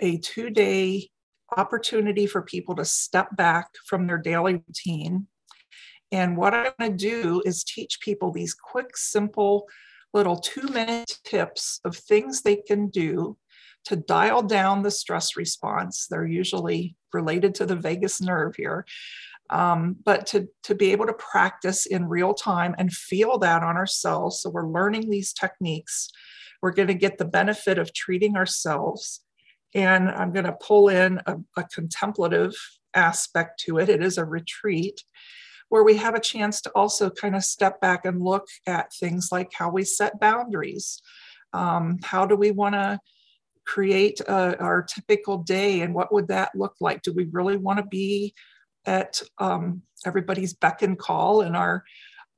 a 0.00 0.18
two 0.18 0.50
day 0.50 1.08
opportunity 1.56 2.26
for 2.26 2.42
people 2.42 2.76
to 2.76 2.84
step 2.84 3.34
back 3.36 3.68
from 3.86 4.06
their 4.06 4.18
daily 4.18 4.62
routine. 4.66 5.28
And 6.12 6.36
what 6.36 6.52
I'm 6.52 6.72
going 6.78 6.96
to 6.96 7.10
do 7.10 7.42
is 7.44 7.64
teach 7.64 8.00
people 8.00 8.32
these 8.32 8.54
quick, 8.54 8.96
simple 8.96 9.66
little 10.14 10.36
two 10.36 10.66
minute 10.68 11.18
tips 11.24 11.80
of 11.84 11.96
things 11.96 12.42
they 12.42 12.56
can 12.56 12.88
do 12.88 13.36
to 13.84 13.96
dial 13.96 14.42
down 14.42 14.82
the 14.82 14.90
stress 14.90 15.36
response. 15.36 16.06
They're 16.10 16.26
usually 16.26 16.96
related 17.12 17.54
to 17.56 17.66
the 17.66 17.76
vagus 17.76 18.20
nerve 18.20 18.54
here. 18.56 18.84
Um, 19.50 19.96
but 20.04 20.26
to, 20.28 20.48
to 20.64 20.74
be 20.74 20.92
able 20.92 21.06
to 21.06 21.14
practice 21.14 21.86
in 21.86 22.08
real 22.08 22.34
time 22.34 22.74
and 22.76 22.92
feel 22.92 23.38
that 23.38 23.62
on 23.62 23.76
ourselves. 23.76 24.42
So 24.42 24.50
we're 24.50 24.68
learning 24.68 25.08
these 25.08 25.32
techniques. 25.32 26.10
We're 26.60 26.72
going 26.72 26.88
to 26.88 26.94
get 26.94 27.16
the 27.16 27.24
benefit 27.24 27.78
of 27.78 27.94
treating 27.94 28.36
ourselves 28.36 29.22
And 29.74 30.08
I'm 30.08 30.32
going 30.32 30.46
to 30.46 30.52
pull 30.52 30.88
in 30.88 31.20
a, 31.26 31.36
a 31.56 31.64
contemplative 31.64 32.54
aspect 32.94 33.60
to 33.60 33.78
it. 33.78 33.88
It 33.88 34.02
is 34.02 34.18
a 34.18 34.24
retreat 34.24 35.02
where 35.68 35.84
we 35.84 35.96
have 35.96 36.14
a 36.14 36.20
chance 36.20 36.60
to 36.62 36.70
also 36.70 37.10
kind 37.10 37.36
of 37.36 37.44
step 37.44 37.80
back 37.80 38.04
and 38.04 38.22
look 38.22 38.46
at 38.66 38.92
things 38.94 39.28
like 39.30 39.50
how 39.52 39.70
we 39.70 39.84
set 39.84 40.20
boundaries. 40.20 41.02
Um, 41.52 41.98
how 42.02 42.26
do 42.26 42.36
we 42.36 42.50
want 42.50 42.74
to 42.74 43.00
create 43.66 44.20
uh, 44.26 44.54
our 44.58 44.82
typical 44.82 45.38
day 45.38 45.82
and 45.82 45.94
what 45.94 46.12
would 46.12 46.28
that 46.28 46.52
look 46.54 46.74
like? 46.80 47.02
Do 47.02 47.12
we 47.12 47.28
really 47.30 47.56
want 47.56 47.78
to 47.78 47.84
be 47.84 48.34
at 48.86 49.20
um, 49.38 49.82
everybody's 50.06 50.54
beck 50.54 50.82
and 50.82 50.98
call 50.98 51.42
in 51.42 51.54
our 51.54 51.84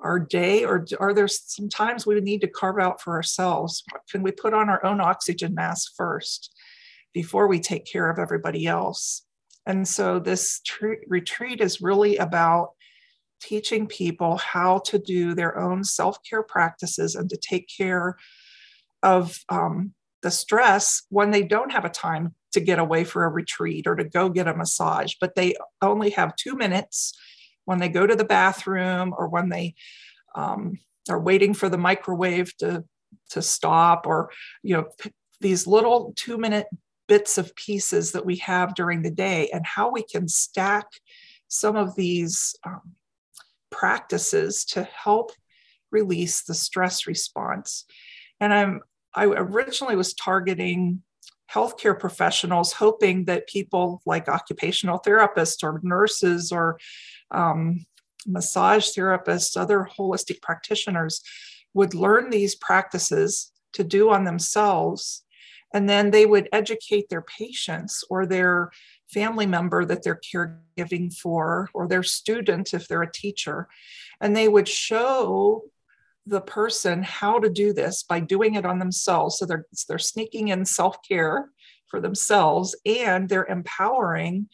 our 0.01 0.19
day 0.19 0.65
or 0.65 0.87
are 0.99 1.13
there 1.13 1.29
some 1.29 1.69
times 1.69 2.07
we 2.07 2.19
need 2.21 2.41
to 2.41 2.49
carve 2.49 2.79
out 2.79 3.03
for 3.03 3.15
ourselves 3.15 3.85
can 4.11 4.23
we 4.23 4.31
put 4.31 4.55
on 4.55 4.71
our 4.71 4.83
own 4.83 4.99
oxygen 4.99 5.55
mask 5.55 5.93
first 5.95 6.55
before 7.13 7.47
we 7.49 7.61
take 7.61 7.85
care 7.85 8.09
of 8.09 8.19
everybody 8.19 8.67
else 8.67 9.27
and 9.67 9.87
so 9.87 10.19
this 10.19 10.61
tr- 10.65 11.05
retreat 11.07 11.61
is 11.61 11.83
really 11.83 12.17
about 12.17 12.71
teaching 13.41 13.87
people 13.87 14.37
how 14.37 14.79
to 14.79 14.99
do 14.99 15.35
their 15.35 15.59
own 15.59 15.85
self-care 15.85 16.43
practices 16.43 17.15
and 17.15 17.29
to 17.31 17.37
take 17.37 17.69
care 17.69 18.17
of 19.03 19.39
um, 19.49 19.95
the 20.23 20.31
stress 20.31 21.03
when 21.09 21.31
they 21.31 21.43
don't 21.43 21.73
have 21.73 21.85
a 21.85 21.91
time 21.91 22.35
to 22.53 22.61
get 22.61 22.79
away 22.79 23.05
for 23.05 23.25
a 23.25 23.29
retreat 23.29 23.87
or 23.87 23.95
to 23.95 24.05
go 24.05 24.29
get 24.29 24.49
a 24.49 24.57
massage, 24.57 25.15
but 25.21 25.35
they 25.35 25.55
only 25.81 26.11
have 26.11 26.37
two 26.37 26.57
minutes 26.57 27.17
when 27.65 27.79
they 27.79 27.89
go 27.89 28.07
to 28.07 28.17
the 28.17 28.25
bathroom 28.25 29.15
or 29.17 29.29
when 29.29 29.49
they 29.49 29.75
um, 30.35 30.79
are 31.09 31.21
waiting 31.21 31.55
for 31.55 31.69
the 31.69 31.79
microwave 31.79 32.57
to, 32.59 32.85
to 33.31 33.41
stop 33.41 34.07
or, 34.07 34.31
you 34.63 34.77
know, 34.77 34.89
these 35.41 35.67
little 35.67 36.13
two 36.17 36.37
minute 36.37 36.67
bits 37.09 37.39
of 37.39 37.55
pieces 37.57 38.13
that 38.13 38.27
we 38.27 38.37
have 38.37 38.75
during 38.75 39.03
the 39.03 39.11
day 39.11 39.49
and 39.53 39.65
how 39.65 39.91
we 39.91 40.03
can 40.03 40.29
stack 40.29 40.87
some 41.49 41.77
of 41.77 41.95
these 41.97 42.55
um, 42.65 42.95
practices 43.71 44.65
to 44.67 44.85
help 44.85 45.33
release 45.91 46.43
the 46.43 46.55
stress 46.55 47.07
response. 47.07 47.85
And 48.41 48.53
I'm 48.53 48.81
I 49.15 49.25
originally 49.25 49.97
was 49.97 50.15
targeting 50.15 51.03
healthcare 51.53 51.99
professionals, 51.99 52.73
hoping 52.73 53.25
that 53.25 53.49
people 53.49 54.01
like 54.07 54.29
occupational 54.29 55.01
therapists 55.05 55.65
or 55.65 55.81
nurses 55.83 56.53
or 56.53 56.79
um, 57.33 57.85
massage 58.27 58.91
therapists, 58.91 59.57
other 59.57 59.89
holistic 59.99 60.41
practitioners 60.43 61.23
would 61.75 61.95
learn 61.95 62.31
these 62.31 62.55
practices 62.55 63.53
to 63.73 63.85
do 63.85 64.11
on 64.11 64.25
themselves. 64.25 65.25
And 65.73 65.89
then 65.89 66.11
they 66.11 66.27
would 66.27 66.49
educate 66.53 67.09
their 67.09 67.23
patients 67.23 68.05
or 68.11 68.27
their 68.27 68.71
family 69.13 69.47
member 69.47 69.85
that 69.85 70.03
they're 70.03 70.21
caregiving 70.35 71.13
for, 71.15 71.69
or 71.75 71.87
their 71.87 72.03
student 72.03 72.75
if 72.75 72.89
they're 72.89 73.03
a 73.03 73.13
teacher. 73.13 73.69
And 74.21 74.37
they 74.37 74.49
would 74.49 74.69
show 74.69 75.65
the 76.27 76.41
person 76.41 77.03
how 77.03 77.39
to 77.39 77.51
do 77.51 77.73
this 77.73 78.03
by 78.03 78.21
doing 78.21 78.55
it 78.55 78.65
on 78.65 78.79
themselves. 78.79 79.39
So 79.39 79.47
they're, 79.47 79.67
they're 79.89 79.99
sneaking 79.99 80.49
in 80.49 80.65
self 80.65 80.97
care 81.07 81.51
for 81.89 82.01
themselves 82.01 82.77
and 82.87 83.29
they're 83.29 83.47
empowering 83.47 84.49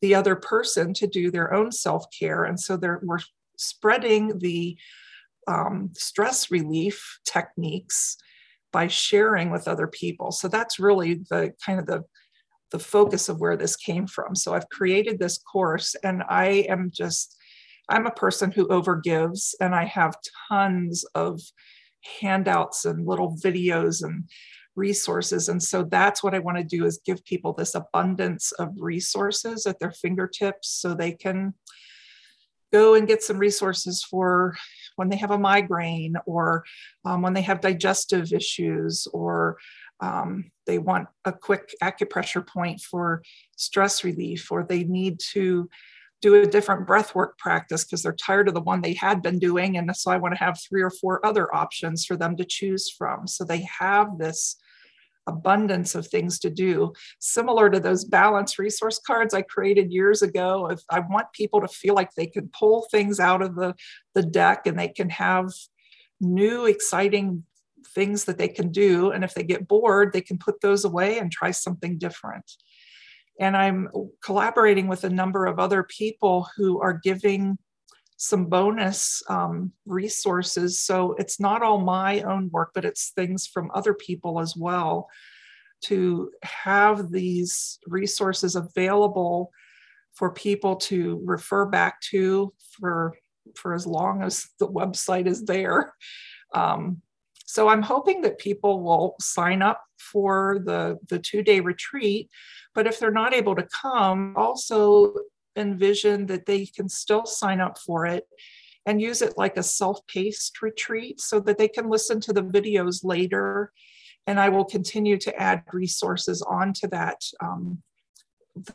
the 0.00 0.14
other 0.14 0.36
person 0.36 0.94
to 0.94 1.06
do 1.06 1.30
their 1.30 1.52
own 1.52 1.72
self 1.72 2.06
care. 2.16 2.44
And 2.44 2.58
so 2.58 2.76
they're, 2.76 3.00
we're 3.02 3.18
spreading 3.56 4.38
the 4.38 4.78
um, 5.46 5.90
stress 5.94 6.50
relief 6.50 7.18
techniques 7.24 8.16
by 8.72 8.86
sharing 8.86 9.50
with 9.50 9.66
other 9.66 9.86
people. 9.86 10.30
So 10.30 10.48
that's 10.48 10.78
really 10.78 11.14
the 11.30 11.52
kind 11.64 11.80
of 11.80 11.86
the 11.86 12.04
the 12.70 12.78
focus 12.78 13.28
of 13.28 13.40
where 13.40 13.56
this 13.56 13.76
came 13.76 14.06
from. 14.06 14.34
So 14.34 14.54
I've 14.54 14.68
created 14.68 15.18
this 15.18 15.38
course 15.38 15.94
and 16.02 16.22
I 16.28 16.66
am 16.68 16.90
just 16.92 17.36
I'm 17.88 18.06
a 18.06 18.10
person 18.10 18.50
who 18.52 18.68
overgives, 18.68 19.54
and 19.60 19.74
I 19.74 19.86
have 19.86 20.14
tons 20.50 21.06
of 21.14 21.40
handouts 22.20 22.84
and 22.84 23.06
little 23.06 23.36
videos 23.42 24.04
and 24.04 24.28
resources 24.76 25.48
and 25.48 25.60
so 25.60 25.82
that's 25.82 26.22
what 26.22 26.36
i 26.36 26.38
want 26.38 26.56
to 26.56 26.62
do 26.62 26.84
is 26.84 27.00
give 27.04 27.24
people 27.24 27.52
this 27.52 27.74
abundance 27.74 28.52
of 28.52 28.68
resources 28.78 29.66
at 29.66 29.76
their 29.80 29.90
fingertips 29.90 30.70
so 30.70 30.94
they 30.94 31.10
can 31.10 31.52
go 32.72 32.94
and 32.94 33.08
get 33.08 33.22
some 33.22 33.38
resources 33.38 34.04
for 34.08 34.56
when 34.94 35.08
they 35.08 35.16
have 35.16 35.32
a 35.32 35.38
migraine 35.38 36.14
or 36.26 36.64
um, 37.04 37.22
when 37.22 37.32
they 37.32 37.42
have 37.42 37.60
digestive 37.60 38.32
issues 38.32 39.08
or 39.12 39.56
um, 40.00 40.50
they 40.66 40.78
want 40.78 41.08
a 41.24 41.32
quick 41.32 41.74
acupressure 41.82 42.46
point 42.46 42.80
for 42.80 43.22
stress 43.56 44.04
relief 44.04 44.50
or 44.50 44.62
they 44.62 44.84
need 44.84 45.18
to 45.32 45.68
do 46.20 46.34
a 46.34 46.46
different 46.46 46.86
breath 46.86 47.14
work 47.14 47.38
practice 47.38 47.84
because 47.84 48.02
they're 48.02 48.12
tired 48.12 48.48
of 48.48 48.54
the 48.54 48.60
one 48.60 48.80
they 48.80 48.94
had 48.94 49.22
been 49.22 49.38
doing. 49.38 49.76
And 49.76 49.94
so 49.96 50.10
I 50.10 50.16
want 50.16 50.34
to 50.34 50.44
have 50.44 50.58
three 50.60 50.82
or 50.82 50.90
four 50.90 51.24
other 51.24 51.54
options 51.54 52.04
for 52.04 52.16
them 52.16 52.36
to 52.36 52.44
choose 52.44 52.90
from. 52.90 53.26
So 53.26 53.44
they 53.44 53.66
have 53.78 54.18
this 54.18 54.56
abundance 55.28 55.94
of 55.94 56.06
things 56.06 56.38
to 56.40 56.50
do, 56.50 56.92
similar 57.20 57.70
to 57.70 57.78
those 57.78 58.04
balance 58.04 58.58
resource 58.58 58.98
cards 58.98 59.34
I 59.34 59.42
created 59.42 59.92
years 59.92 60.22
ago. 60.22 60.68
If 60.70 60.80
I 60.90 61.00
want 61.00 61.32
people 61.32 61.60
to 61.60 61.68
feel 61.68 61.94
like 61.94 62.14
they 62.14 62.26
can 62.26 62.50
pull 62.58 62.86
things 62.90 63.20
out 63.20 63.42
of 63.42 63.54
the, 63.54 63.74
the 64.14 64.22
deck 64.22 64.66
and 64.66 64.78
they 64.78 64.88
can 64.88 65.10
have 65.10 65.50
new, 66.20 66.66
exciting 66.66 67.44
things 67.86 68.24
that 68.24 68.38
they 68.38 68.48
can 68.48 68.70
do. 68.70 69.10
And 69.10 69.24
if 69.24 69.34
they 69.34 69.42
get 69.42 69.68
bored, 69.68 70.12
they 70.12 70.20
can 70.20 70.38
put 70.38 70.60
those 70.60 70.84
away 70.84 71.18
and 71.18 71.30
try 71.30 71.50
something 71.50 71.98
different. 71.98 72.50
And 73.40 73.56
I'm 73.56 73.88
collaborating 74.22 74.88
with 74.88 75.04
a 75.04 75.10
number 75.10 75.46
of 75.46 75.58
other 75.58 75.84
people 75.84 76.48
who 76.56 76.80
are 76.80 77.00
giving 77.02 77.58
some 78.16 78.46
bonus 78.46 79.22
um, 79.28 79.72
resources. 79.86 80.80
So 80.80 81.14
it's 81.18 81.38
not 81.38 81.62
all 81.62 81.78
my 81.78 82.20
own 82.22 82.50
work, 82.50 82.72
but 82.74 82.84
it's 82.84 83.10
things 83.10 83.46
from 83.46 83.70
other 83.72 83.94
people 83.94 84.40
as 84.40 84.56
well 84.56 85.08
to 85.82 86.30
have 86.42 87.12
these 87.12 87.78
resources 87.86 88.56
available 88.56 89.52
for 90.14 90.32
people 90.32 90.74
to 90.74 91.22
refer 91.24 91.66
back 91.66 92.00
to 92.00 92.52
for 92.72 93.14
for 93.54 93.72
as 93.72 93.86
long 93.86 94.22
as 94.22 94.48
the 94.58 94.68
website 94.68 95.26
is 95.26 95.44
there. 95.44 95.94
Um, 96.54 97.02
so 97.50 97.68
I'm 97.68 97.82
hoping 97.82 98.20
that 98.22 98.38
people 98.38 98.82
will 98.82 99.16
sign 99.20 99.62
up 99.62 99.82
for 99.98 100.60
the, 100.64 100.98
the 101.08 101.18
two 101.18 101.42
day 101.42 101.60
retreat 101.60 102.30
but 102.78 102.86
if 102.86 103.00
they're 103.00 103.10
not 103.10 103.34
able 103.34 103.56
to 103.56 103.66
come, 103.82 104.34
also 104.36 105.12
envision 105.56 106.26
that 106.26 106.46
they 106.46 106.64
can 106.64 106.88
still 106.88 107.26
sign 107.26 107.60
up 107.60 107.76
for 107.76 108.06
it 108.06 108.24
and 108.86 109.02
use 109.02 109.20
it 109.20 109.36
like 109.36 109.56
a 109.56 109.64
self 109.64 110.06
paced 110.06 110.62
retreat 110.62 111.20
so 111.20 111.40
that 111.40 111.58
they 111.58 111.66
can 111.66 111.90
listen 111.90 112.20
to 112.20 112.32
the 112.32 112.44
videos 112.44 113.00
later. 113.02 113.72
And 114.28 114.38
I 114.38 114.48
will 114.48 114.64
continue 114.64 115.16
to 115.18 115.34
add 115.36 115.64
resources 115.72 116.40
onto 116.40 116.86
that. 116.88 117.20
Um, 117.40 117.82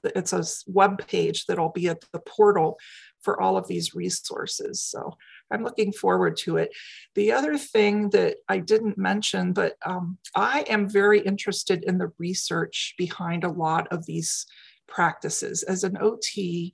it's 0.03 0.34
a 0.34 0.43
web 0.69 1.07
page 1.07 1.45
that'll 1.45 1.69
be 1.69 1.88
at 1.88 2.03
the 2.11 2.19
portal 2.19 2.78
for 3.21 3.41
all 3.41 3.55
of 3.55 3.69
these 3.69 3.95
resources. 3.95 4.84
So 4.84 5.17
I'm 5.54 5.64
looking 5.64 5.91
forward 5.91 6.36
to 6.38 6.58
it. 6.58 6.72
The 7.16 7.32
other 7.32 7.58
thing 7.58 8.10
that 8.10 8.38
I 8.49 8.58
didn't 8.58 8.97
mention, 8.97 9.54
but 9.54 9.76
um, 9.86 10.18
I 10.36 10.66
am 10.68 10.89
very 10.89 11.20
interested 11.20 11.84
in 11.84 11.97
the 11.97 12.12
research 12.18 12.95
behind 12.97 13.43
a 13.43 13.51
lot 13.51 13.88
of 13.91 14.06
these 14.06 14.45
practices. 14.88 15.64
As 15.64 15.84
an 15.84 15.97
OT, 16.01 16.74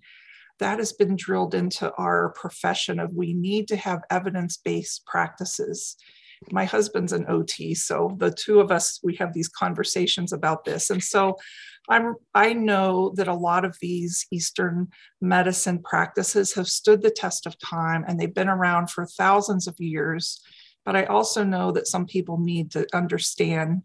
that 0.59 0.79
has 0.79 0.93
been 0.93 1.15
drilled 1.15 1.55
into 1.55 1.91
our 1.93 2.29
profession 2.29 2.99
of 2.99 3.13
we 3.13 3.33
need 3.33 3.67
to 3.69 3.75
have 3.75 4.01
evidence-based 4.09 5.05
practices 5.05 5.95
my 6.51 6.65
husband's 6.65 7.13
an 7.13 7.25
ot 7.25 7.75
so 7.75 8.15
the 8.17 8.31
two 8.31 8.59
of 8.59 8.71
us 8.71 8.99
we 9.03 9.15
have 9.15 9.33
these 9.33 9.49
conversations 9.49 10.31
about 10.31 10.63
this 10.63 10.89
and 10.89 11.03
so 11.03 11.35
I'm, 11.89 12.15
I 12.35 12.53
know 12.53 13.13
that 13.15 13.27
a 13.27 13.33
lot 13.33 13.65
of 13.65 13.77
these 13.81 14.27
Eastern 14.31 14.89
medicine 15.19 15.81
practices 15.81 16.53
have 16.53 16.67
stood 16.67 17.01
the 17.01 17.09
test 17.09 17.45
of 17.45 17.59
time 17.59 18.05
and 18.07 18.19
they've 18.19 18.33
been 18.33 18.49
around 18.49 18.91
for 18.91 19.05
thousands 19.05 19.67
of 19.67 19.79
years. 19.79 20.41
But 20.85 20.95
I 20.95 21.05
also 21.05 21.43
know 21.43 21.71
that 21.71 21.87
some 21.87 22.05
people 22.05 22.37
need 22.39 22.71
to 22.71 22.85
understand 22.93 23.83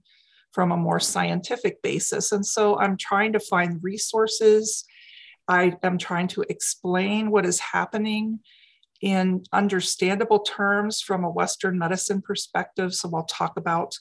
from 0.52 0.70
a 0.70 0.76
more 0.76 1.00
scientific 1.00 1.82
basis. 1.82 2.30
And 2.30 2.46
so 2.46 2.78
I'm 2.78 2.96
trying 2.96 3.32
to 3.32 3.40
find 3.40 3.82
resources. 3.82 4.84
I 5.48 5.76
am 5.82 5.98
trying 5.98 6.28
to 6.28 6.44
explain 6.48 7.30
what 7.30 7.44
is 7.44 7.58
happening 7.58 8.40
in 9.02 9.42
understandable 9.52 10.38
terms 10.40 11.00
from 11.00 11.24
a 11.24 11.30
Western 11.30 11.78
medicine 11.78 12.22
perspective. 12.22 12.94
So 12.94 13.10
I'll 13.14 13.24
talk 13.24 13.56
about 13.56 13.96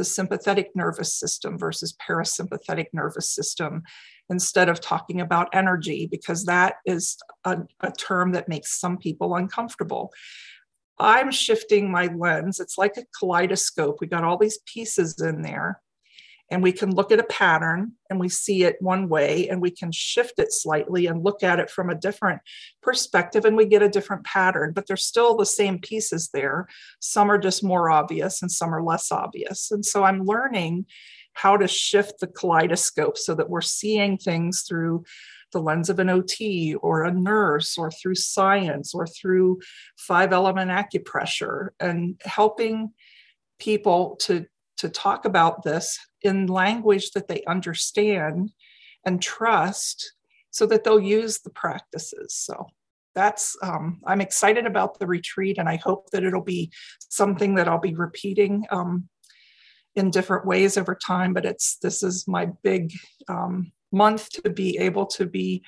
the 0.00 0.04
sympathetic 0.04 0.70
nervous 0.74 1.14
system 1.14 1.58
versus 1.58 1.94
parasympathetic 2.08 2.86
nervous 2.94 3.28
system 3.28 3.82
instead 4.30 4.70
of 4.70 4.80
talking 4.80 5.20
about 5.20 5.50
energy, 5.52 6.08
because 6.10 6.46
that 6.46 6.76
is 6.86 7.18
a, 7.44 7.58
a 7.80 7.92
term 7.92 8.32
that 8.32 8.48
makes 8.48 8.80
some 8.80 8.96
people 8.96 9.34
uncomfortable. 9.34 10.10
I'm 10.98 11.30
shifting 11.30 11.90
my 11.90 12.06
lens. 12.06 12.60
It's 12.60 12.78
like 12.78 12.96
a 12.96 13.04
kaleidoscope. 13.18 13.98
We 14.00 14.06
got 14.06 14.24
all 14.24 14.38
these 14.38 14.60
pieces 14.64 15.20
in 15.20 15.42
there. 15.42 15.82
And 16.50 16.62
we 16.62 16.72
can 16.72 16.94
look 16.94 17.12
at 17.12 17.20
a 17.20 17.24
pattern 17.24 17.92
and 18.08 18.18
we 18.18 18.28
see 18.28 18.64
it 18.64 18.76
one 18.80 19.08
way 19.08 19.48
and 19.48 19.60
we 19.60 19.70
can 19.70 19.92
shift 19.92 20.38
it 20.38 20.52
slightly 20.52 21.06
and 21.06 21.24
look 21.24 21.42
at 21.42 21.60
it 21.60 21.70
from 21.70 21.90
a 21.90 21.94
different 21.94 22.40
perspective 22.82 23.44
and 23.44 23.56
we 23.56 23.66
get 23.66 23.82
a 23.82 23.88
different 23.88 24.24
pattern 24.24 24.72
but 24.74 24.86
there's 24.86 25.06
still 25.06 25.36
the 25.36 25.46
same 25.46 25.78
pieces 25.78 26.30
there. 26.32 26.66
Some 26.98 27.30
are 27.30 27.38
just 27.38 27.62
more 27.62 27.90
obvious 27.90 28.42
and 28.42 28.50
some 28.50 28.74
are 28.74 28.82
less 28.82 29.12
obvious. 29.12 29.70
And 29.70 29.84
so 29.84 30.04
i'm 30.04 30.24
learning 30.24 30.86
how 31.34 31.56
to 31.56 31.68
shift 31.68 32.20
the 32.20 32.26
kaleidoscope 32.26 33.16
so 33.16 33.34
that 33.34 33.48
we're 33.48 33.60
seeing 33.60 34.18
things 34.18 34.64
through 34.68 35.04
the 35.52 35.60
lens 35.60 35.88
of 35.88 35.98
an 35.98 36.08
OT 36.08 36.74
or 36.74 37.04
a 37.04 37.12
nurse 37.12 37.76
or 37.78 37.90
through 37.90 38.14
science 38.14 38.94
or 38.94 39.06
through 39.06 39.60
five 39.96 40.32
element 40.32 40.70
acupressure 40.70 41.68
and 41.78 42.20
helping 42.24 42.92
people 43.58 44.16
to 44.16 44.46
to 44.80 44.88
talk 44.88 45.26
about 45.26 45.62
this 45.62 45.98
in 46.22 46.46
language 46.46 47.10
that 47.12 47.28
they 47.28 47.44
understand 47.44 48.50
and 49.04 49.20
trust 49.22 50.14
so 50.50 50.66
that 50.66 50.84
they'll 50.84 51.00
use 51.00 51.40
the 51.40 51.50
practices. 51.50 52.34
So 52.34 52.66
that's, 53.14 53.56
um, 53.62 54.00
I'm 54.06 54.22
excited 54.22 54.66
about 54.66 54.98
the 54.98 55.06
retreat 55.06 55.58
and 55.58 55.68
I 55.68 55.76
hope 55.76 56.10
that 56.10 56.24
it'll 56.24 56.42
be 56.42 56.72
something 57.08 57.56
that 57.56 57.68
I'll 57.68 57.80
be 57.80 57.94
repeating 57.94 58.64
um, 58.70 59.08
in 59.94 60.10
different 60.10 60.46
ways 60.46 60.78
over 60.78 60.94
time. 60.94 61.34
But 61.34 61.44
it's, 61.44 61.76
this 61.82 62.02
is 62.02 62.26
my 62.26 62.48
big 62.62 62.92
um, 63.28 63.72
month 63.92 64.30
to 64.30 64.50
be 64.50 64.78
able 64.78 65.06
to 65.06 65.26
be 65.26 65.62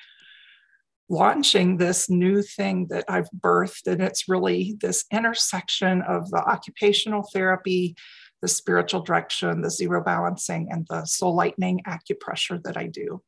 launching 1.07 1.77
this 1.77 2.09
new 2.09 2.41
thing 2.41 2.87
that 2.89 3.05
I've 3.07 3.29
birthed. 3.37 3.87
And 3.87 4.01
it's 4.01 4.27
really 4.27 4.75
this 4.81 5.05
intersection 5.11 6.01
of 6.01 6.29
the 6.31 6.41
occupational 6.41 7.23
therapy 7.33 7.95
the 8.43 8.49
spiritual 8.49 8.99
direction, 8.99 9.61
the 9.61 9.69
zero 9.69 10.03
balancing, 10.03 10.67
and 10.69 10.85
the 10.89 11.05
soul 11.05 11.33
lightning 11.33 11.79
acupressure 11.87 12.61
that 12.63 12.75
I 12.75 12.87
do. 12.87 13.21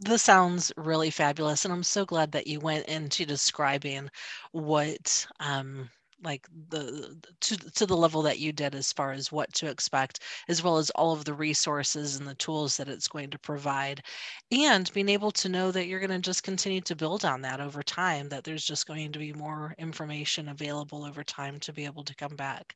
This 0.00 0.22
sounds 0.22 0.70
really 0.76 1.08
fabulous. 1.08 1.64
And 1.64 1.72
I'm 1.72 1.82
so 1.82 2.04
glad 2.04 2.32
that 2.32 2.46
you 2.46 2.60
went 2.60 2.84
into 2.84 3.24
describing 3.24 4.10
what 4.52 5.26
um, 5.40 5.88
like 6.22 6.46
the 6.70 7.16
to 7.40 7.56
to 7.56 7.86
the 7.86 7.96
level 7.96 8.22
that 8.22 8.38
you 8.38 8.52
did 8.52 8.74
as 8.74 8.92
far 8.92 9.12
as 9.12 9.30
what 9.30 9.52
to 9.54 9.66
expect 9.68 10.20
as 10.48 10.62
well 10.62 10.78
as 10.78 10.90
all 10.90 11.12
of 11.12 11.24
the 11.24 11.34
resources 11.34 12.16
and 12.16 12.26
the 12.26 12.34
tools 12.36 12.76
that 12.76 12.88
it's 12.88 13.08
going 13.08 13.30
to 13.30 13.38
provide 13.38 14.02
and 14.50 14.92
being 14.92 15.08
able 15.08 15.30
to 15.30 15.48
know 15.48 15.70
that 15.70 15.86
you're 15.86 16.00
going 16.00 16.10
to 16.10 16.18
just 16.18 16.42
continue 16.42 16.80
to 16.80 16.96
build 16.96 17.24
on 17.24 17.40
that 17.42 17.60
over 17.60 17.82
time 17.82 18.28
that 18.28 18.44
there's 18.44 18.64
just 18.64 18.86
going 18.86 19.12
to 19.12 19.18
be 19.18 19.32
more 19.32 19.74
information 19.78 20.48
available 20.48 21.04
over 21.04 21.22
time 21.22 21.58
to 21.60 21.72
be 21.72 21.84
able 21.84 22.04
to 22.04 22.14
come 22.16 22.34
back 22.36 22.74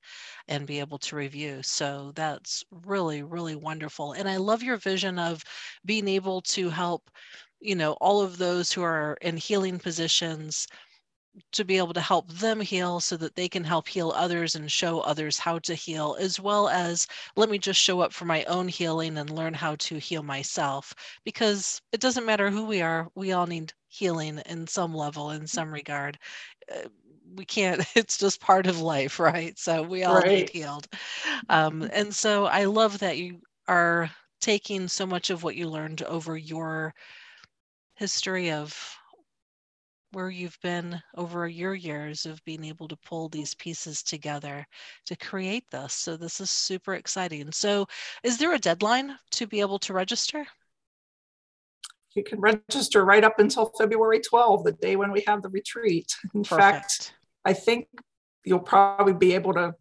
and 0.48 0.66
be 0.66 0.78
able 0.80 0.98
to 0.98 1.16
review. 1.16 1.62
So 1.62 2.12
that's 2.14 2.64
really 2.86 3.22
really 3.22 3.56
wonderful 3.56 4.12
and 4.12 4.28
i 4.28 4.36
love 4.36 4.62
your 4.62 4.76
vision 4.76 5.18
of 5.18 5.42
being 5.84 6.08
able 6.08 6.40
to 6.42 6.68
help 6.70 7.10
you 7.60 7.74
know 7.74 7.92
all 7.94 8.20
of 8.22 8.38
those 8.38 8.72
who 8.72 8.82
are 8.82 9.16
in 9.22 9.36
healing 9.36 9.78
positions 9.78 10.66
to 11.52 11.64
be 11.64 11.78
able 11.78 11.94
to 11.94 12.00
help 12.00 12.28
them 12.30 12.60
heal 12.60 13.00
so 13.00 13.16
that 13.16 13.34
they 13.34 13.48
can 13.48 13.64
help 13.64 13.88
heal 13.88 14.12
others 14.14 14.54
and 14.54 14.70
show 14.70 15.00
others 15.00 15.38
how 15.38 15.58
to 15.60 15.74
heal, 15.74 16.16
as 16.18 16.38
well 16.38 16.68
as 16.68 17.06
let 17.36 17.48
me 17.48 17.58
just 17.58 17.80
show 17.80 18.00
up 18.00 18.12
for 18.12 18.24
my 18.26 18.44
own 18.44 18.68
healing 18.68 19.16
and 19.16 19.30
learn 19.30 19.54
how 19.54 19.74
to 19.76 19.98
heal 19.98 20.22
myself. 20.22 20.94
Because 21.24 21.80
it 21.92 22.00
doesn't 22.00 22.26
matter 22.26 22.50
who 22.50 22.66
we 22.66 22.82
are, 22.82 23.08
we 23.14 23.32
all 23.32 23.46
need 23.46 23.72
healing 23.88 24.40
in 24.46 24.66
some 24.66 24.94
level, 24.94 25.30
in 25.30 25.46
some 25.46 25.72
regard. 25.72 26.18
Uh, 26.70 26.88
we 27.34 27.44
can't, 27.44 27.82
it's 27.96 28.18
just 28.18 28.40
part 28.40 28.66
of 28.66 28.80
life, 28.80 29.18
right? 29.18 29.58
So 29.58 29.82
we 29.82 30.04
all 30.04 30.16
right. 30.16 30.28
need 30.28 30.50
healed. 30.50 30.86
Um, 31.48 31.80
mm-hmm. 31.80 31.90
and 31.92 32.14
so 32.14 32.46
I 32.46 32.64
love 32.64 32.98
that 32.98 33.18
you 33.18 33.40
are 33.68 34.10
taking 34.40 34.88
so 34.88 35.06
much 35.06 35.30
of 35.30 35.42
what 35.42 35.56
you 35.56 35.68
learned 35.68 36.02
over 36.02 36.36
your 36.36 36.94
history 37.94 38.50
of 38.50 38.98
where 40.12 40.30
you've 40.30 40.58
been 40.62 41.00
over 41.16 41.48
your 41.48 41.74
years 41.74 42.26
of 42.26 42.44
being 42.44 42.64
able 42.64 42.88
to 42.88 42.96
pull 43.04 43.28
these 43.28 43.54
pieces 43.54 44.02
together 44.02 44.66
to 45.06 45.16
create 45.16 45.64
this. 45.70 45.94
So 45.94 46.16
this 46.16 46.40
is 46.40 46.50
super 46.50 46.94
exciting. 46.94 47.50
So 47.52 47.86
is 48.22 48.38
there 48.38 48.54
a 48.54 48.58
deadline 48.58 49.16
to 49.32 49.46
be 49.46 49.60
able 49.60 49.78
to 49.80 49.92
register? 49.92 50.46
You 52.14 52.22
can 52.22 52.40
register 52.40 53.04
right 53.04 53.24
up 53.24 53.38
until 53.38 53.72
February 53.78 54.20
12, 54.20 54.64
the 54.64 54.72
day 54.72 54.96
when 54.96 55.12
we 55.12 55.24
have 55.26 55.42
the 55.42 55.48
retreat. 55.48 56.14
In 56.34 56.42
Perfect. 56.42 56.60
fact, 56.60 57.14
I 57.44 57.54
think 57.54 57.88
you'll 58.44 58.60
probably 58.60 59.14
be 59.14 59.34
able 59.34 59.54
to 59.54 59.74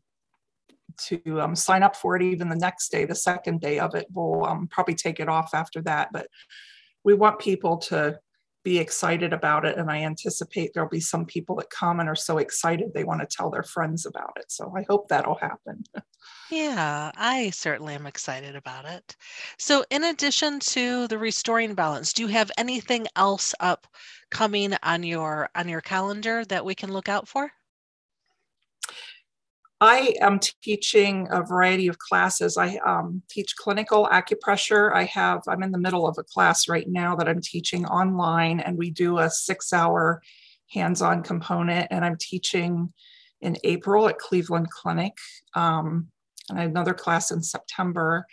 to 1.08 1.42
um, 1.42 1.56
sign 1.56 1.84
up 1.84 1.96
for 1.96 2.16
it 2.16 2.22
even 2.22 2.50
the 2.50 2.56
next 2.56 2.90
day, 2.90 3.06
the 3.06 3.16
second 3.16 3.62
day 3.62 3.80
of 3.80 3.96
it. 3.96 4.08
We'll 4.14 4.46
um, 4.46 4.68
probably 4.68 4.94
take 4.94 5.20
it 5.20 5.30
off 5.30 5.54
after 5.54 5.82
that, 5.84 6.10
but 6.12 6.28
we 7.04 7.14
want 7.14 7.40
people 7.40 7.78
to 7.78 8.20
be 8.64 8.78
excited 8.78 9.34
about 9.34 9.66
it. 9.66 9.78
And 9.78 9.90
I 9.90 10.04
anticipate 10.04 10.74
there'll 10.74 10.90
be 10.90 11.00
some 11.00 11.26
people 11.26 11.56
that 11.56 11.70
come 11.70 12.00
and 12.00 12.08
are 12.08 12.16
so 12.16 12.38
excited 12.38 12.94
they 12.94 13.04
want 13.04 13.22
to 13.22 13.28
tell 13.28 13.50
their 13.50 13.64
friends 13.64 14.06
about 14.06 14.34
it. 14.38 14.52
So 14.52 14.74
I 14.78 14.86
hope 14.90 15.08
that'll 15.08 15.36
happen. 15.36 15.84
Yeah, 16.52 17.12
I 17.16 17.50
certainly 17.52 17.96
am 17.96 18.06
excited 18.06 18.58
about 18.58 18.86
it. 18.86 19.16
So, 19.58 19.86
in 19.90 20.04
addition 20.04 20.60
to 20.60 21.08
the 21.08 21.18
restoring 21.18 21.76
balance, 21.76 22.12
do 22.12 22.24
you 22.24 22.28
have 22.28 22.52
anything 22.58 23.08
else 23.16 23.56
up 23.62 23.88
coming 24.30 24.76
on 24.84 25.04
your 25.04 25.50
on 25.56 25.70
your 25.70 25.80
calendar 25.80 26.44
that 26.46 26.66
we 26.66 26.76
can 26.76 26.92
look 26.92 27.08
out 27.08 27.28
for? 27.30 27.52
I 29.84 30.14
am 30.22 30.40
teaching 30.62 31.28
a 31.32 31.42
variety 31.42 31.88
of 31.88 31.98
classes. 31.98 32.56
I 32.56 32.78
um, 32.86 33.24
teach 33.28 33.56
clinical 33.56 34.08
acupressure. 34.12 34.94
I 34.94 35.06
have, 35.06 35.42
I'm 35.48 35.64
in 35.64 35.72
the 35.72 35.80
middle 35.80 36.08
of 36.08 36.20
a 36.20 36.24
class 36.24 36.70
right 36.70 36.88
now 36.88 37.16
that 37.16 37.28
I'm 37.28 37.42
teaching 37.42 37.88
online, 37.88 38.60
and 38.60 38.78
we 38.78 38.92
do 38.92 39.18
a 39.18 39.28
six 39.28 39.74
hour 39.74 40.22
hands 40.70 41.02
on 41.02 41.24
component. 41.24 41.88
And 41.90 42.06
I'm 42.06 42.16
teaching 42.16 42.94
in 43.42 43.58
April 43.64 44.08
at 44.08 44.20
Cleveland 44.20 44.70
Clinic, 44.70 45.18
um, 45.56 46.10
and 46.50 46.60
another 46.60 46.94
class 46.94 47.32
in 47.32 47.42
September. 47.42 48.28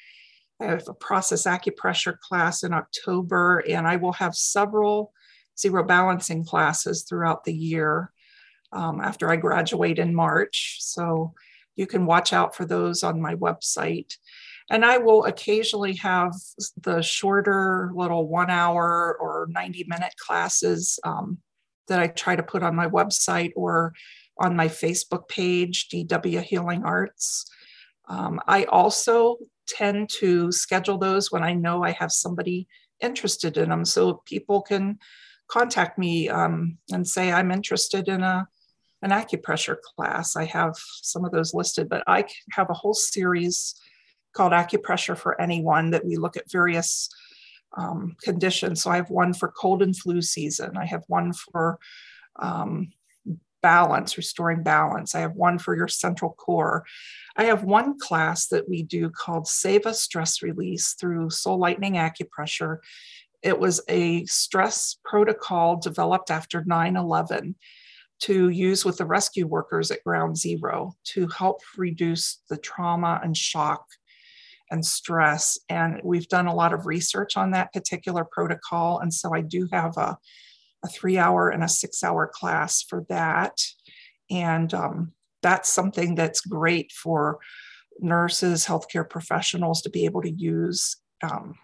I 0.61 0.67
have 0.67 0.87
a 0.87 0.93
process 0.93 1.47
acupressure 1.47 2.19
class 2.19 2.63
in 2.63 2.75
October, 2.75 3.65
and 3.67 3.89
I 3.89 3.97
will 3.97 4.13
have 4.13 4.35
several 4.35 5.15
zero 5.59 5.83
balancing 5.83 6.45
classes 6.45 7.05
throughout 7.05 7.45
the 7.45 7.55
year 7.55 8.13
um, 8.73 9.01
after 9.01 9.31
I 9.31 9.37
graduate 9.37 9.99
in 9.99 10.15
March. 10.15 10.79
So 10.81 11.35
you 11.77 11.87
can 11.87 12.07
watch 12.07 12.33
out 12.33 12.55
for 12.55 12.65
those 12.65 13.03
on 13.03 13.21
my 13.21 13.35
website. 13.37 14.17
And 14.71 14.85
I 14.85 14.99
will 14.99 15.25
occasionally 15.25 15.95
have 15.95 16.35
the 16.83 17.01
shorter 17.01 17.91
little 17.95 18.29
one 18.29 18.51
hour 18.51 19.17
or 19.19 19.47
90 19.51 19.85
minute 19.89 20.15
classes 20.19 21.01
um, 21.05 21.39
that 21.87 22.01
I 22.01 22.09
try 22.09 22.37
to 22.37 22.43
put 22.43 22.63
on 22.63 22.77
my 22.77 22.87
website 22.87 23.53
or 23.57 23.95
on 24.39 24.55
my 24.55 24.69
Facebook 24.69 25.29
page, 25.29 25.89
DW 25.89 26.43
Healing 26.43 26.85
Arts. 26.85 27.51
Um, 28.09 28.41
I 28.47 28.65
also 28.65 29.39
tend 29.67 30.11
to 30.11 30.53
schedule 30.53 30.99
those 30.99 31.31
when 31.31 31.43
I 31.43 31.55
know 31.55 31.83
I 31.83 31.93
have 31.93 32.13
somebody 32.13 32.69
interested 33.01 33.57
in 33.57 33.69
them 33.69 33.85
so 33.85 34.23
people 34.27 34.63
can 34.63 34.99
contact 35.49 35.99
me 35.99 36.29
um, 36.29 36.79
and 36.91 37.07
say, 37.07 37.33
I'm 37.33 37.51
interested 37.51 38.09
in 38.09 38.23
a 38.23 38.49
an 39.03 39.11
acupressure 39.11 39.77
class. 39.81 40.37
I 40.37 40.45
have 40.45 40.75
some 40.77 41.25
of 41.25 41.33
those 41.33 41.55
listed, 41.55 41.89
but 41.89 42.03
I 42.07 42.25
have 42.53 42.71
a 42.71 42.75
whole 42.75 42.95
series 42.95 43.75
called 44.35 44.53
Acupressure 44.53 45.17
for 45.17 45.41
Anyone 45.41 45.91
that 45.91 46.05
we 46.05 46.17
look 46.17 46.37
at 46.37 46.51
various 46.51 47.09
um, 47.77 48.17
conditions. 48.23 48.83
So 48.83 48.91
I 48.91 48.97
have 48.97 49.11
one 49.11 49.35
for 49.35 49.49
cold 49.49 49.83
and 49.83 49.97
flu 49.97 50.23
season. 50.23 50.77
I 50.77 50.87
have 50.87 51.05
one 51.07 51.33
for 51.33 51.79
um, 52.37 52.93
balance, 53.63 54.17
restoring 54.17 54.63
balance. 54.63 55.15
I 55.15 55.21
have 55.21 55.35
one 55.35 55.59
for 55.59 55.77
your 55.77 55.89
central 55.89 56.33
core. 56.33 56.85
I 57.37 57.45
have 57.45 57.65
one 57.65 57.99
class 57.99 58.49
that 58.49 58.69
we 58.69 58.83
do 58.83 59.11
called 59.11 59.47
Seva 59.47 59.95
Stress 59.95 60.43
Release 60.43 60.95
through 60.95 61.31
Soul 61.31 61.59
Lightning 61.59 61.95
Acupressure. 61.95 62.79
It 63.43 63.59
was 63.59 63.81
a 63.89 64.25
stress 64.27 64.97
protocol 65.05 65.77
developed 65.77 66.31
after 66.31 66.65
9 66.65 66.97
11 66.97 67.55
to 68.21 68.49
use 68.49 68.85
with 68.85 68.99
the 68.99 69.07
rescue 69.07 69.47
workers 69.47 69.91
at 69.91 70.03
Ground 70.05 70.37
Zero 70.37 70.95
to 71.05 71.29
help 71.29 71.61
reduce 71.77 72.43
the 72.49 72.57
trauma 72.57 73.21
and 73.23 73.37
shock 73.37 73.85
and 74.71 74.85
stress. 74.85 75.59
And 75.69 76.01
we've 76.05 76.29
done 76.29 76.47
a 76.47 76.55
lot 76.55 76.73
of 76.73 76.87
research 76.87 77.37
on 77.37 77.53
that 77.53 77.73
particular 77.73 78.25
protocol. 78.25 78.99
And 78.99 79.13
so 79.13 79.35
I 79.35 79.41
do 79.41 79.69
have 79.73 79.97
a, 79.97 80.19
a 80.85 80.89
three 80.89 81.19
hour 81.19 81.49
and 81.49 81.65
a 81.65 81.69
six 81.69 82.03
hour 82.05 82.31
class 82.33 82.83
for 82.83 83.05
that. 83.09 83.59
And 84.31 84.73
um, 84.75 85.13
that's 85.43 85.69
something 85.69 86.15
that's 86.15 86.41
great 86.41 86.93
for 86.93 87.39
nurses, 88.01 88.67
healthcare 88.67 89.09
professionals 89.09 89.83
to 89.83 89.91
be 89.91 90.05
able 90.05 90.23
to 90.23 90.31
use. 90.31 90.97
Um, 91.23 91.55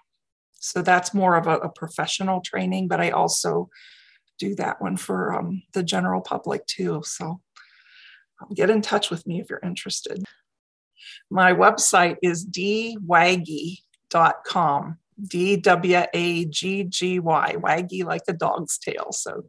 so 0.55 0.83
that's 0.83 1.13
more 1.13 1.37
of 1.37 1.47
a, 1.47 1.59
a 1.59 1.69
professional 1.69 2.41
training, 2.41 2.89
but 2.89 3.01
I 3.01 3.11
also 3.11 3.69
do 4.39 4.55
that 4.57 4.81
one 4.81 4.97
for 4.97 5.33
um, 5.33 5.63
the 5.73 5.83
general 5.83 6.21
public 6.21 6.67
too. 6.67 7.03
So 7.05 7.41
um, 8.41 8.49
get 8.55 8.71
in 8.71 8.83
touch 8.83 9.11
with 9.11 9.27
me 9.27 9.41
if 9.41 9.51
you're 9.51 9.61
interested. 9.63 10.23
My 11.31 11.53
website 11.53 12.17
is 12.23 12.47
dwaggy.com. 12.47 13.79
D 15.29 15.57
W 15.59 16.03
A 16.13 16.45
G 16.47 16.85
G 16.85 17.21
Y, 17.21 17.55
waggy 17.59 18.05
like 18.05 18.23
a 18.27 18.33
dog's 18.33 18.79
tail. 18.79 19.13
So 19.13 19.45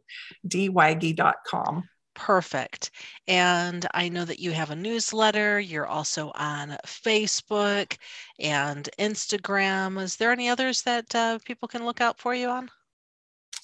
dwaggy.com. 0.46 1.88
Perfect. 2.14 2.92
And 3.28 3.86
I 3.92 4.08
know 4.08 4.24
that 4.24 4.38
you 4.38 4.52
have 4.52 4.70
a 4.70 4.76
newsletter. 4.76 5.60
You're 5.60 5.86
also 5.86 6.32
on 6.34 6.78
Facebook 6.86 7.96
and 8.38 8.88
Instagram. 8.98 10.00
Is 10.00 10.16
there 10.16 10.32
any 10.32 10.48
others 10.48 10.82
that 10.82 11.14
uh, 11.14 11.38
people 11.44 11.68
can 11.68 11.84
look 11.84 12.00
out 12.00 12.18
for 12.18 12.34
you 12.34 12.48
on? 12.48 12.70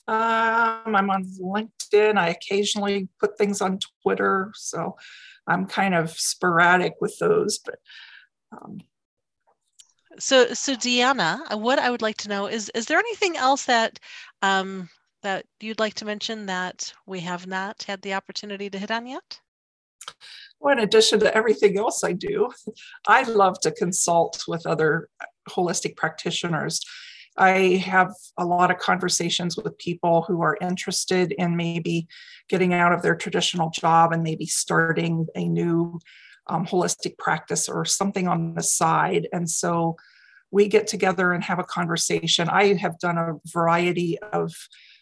Um, 0.09 0.97
I'm 0.97 1.11
on 1.11 1.25
LinkedIn. 1.25 2.17
I 2.17 2.29
occasionally 2.29 3.09
put 3.21 3.39
things 3.39 3.61
on 3.61 3.79
Twitter. 4.03 4.53
So 4.55 4.97
I'm 5.47 5.67
kind 5.67 5.95
of 5.95 6.11
sporadic 6.11 6.95
with 7.01 7.17
those, 7.19 7.59
but 7.59 7.79
um, 8.53 8.81
so 10.19 10.53
so 10.53 10.75
Deanna, 10.75 11.41
uh, 11.53 11.59
what 11.59 11.79
I 11.79 11.91
would 11.91 12.03
like 12.03 12.17
to 12.19 12.29
know 12.29 12.47
is 12.47 12.71
is 12.75 12.87
there 12.87 12.99
anything 12.99 13.37
else 13.37 13.65
that 13.65 13.99
um, 14.43 14.89
that 15.23 15.47
you'd 15.61 15.79
like 15.79 15.95
to 15.95 16.05
mention 16.05 16.47
that 16.47 16.93
we 17.07 17.21
have 17.21 17.47
not 17.47 17.83
had 17.85 18.03
the 18.03 18.15
opportunity 18.15 18.69
to 18.71 18.79
hit 18.79 18.91
on 18.91 19.07
yet? 19.07 19.41
Well, 20.61 20.77
in 20.77 20.85
addition 20.85 21.21
to 21.21 21.35
everything 21.35 21.79
else 21.79 22.05
I 22.05 22.13
do, 22.13 22.51
I 23.07 23.23
love 23.23 23.61
to 23.61 23.71
consult 23.71 24.43
with 24.47 24.67
other 24.67 25.09
holistic 25.49 25.97
practitioners. 25.97 26.81
I 27.37 27.83
have 27.85 28.12
a 28.37 28.45
lot 28.45 28.70
of 28.70 28.78
conversations 28.78 29.57
with 29.57 29.78
people 29.78 30.22
who 30.22 30.43
are 30.43 30.59
interested 30.61 31.33
in 31.33 31.57
maybe 31.57 32.07
getting 32.49 32.74
out 32.74 32.93
of 32.93 33.03
their 33.03 33.14
traditional 33.14 33.70
job 33.70 34.12
and 34.12 34.22
maybe 34.22 34.47
starting 34.47 35.26
a 35.35 35.49
new 35.49 35.99
um, 36.49 36.66
holistic 36.66 37.16
practice 37.18 37.68
or 37.68 37.85
something 37.85 38.28
on 38.28 38.55
the 38.55 38.62
side. 38.62 39.28
And 39.33 39.49
so 39.49 39.97
we 40.51 40.68
get 40.68 40.87
together 40.87 41.33
and 41.33 41.43
have 41.45 41.59
a 41.59 41.64
conversation. 41.64 42.49
I 42.49 42.74
have 42.74 42.99
done 42.99 43.16
a 43.16 43.35
variety 43.47 44.18
of 44.33 44.53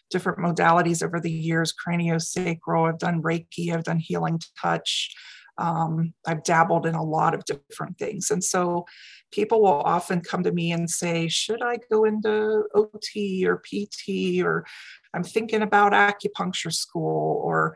different 0.09 0.39
modalities 0.39 1.03
over 1.03 1.19
the 1.19 1.31
years 1.31 1.73
craniosacral, 1.73 2.89
I've 2.89 2.99
done 2.99 3.21
Reiki, 3.21 3.73
I've 3.73 3.83
done 3.83 3.99
healing 3.99 4.39
touch. 4.61 5.13
Um, 5.57 6.13
I've 6.25 6.43
dabbled 6.43 6.85
in 6.85 6.95
a 6.95 7.03
lot 7.03 7.33
of 7.33 7.45
different 7.45 7.97
things. 7.97 8.31
And 8.31 8.43
so 8.43 8.85
people 9.31 9.61
will 9.61 9.81
often 9.81 10.21
come 10.21 10.43
to 10.43 10.51
me 10.51 10.71
and 10.71 10.89
say, 10.89 11.27
Should 11.27 11.61
I 11.61 11.77
go 11.91 12.05
into 12.05 12.65
OT 12.73 13.45
or 13.47 13.57
PT? 13.57 14.41
Or 14.43 14.65
I'm 15.13 15.23
thinking 15.23 15.61
about 15.61 15.93
acupuncture 15.93 16.73
school, 16.73 17.41
or 17.43 17.75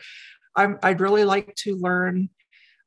I'm, 0.56 0.78
I'd 0.84 1.02
really 1.02 1.26
like 1.26 1.56
to 1.56 1.76
learn 1.76 2.30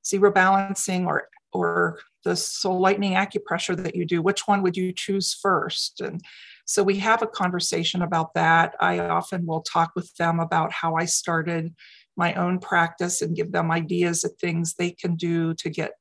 zero 0.07 0.33
balancing 0.33 1.07
or 1.07 1.29
or 1.53 1.99
the 2.25 2.37
soul 2.37 2.79
lightning 2.79 3.15
acupressure 3.15 3.77
that 3.77 3.95
you 3.95 4.05
do 4.05 4.21
which 4.21 4.47
one 4.47 4.63
would 4.63 4.77
you 4.77 4.93
choose 4.93 5.35
first 5.35 6.01
and 6.01 6.21
so 6.67 6.83
we 6.83 6.99
have 6.99 7.23
a 7.23 7.27
conversation 7.27 8.03
about 8.03 8.35
that 8.35 8.75
i 8.81 8.99
often 8.99 9.47
will 9.47 9.63
talk 9.63 9.93
with 9.97 10.15
them 10.17 10.41
about 10.41 10.73
how 10.73 10.95
i 10.95 11.05
started 11.05 11.75
my 12.17 12.35
own 12.35 12.59
practice 12.59 13.23
and 13.23 13.37
give 13.37 13.53
them 13.53 13.71
ideas 13.71 14.25
of 14.25 14.33
things 14.35 14.75
they 14.75 14.91
can 14.91 15.15
do 15.15 15.55
to 15.55 15.71
get 15.71 15.93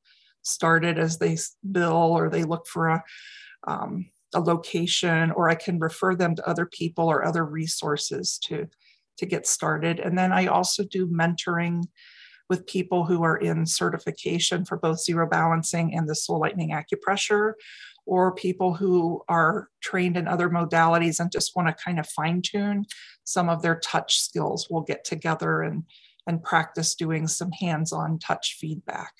started 0.47 0.97
as 0.97 1.17
they 1.17 1.37
bill 1.71 1.93
or 1.93 2.29
they 2.29 2.43
look 2.43 2.67
for 2.67 2.87
a, 2.87 3.03
um, 3.67 4.09
a 4.33 4.39
location 4.39 5.31
or 5.31 5.49
i 5.49 5.55
can 5.55 5.79
refer 5.79 6.15
them 6.15 6.35
to 6.35 6.47
other 6.47 6.65
people 6.65 7.07
or 7.07 7.25
other 7.25 7.45
resources 7.45 8.37
to 8.37 8.67
to 9.17 9.25
get 9.25 9.47
started 9.47 9.99
and 9.99 10.17
then 10.17 10.31
i 10.31 10.47
also 10.47 10.83
do 10.83 11.07
mentoring 11.07 11.83
with 12.49 12.65
people 12.65 13.05
who 13.05 13.23
are 13.23 13.37
in 13.37 13.65
certification 13.65 14.65
for 14.65 14.77
both 14.77 15.01
zero 15.01 15.27
balancing 15.27 15.93
and 15.95 16.07
the 16.07 16.15
soul 16.15 16.39
lightning 16.39 16.71
acupressure, 16.71 17.53
or 18.05 18.33
people 18.33 18.73
who 18.73 19.21
are 19.27 19.69
trained 19.81 20.15
in 20.15 20.27
other 20.27 20.49
modalities 20.49 21.19
and 21.19 21.31
just 21.31 21.55
want 21.55 21.67
to 21.67 21.83
kind 21.83 21.99
of 21.99 22.07
fine 22.07 22.41
tune 22.41 22.85
some 23.25 23.49
of 23.49 23.61
their 23.61 23.79
touch 23.79 24.21
skills. 24.21 24.67
We'll 24.69 24.83
get 24.83 25.03
together 25.03 25.61
and, 25.61 25.83
and 26.25 26.41
practice 26.41 26.95
doing 26.95 27.27
some 27.27 27.51
hands 27.51 27.91
on 27.91 28.19
touch 28.19 28.55
feedback. 28.59 29.13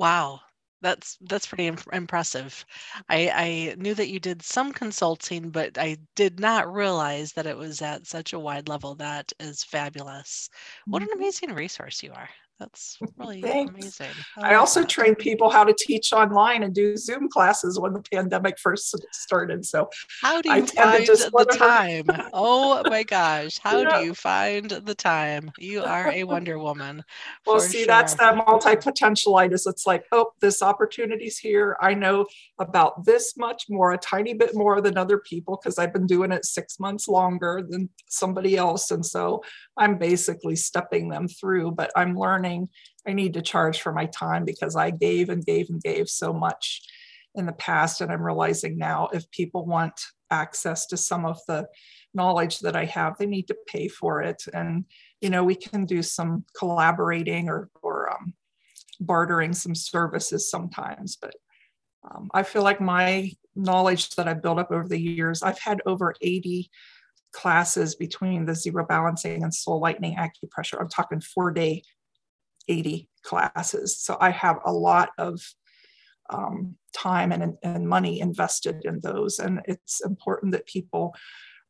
Wow, 0.00 0.40
that's 0.80 1.16
that's 1.20 1.46
pretty 1.46 1.66
impressive. 1.92 2.64
I, 3.08 3.30
I 3.30 3.74
knew 3.76 3.94
that 3.94 4.08
you 4.08 4.18
did 4.18 4.42
some 4.42 4.72
consulting, 4.72 5.50
but 5.50 5.78
I 5.78 5.98
did 6.16 6.40
not 6.40 6.72
realize 6.72 7.32
that 7.34 7.46
it 7.46 7.56
was 7.56 7.80
at 7.82 8.06
such 8.08 8.32
a 8.32 8.38
wide 8.40 8.68
level. 8.68 8.96
That 8.96 9.32
is 9.38 9.62
fabulous. 9.62 10.50
What 10.88 11.02
an 11.02 11.08
mm-hmm. 11.08 11.18
amazing 11.20 11.52
resource 11.54 12.02
you 12.02 12.12
are. 12.14 12.30
That's 12.60 12.98
really 13.16 13.40
Thanks. 13.40 13.72
amazing. 13.72 14.14
I, 14.36 14.52
I 14.52 14.54
also 14.56 14.80
that. 14.80 14.90
train 14.90 15.14
people 15.14 15.48
how 15.48 15.64
to 15.64 15.74
teach 15.76 16.12
online 16.12 16.62
and 16.62 16.74
do 16.74 16.96
Zoom 16.96 17.28
classes 17.28 17.80
when 17.80 17.94
the 17.94 18.02
pandemic 18.02 18.58
first 18.58 18.94
started. 19.12 19.64
So 19.64 19.88
how 20.20 20.42
do 20.42 20.54
you 20.54 20.66
find 20.66 21.06
the 21.06 21.56
time? 21.58 22.04
oh 22.34 22.82
my 22.86 23.02
gosh, 23.02 23.58
how 23.62 23.80
yeah. 23.80 23.98
do 23.98 24.04
you 24.04 24.14
find 24.14 24.70
the 24.70 24.94
time? 24.94 25.50
You 25.58 25.82
are 25.82 26.10
a 26.12 26.24
Wonder 26.24 26.58
Woman. 26.58 27.02
Well, 27.46 27.58
see, 27.58 27.78
sure. 27.78 27.86
that's 27.86 28.14
that 28.14 28.36
multi-potentialitis. 28.36 29.66
It's 29.66 29.86
like, 29.86 30.04
oh, 30.12 30.32
this 30.40 30.62
opportunity's 30.62 31.38
here. 31.38 31.76
I 31.80 31.94
know 31.94 32.26
about 32.58 33.04
this 33.04 33.36
much 33.36 33.64
more, 33.68 33.92
a 33.92 33.98
tiny 33.98 34.34
bit 34.34 34.54
more 34.54 34.80
than 34.80 34.98
other 34.98 35.18
people 35.18 35.58
because 35.60 35.78
I've 35.78 35.92
been 35.92 36.06
doing 36.06 36.32
it 36.32 36.44
six 36.44 36.78
months 36.78 37.08
longer 37.08 37.64
than 37.66 37.88
somebody 38.08 38.56
else, 38.56 38.90
and 38.90 39.04
so 39.04 39.42
I'm 39.78 39.98
basically 39.98 40.54
stepping 40.54 41.08
them 41.08 41.28
through. 41.28 41.72
But 41.72 41.90
I'm 41.96 42.14
learning 42.14 42.49
I 43.06 43.12
need 43.12 43.34
to 43.34 43.42
charge 43.42 43.80
for 43.80 43.92
my 43.92 44.06
time 44.06 44.44
because 44.44 44.76
I 44.76 44.90
gave 44.90 45.28
and 45.28 45.44
gave 45.44 45.70
and 45.70 45.82
gave 45.82 46.08
so 46.08 46.32
much 46.32 46.82
in 47.34 47.46
the 47.46 47.52
past. 47.52 48.00
And 48.00 48.10
I'm 48.10 48.22
realizing 48.22 48.76
now 48.76 49.08
if 49.12 49.30
people 49.30 49.66
want 49.66 49.98
access 50.30 50.86
to 50.86 50.96
some 50.96 51.24
of 51.24 51.38
the 51.48 51.66
knowledge 52.14 52.60
that 52.60 52.76
I 52.76 52.84
have, 52.86 53.16
they 53.16 53.26
need 53.26 53.48
to 53.48 53.56
pay 53.66 53.88
for 53.88 54.22
it. 54.22 54.42
And, 54.52 54.84
you 55.20 55.30
know, 55.30 55.44
we 55.44 55.54
can 55.54 55.84
do 55.84 56.02
some 56.02 56.44
collaborating 56.56 57.48
or, 57.48 57.70
or 57.82 58.12
um, 58.12 58.34
bartering 59.00 59.52
some 59.52 59.74
services 59.74 60.50
sometimes. 60.50 61.16
But 61.16 61.34
um, 62.10 62.30
I 62.34 62.42
feel 62.42 62.62
like 62.62 62.80
my 62.80 63.32
knowledge 63.54 64.10
that 64.16 64.28
I've 64.28 64.42
built 64.42 64.58
up 64.58 64.70
over 64.70 64.88
the 64.88 65.00
years, 65.00 65.42
I've 65.42 65.58
had 65.58 65.80
over 65.86 66.14
80 66.20 66.70
classes 67.32 67.94
between 67.94 68.44
the 68.44 68.54
zero 68.54 68.84
balancing 68.84 69.42
and 69.42 69.54
soul 69.54 69.80
lightning 69.80 70.16
acupressure. 70.16 70.80
I'm 70.80 70.88
talking 70.88 71.20
four 71.20 71.52
day 71.52 71.82
80 72.70 73.08
classes. 73.22 73.98
So 73.98 74.16
I 74.20 74.30
have 74.30 74.58
a 74.64 74.72
lot 74.72 75.10
of 75.18 75.40
um, 76.30 76.76
time 76.94 77.32
and, 77.32 77.54
and 77.62 77.88
money 77.88 78.20
invested 78.20 78.82
in 78.84 79.00
those. 79.02 79.38
And 79.40 79.60
it's 79.64 80.00
important 80.04 80.52
that 80.52 80.66
people 80.66 81.14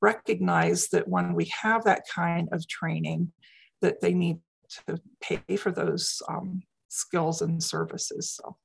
recognize 0.02 0.88
that 0.88 1.08
when 1.08 1.34
we 1.34 1.50
have 1.62 1.84
that 1.84 2.02
kind 2.14 2.48
of 2.52 2.68
training, 2.68 3.32
that 3.80 4.00
they 4.00 4.14
need 4.14 4.38
to 4.86 4.98
pay 5.20 5.56
for 5.56 5.72
those 5.72 6.22
um, 6.28 6.62
skills 6.88 7.42
and 7.42 7.62
services. 7.62 8.32
So. 8.32 8.56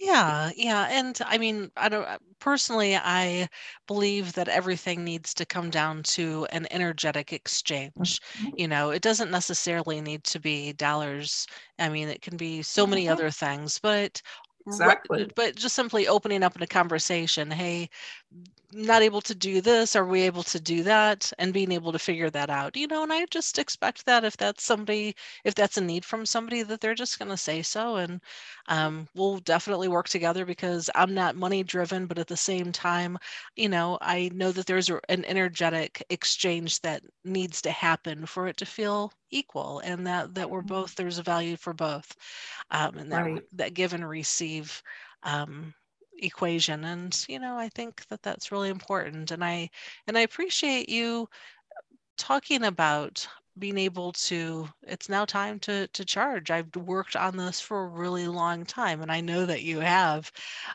Yeah, 0.00 0.52
yeah. 0.56 0.86
And 0.90 1.18
I 1.26 1.38
mean, 1.38 1.72
I 1.76 1.88
don't 1.88 2.04
uh, 2.06 2.18
personally, 2.38 2.96
I 2.96 3.48
believe 3.88 4.34
that 4.34 4.46
everything 4.48 5.02
needs 5.04 5.34
to 5.34 5.44
come 5.46 5.70
down 5.70 6.04
to 6.04 6.46
an 6.52 6.68
energetic 6.70 7.32
exchange. 7.32 8.20
Mhm. 8.36 8.56
You 8.56 8.68
know, 8.68 8.90
it 8.90 9.02
doesn't 9.02 9.30
necessarily 9.32 10.00
need 10.00 10.22
to 10.24 10.38
be 10.38 10.72
dollars. 10.72 11.46
I 11.80 11.88
mean, 11.88 12.08
it 12.08 12.22
can 12.22 12.36
be 12.36 12.62
so 12.62 12.86
many 12.86 13.08
Mhm. 13.08 13.08
other 13.08 13.30
things, 13.32 13.80
but 13.80 14.22
Exactly. 14.66 15.32
but 15.34 15.56
just 15.56 15.74
simply 15.76 16.06
opening 16.08 16.42
up 16.44 16.54
in 16.56 16.62
a 16.62 16.66
conversation, 16.68 17.50
hey, 17.50 17.90
not 18.72 19.00
able 19.00 19.22
to 19.22 19.34
do 19.34 19.60
this 19.62 19.96
are 19.96 20.04
we 20.04 20.22
able 20.22 20.42
to 20.42 20.60
do 20.60 20.82
that 20.82 21.32
and 21.38 21.54
being 21.54 21.72
able 21.72 21.90
to 21.90 21.98
figure 21.98 22.28
that 22.28 22.50
out 22.50 22.76
you 22.76 22.86
know 22.86 23.02
and 23.02 23.12
i 23.12 23.24
just 23.30 23.58
expect 23.58 24.04
that 24.04 24.24
if 24.24 24.36
that's 24.36 24.62
somebody 24.62 25.14
if 25.44 25.54
that's 25.54 25.78
a 25.78 25.80
need 25.80 26.04
from 26.04 26.26
somebody 26.26 26.62
that 26.62 26.80
they're 26.80 26.94
just 26.94 27.18
going 27.18 27.30
to 27.30 27.36
say 27.36 27.62
so 27.62 27.96
and 27.96 28.20
um, 28.68 29.08
we'll 29.14 29.38
definitely 29.38 29.88
work 29.88 30.08
together 30.08 30.44
because 30.44 30.90
i'm 30.94 31.14
not 31.14 31.34
money 31.34 31.62
driven 31.62 32.06
but 32.06 32.18
at 32.18 32.26
the 32.26 32.36
same 32.36 32.70
time 32.70 33.16
you 33.56 33.68
know 33.68 33.96
i 34.02 34.30
know 34.34 34.52
that 34.52 34.66
there's 34.66 34.90
an 35.08 35.24
energetic 35.24 36.04
exchange 36.10 36.80
that 36.82 37.02
needs 37.24 37.62
to 37.62 37.70
happen 37.70 38.26
for 38.26 38.48
it 38.48 38.56
to 38.58 38.66
feel 38.66 39.10
equal 39.30 39.80
and 39.80 40.06
that 40.06 40.34
that 40.34 40.48
we're 40.48 40.60
mm-hmm. 40.60 40.68
both 40.68 40.94
there's 40.94 41.18
a 41.18 41.22
value 41.22 41.56
for 41.56 41.72
both 41.72 42.14
um, 42.70 42.98
and 42.98 43.10
that 43.10 43.24
right. 43.24 43.42
that 43.52 43.74
give 43.74 43.94
and 43.94 44.06
receive 44.06 44.82
um, 45.22 45.72
equation 46.18 46.84
and 46.84 47.24
you 47.28 47.38
know 47.38 47.56
i 47.56 47.68
think 47.68 48.06
that 48.08 48.22
that's 48.22 48.52
really 48.52 48.68
important 48.68 49.30
and 49.30 49.44
i 49.44 49.68
and 50.06 50.16
i 50.18 50.22
appreciate 50.22 50.88
you 50.88 51.28
talking 52.16 52.64
about 52.64 53.26
being 53.58 53.78
able 53.78 54.12
to 54.12 54.68
it's 54.86 55.08
now 55.08 55.24
time 55.24 55.58
to 55.58 55.86
to 55.88 56.04
charge 56.04 56.50
i've 56.50 56.74
worked 56.76 57.16
on 57.16 57.36
this 57.36 57.60
for 57.60 57.84
a 57.84 57.88
really 57.88 58.28
long 58.28 58.64
time 58.64 59.02
and 59.02 59.10
i 59.10 59.20
know 59.20 59.46
that 59.46 59.62
you 59.62 59.80
have 59.80 60.30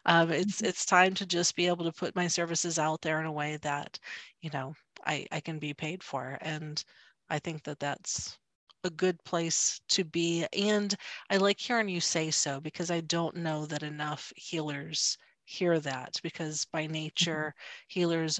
um, 0.05 0.31
it's 0.31 0.57
mm-hmm. 0.57 0.65
it's 0.67 0.85
time 0.85 1.13
to 1.13 1.25
just 1.25 1.55
be 1.55 1.67
able 1.67 1.85
to 1.85 1.91
put 1.91 2.15
my 2.15 2.27
services 2.27 2.79
out 2.79 3.01
there 3.01 3.19
in 3.19 3.25
a 3.25 3.31
way 3.31 3.57
that 3.61 3.97
you 4.41 4.49
know 4.53 4.73
i 5.05 5.25
i 5.31 5.39
can 5.39 5.59
be 5.59 5.73
paid 5.73 6.03
for 6.03 6.37
and 6.41 6.83
i 7.29 7.39
think 7.39 7.63
that 7.63 7.79
that's 7.79 8.37
a 8.83 8.89
good 8.89 9.23
place 9.23 9.79
to 9.89 10.03
be. 10.03 10.45
And 10.53 10.93
I 11.29 11.37
like 11.37 11.59
hearing 11.59 11.89
you 11.89 12.01
say 12.01 12.31
so 12.31 12.59
because 12.59 12.91
I 12.91 13.01
don't 13.01 13.37
know 13.37 13.65
that 13.65 13.83
enough 13.83 14.31
healers 14.35 15.17
hear 15.45 15.79
that 15.79 16.19
because 16.23 16.65
by 16.71 16.87
Mm-hmm. 17.21 17.43
nature, 17.43 17.53
healers 17.87 18.39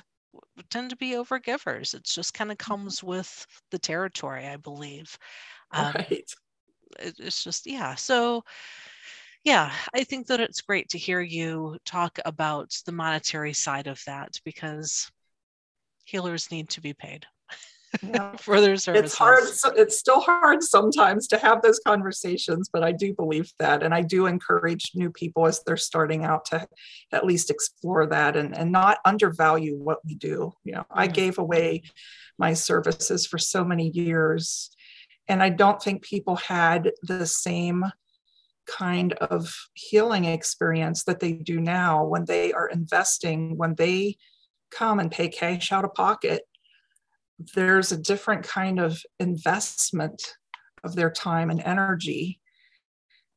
tend 0.69 0.89
to 0.91 0.95
be 0.97 1.11
overgivers. 1.11 1.93
It 1.95 2.03
just 2.05 2.33
kind 2.33 2.51
of 2.51 2.57
Mm-hmm. 2.69 2.73
comes 2.81 3.03
with 3.03 3.45
the 3.71 3.79
territory, 3.79 4.47
I 4.47 4.57
believe. 4.57 5.17
Um, 5.71 5.95
Right. 5.95 6.25
it- 6.99 7.19
it's 7.19 7.43
just, 7.43 7.65
yeah. 7.67 7.95
So, 7.95 8.43
yeah, 9.43 9.73
I 9.93 10.03
think 10.03 10.27
that 10.27 10.39
it's 10.39 10.61
great 10.61 10.89
to 10.89 10.97
hear 10.97 11.21
you 11.21 11.77
talk 11.85 12.19
about 12.25 12.71
the 12.85 12.91
monetary 12.91 13.53
side 13.53 13.87
of 13.87 14.01
that 14.05 14.39
because 14.45 15.11
healers 16.05 16.51
need 16.51 16.69
to 16.69 16.81
be 16.81 16.93
paid 16.93 17.25
Yeah. 18.01 18.35
for 18.37 18.59
their 18.59 18.77
services. 18.77 19.05
It's 19.11 19.17
hard. 19.17 19.43
It's 19.77 19.97
still 19.97 20.21
hard 20.21 20.63
sometimes 20.63 21.27
to 21.27 21.37
have 21.37 21.61
those 21.61 21.79
conversations, 21.85 22.69
but 22.71 22.83
I 22.83 22.91
do 22.91 23.13
believe 23.13 23.51
that. 23.59 23.83
And 23.83 23.93
I 23.93 24.01
do 24.01 24.25
encourage 24.25 24.91
new 24.95 25.11
people 25.11 25.45
as 25.47 25.61
they're 25.65 25.77
starting 25.77 26.23
out 26.25 26.45
to 26.45 26.67
at 27.11 27.25
least 27.25 27.49
explore 27.49 28.07
that 28.07 28.35
and, 28.35 28.57
and 28.57 28.71
not 28.71 28.97
undervalue 29.05 29.77
what 29.77 29.99
we 30.05 30.15
do. 30.15 30.53
You 30.63 30.73
know, 30.75 30.85
I 30.89 31.07
Mhm. 31.07 31.13
gave 31.13 31.37
away 31.37 31.83
my 32.37 32.53
services 32.53 33.27
for 33.27 33.37
so 33.37 33.63
many 33.63 33.89
years, 33.89 34.71
and 35.27 35.43
I 35.43 35.49
don't 35.49 35.81
think 35.81 36.03
people 36.03 36.35
had 36.35 36.91
the 37.03 37.25
same 37.27 37.85
kind 38.65 39.13
of 39.13 39.53
healing 39.73 40.25
experience 40.25 41.03
that 41.03 41.19
they 41.19 41.33
do 41.33 41.59
now 41.59 42.03
when 42.05 42.25
they 42.25 42.53
are 42.53 42.67
investing, 42.67 43.57
when 43.57 43.75
they 43.75 44.17
come 44.71 44.99
and 44.99 45.11
pay 45.11 45.27
cash 45.27 45.71
out 45.71 45.83
of 45.85 45.93
pocket 45.93 46.43
there's 47.55 47.91
a 47.91 47.97
different 47.97 48.43
kind 48.43 48.79
of 48.79 49.01
investment 49.19 50.35
of 50.83 50.95
their 50.95 51.11
time 51.11 51.49
and 51.49 51.61
energy. 51.61 52.39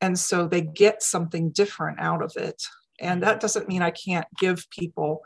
And 0.01 0.19
so 0.19 0.47
they 0.47 0.61
get 0.61 1.03
something 1.03 1.51
different 1.51 2.01
out 2.01 2.23
of 2.23 2.33
it. 2.37 2.63
And 3.01 3.23
that 3.23 3.41
doesn't 3.41 3.69
mean 3.69 3.83
I 3.83 3.91
can't 3.91 4.27
give 4.39 4.69
people 4.71 5.23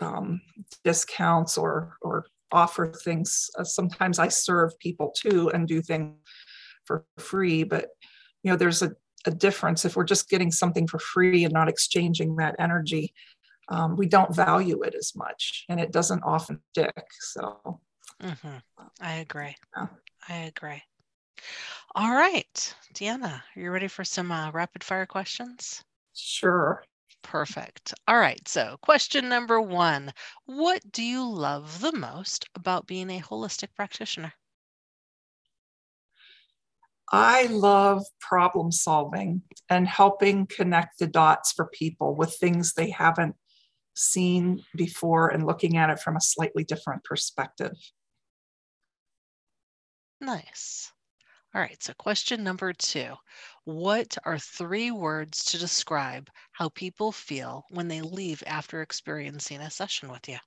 um, 0.00 0.40
discounts 0.84 1.58
or, 1.58 1.96
or 2.02 2.26
offer 2.52 2.92
things. 2.92 3.50
Uh, 3.58 3.64
sometimes 3.64 4.18
I 4.18 4.28
serve 4.28 4.78
people 4.78 5.12
too 5.16 5.50
and 5.50 5.66
do 5.66 5.82
things 5.82 6.16
for 6.84 7.04
free. 7.18 7.64
But, 7.64 7.88
you 8.42 8.50
know, 8.50 8.56
there's 8.56 8.82
a, 8.82 8.92
a 9.26 9.30
difference 9.30 9.84
if 9.84 9.96
we're 9.96 10.04
just 10.04 10.28
getting 10.28 10.50
something 10.50 10.86
for 10.86 10.98
free 10.98 11.44
and 11.44 11.52
not 11.52 11.68
exchanging 11.68 12.36
that 12.36 12.56
energy. 12.58 13.12
Um, 13.70 13.96
we 13.96 14.06
don't 14.06 14.34
value 14.34 14.82
it 14.82 14.94
as 14.94 15.14
much 15.16 15.64
and 15.68 15.80
it 15.80 15.92
doesn't 15.92 16.22
often 16.24 16.60
stick. 16.72 17.06
So, 17.20 17.80
hmm 18.20 18.56
I 19.00 19.14
agree. 19.14 19.56
Yeah. 19.76 19.86
I 20.28 20.34
agree. 20.34 20.82
All 21.94 22.12
right, 22.12 22.74
Deanna, 22.94 23.42
are 23.56 23.60
you 23.60 23.70
ready 23.70 23.88
for 23.88 24.04
some 24.04 24.30
uh, 24.32 24.50
rapid 24.50 24.82
fire 24.84 25.06
questions? 25.06 25.84
sure. 26.14 26.84
Perfect. 27.22 27.94
All 28.08 28.18
right. 28.18 28.46
So, 28.48 28.76
question 28.82 29.28
number 29.28 29.60
one 29.60 30.12
What 30.46 30.90
do 30.92 31.02
you 31.02 31.28
love 31.28 31.80
the 31.80 31.92
most 31.92 32.48
about 32.54 32.86
being 32.86 33.10
a 33.10 33.20
holistic 33.20 33.74
practitioner? 33.74 34.32
I 37.12 37.46
love 37.46 38.04
problem 38.20 38.70
solving 38.72 39.42
and 39.68 39.86
helping 39.88 40.46
connect 40.46 40.98
the 40.98 41.06
dots 41.06 41.52
for 41.52 41.66
people 41.66 42.14
with 42.14 42.34
things 42.36 42.74
they 42.74 42.90
haven't 42.90 43.36
seen 43.94 44.62
before 44.74 45.28
and 45.28 45.46
looking 45.46 45.76
at 45.76 45.90
it 45.90 46.00
from 46.00 46.16
a 46.16 46.20
slightly 46.20 46.64
different 46.64 47.04
perspective. 47.04 47.72
Nice. 50.20 50.92
All 51.54 51.60
right. 51.60 51.82
So, 51.82 51.92
question 51.94 52.44
number 52.44 52.72
two 52.72 53.14
What 53.64 54.16
are 54.24 54.38
three 54.38 54.90
words 54.90 55.44
to 55.46 55.58
describe 55.58 56.28
how 56.52 56.68
people 56.70 57.10
feel 57.10 57.64
when 57.70 57.88
they 57.88 58.02
leave 58.02 58.42
after 58.46 58.82
experiencing 58.82 59.60
a 59.60 59.70
session 59.70 60.10
with 60.10 60.28
you? 60.28 60.38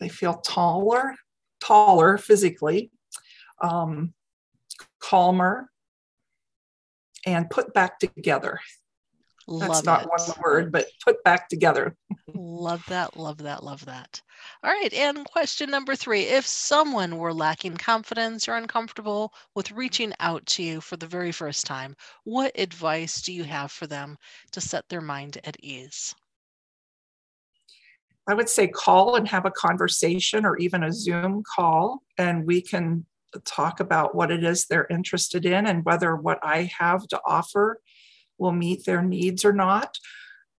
They 0.00 0.08
feel 0.08 0.34
taller, 0.34 1.14
taller 1.60 2.16
physically, 2.16 2.90
um, 3.62 4.14
calmer, 4.98 5.70
and 7.26 7.50
put 7.50 7.74
back 7.74 7.98
together. 7.98 8.58
Love 9.46 9.68
That's 9.68 9.84
not 9.84 10.02
it. 10.02 10.08
one 10.08 10.36
word, 10.42 10.72
but 10.72 10.86
put 11.04 11.22
back 11.24 11.48
together. 11.48 11.96
Love 12.34 12.84
that, 12.88 13.16
love 13.16 13.38
that, 13.38 13.64
love 13.64 13.84
that. 13.84 14.22
All 14.62 14.70
right, 14.70 14.92
and 14.92 15.24
question 15.24 15.70
number 15.70 15.96
three. 15.96 16.22
If 16.22 16.46
someone 16.46 17.18
were 17.18 17.34
lacking 17.34 17.76
confidence 17.76 18.48
or 18.48 18.54
uncomfortable 18.54 19.32
with 19.54 19.72
reaching 19.72 20.12
out 20.20 20.44
to 20.46 20.62
you 20.62 20.80
for 20.80 20.96
the 20.96 21.06
very 21.06 21.32
first 21.32 21.66
time, 21.66 21.96
what 22.24 22.52
advice 22.58 23.22
do 23.22 23.32
you 23.32 23.44
have 23.44 23.72
for 23.72 23.86
them 23.86 24.16
to 24.52 24.60
set 24.60 24.88
their 24.88 25.00
mind 25.00 25.38
at 25.44 25.56
ease? 25.62 26.14
I 28.28 28.34
would 28.34 28.48
say 28.48 28.68
call 28.68 29.16
and 29.16 29.26
have 29.28 29.44
a 29.44 29.50
conversation 29.50 30.46
or 30.46 30.56
even 30.58 30.84
a 30.84 30.92
Zoom 30.92 31.42
call, 31.56 32.02
and 32.18 32.46
we 32.46 32.62
can 32.62 33.04
talk 33.44 33.80
about 33.80 34.14
what 34.14 34.30
it 34.30 34.44
is 34.44 34.66
they're 34.66 34.86
interested 34.90 35.44
in 35.44 35.66
and 35.66 35.84
whether 35.84 36.14
what 36.14 36.38
I 36.42 36.70
have 36.78 37.06
to 37.08 37.20
offer 37.26 37.80
will 38.42 38.52
meet 38.52 38.84
their 38.84 39.02
needs 39.02 39.44
or 39.44 39.52
not. 39.52 39.96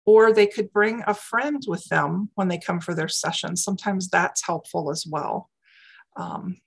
Or 0.04 0.32
they 0.32 0.46
could 0.46 0.72
bring 0.72 1.02
a 1.06 1.14
friend 1.14 1.62
with 1.66 1.84
them 1.84 2.30
when 2.34 2.48
they 2.48 2.58
come 2.58 2.80
for 2.80 2.94
their 2.94 3.08
session. 3.08 3.56
Sometimes 3.56 4.08
that's 4.08 4.46
helpful 4.46 4.90
as 4.90 5.06
well. 5.06 5.50
Um, 6.16 6.60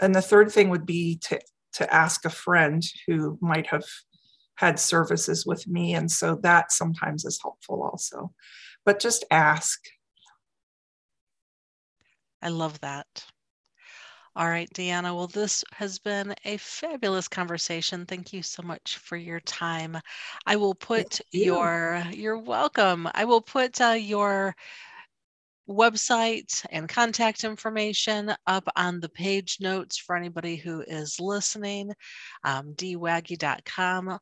and 0.00 0.14
the 0.14 0.22
third 0.22 0.50
thing 0.50 0.68
would 0.70 0.84
be 0.84 1.16
to, 1.22 1.40
to 1.74 1.94
ask 1.94 2.24
a 2.24 2.30
friend 2.30 2.82
who 3.06 3.38
might 3.40 3.68
have 3.68 3.84
had 4.56 4.78
services 4.78 5.46
with 5.46 5.66
me. 5.66 5.94
And 5.94 6.10
so 6.10 6.38
that 6.42 6.72
sometimes 6.72 7.24
is 7.24 7.40
helpful 7.40 7.82
also. 7.82 8.32
But 8.84 9.00
just 9.00 9.24
ask. 9.30 9.78
I 12.42 12.48
love 12.48 12.80
that. 12.80 13.24
All 14.36 14.48
right, 14.48 14.70
Deanna. 14.74 15.14
Well, 15.14 15.26
this 15.26 15.64
has 15.72 15.98
been 15.98 16.34
a 16.44 16.56
fabulous 16.58 17.26
conversation. 17.26 18.06
Thank 18.06 18.32
you 18.32 18.42
so 18.44 18.62
much 18.62 18.98
for 18.98 19.16
your 19.16 19.40
time. 19.40 19.98
I 20.46 20.54
will 20.54 20.74
put 20.74 21.20
you. 21.32 21.46
your, 21.46 22.04
you're 22.12 22.38
welcome. 22.38 23.08
I 23.12 23.24
will 23.24 23.40
put 23.40 23.80
uh, 23.80 23.96
your 23.98 24.54
website 25.68 26.64
and 26.70 26.88
contact 26.88 27.42
information 27.42 28.32
up 28.46 28.68
on 28.76 29.00
the 29.00 29.08
page 29.08 29.58
notes 29.60 29.98
for 29.98 30.16
anybody 30.16 30.54
who 30.54 30.82
is 30.82 31.18
listening. 31.18 31.92
Um, 32.44 32.74
dwaggy.com. 32.74 34.18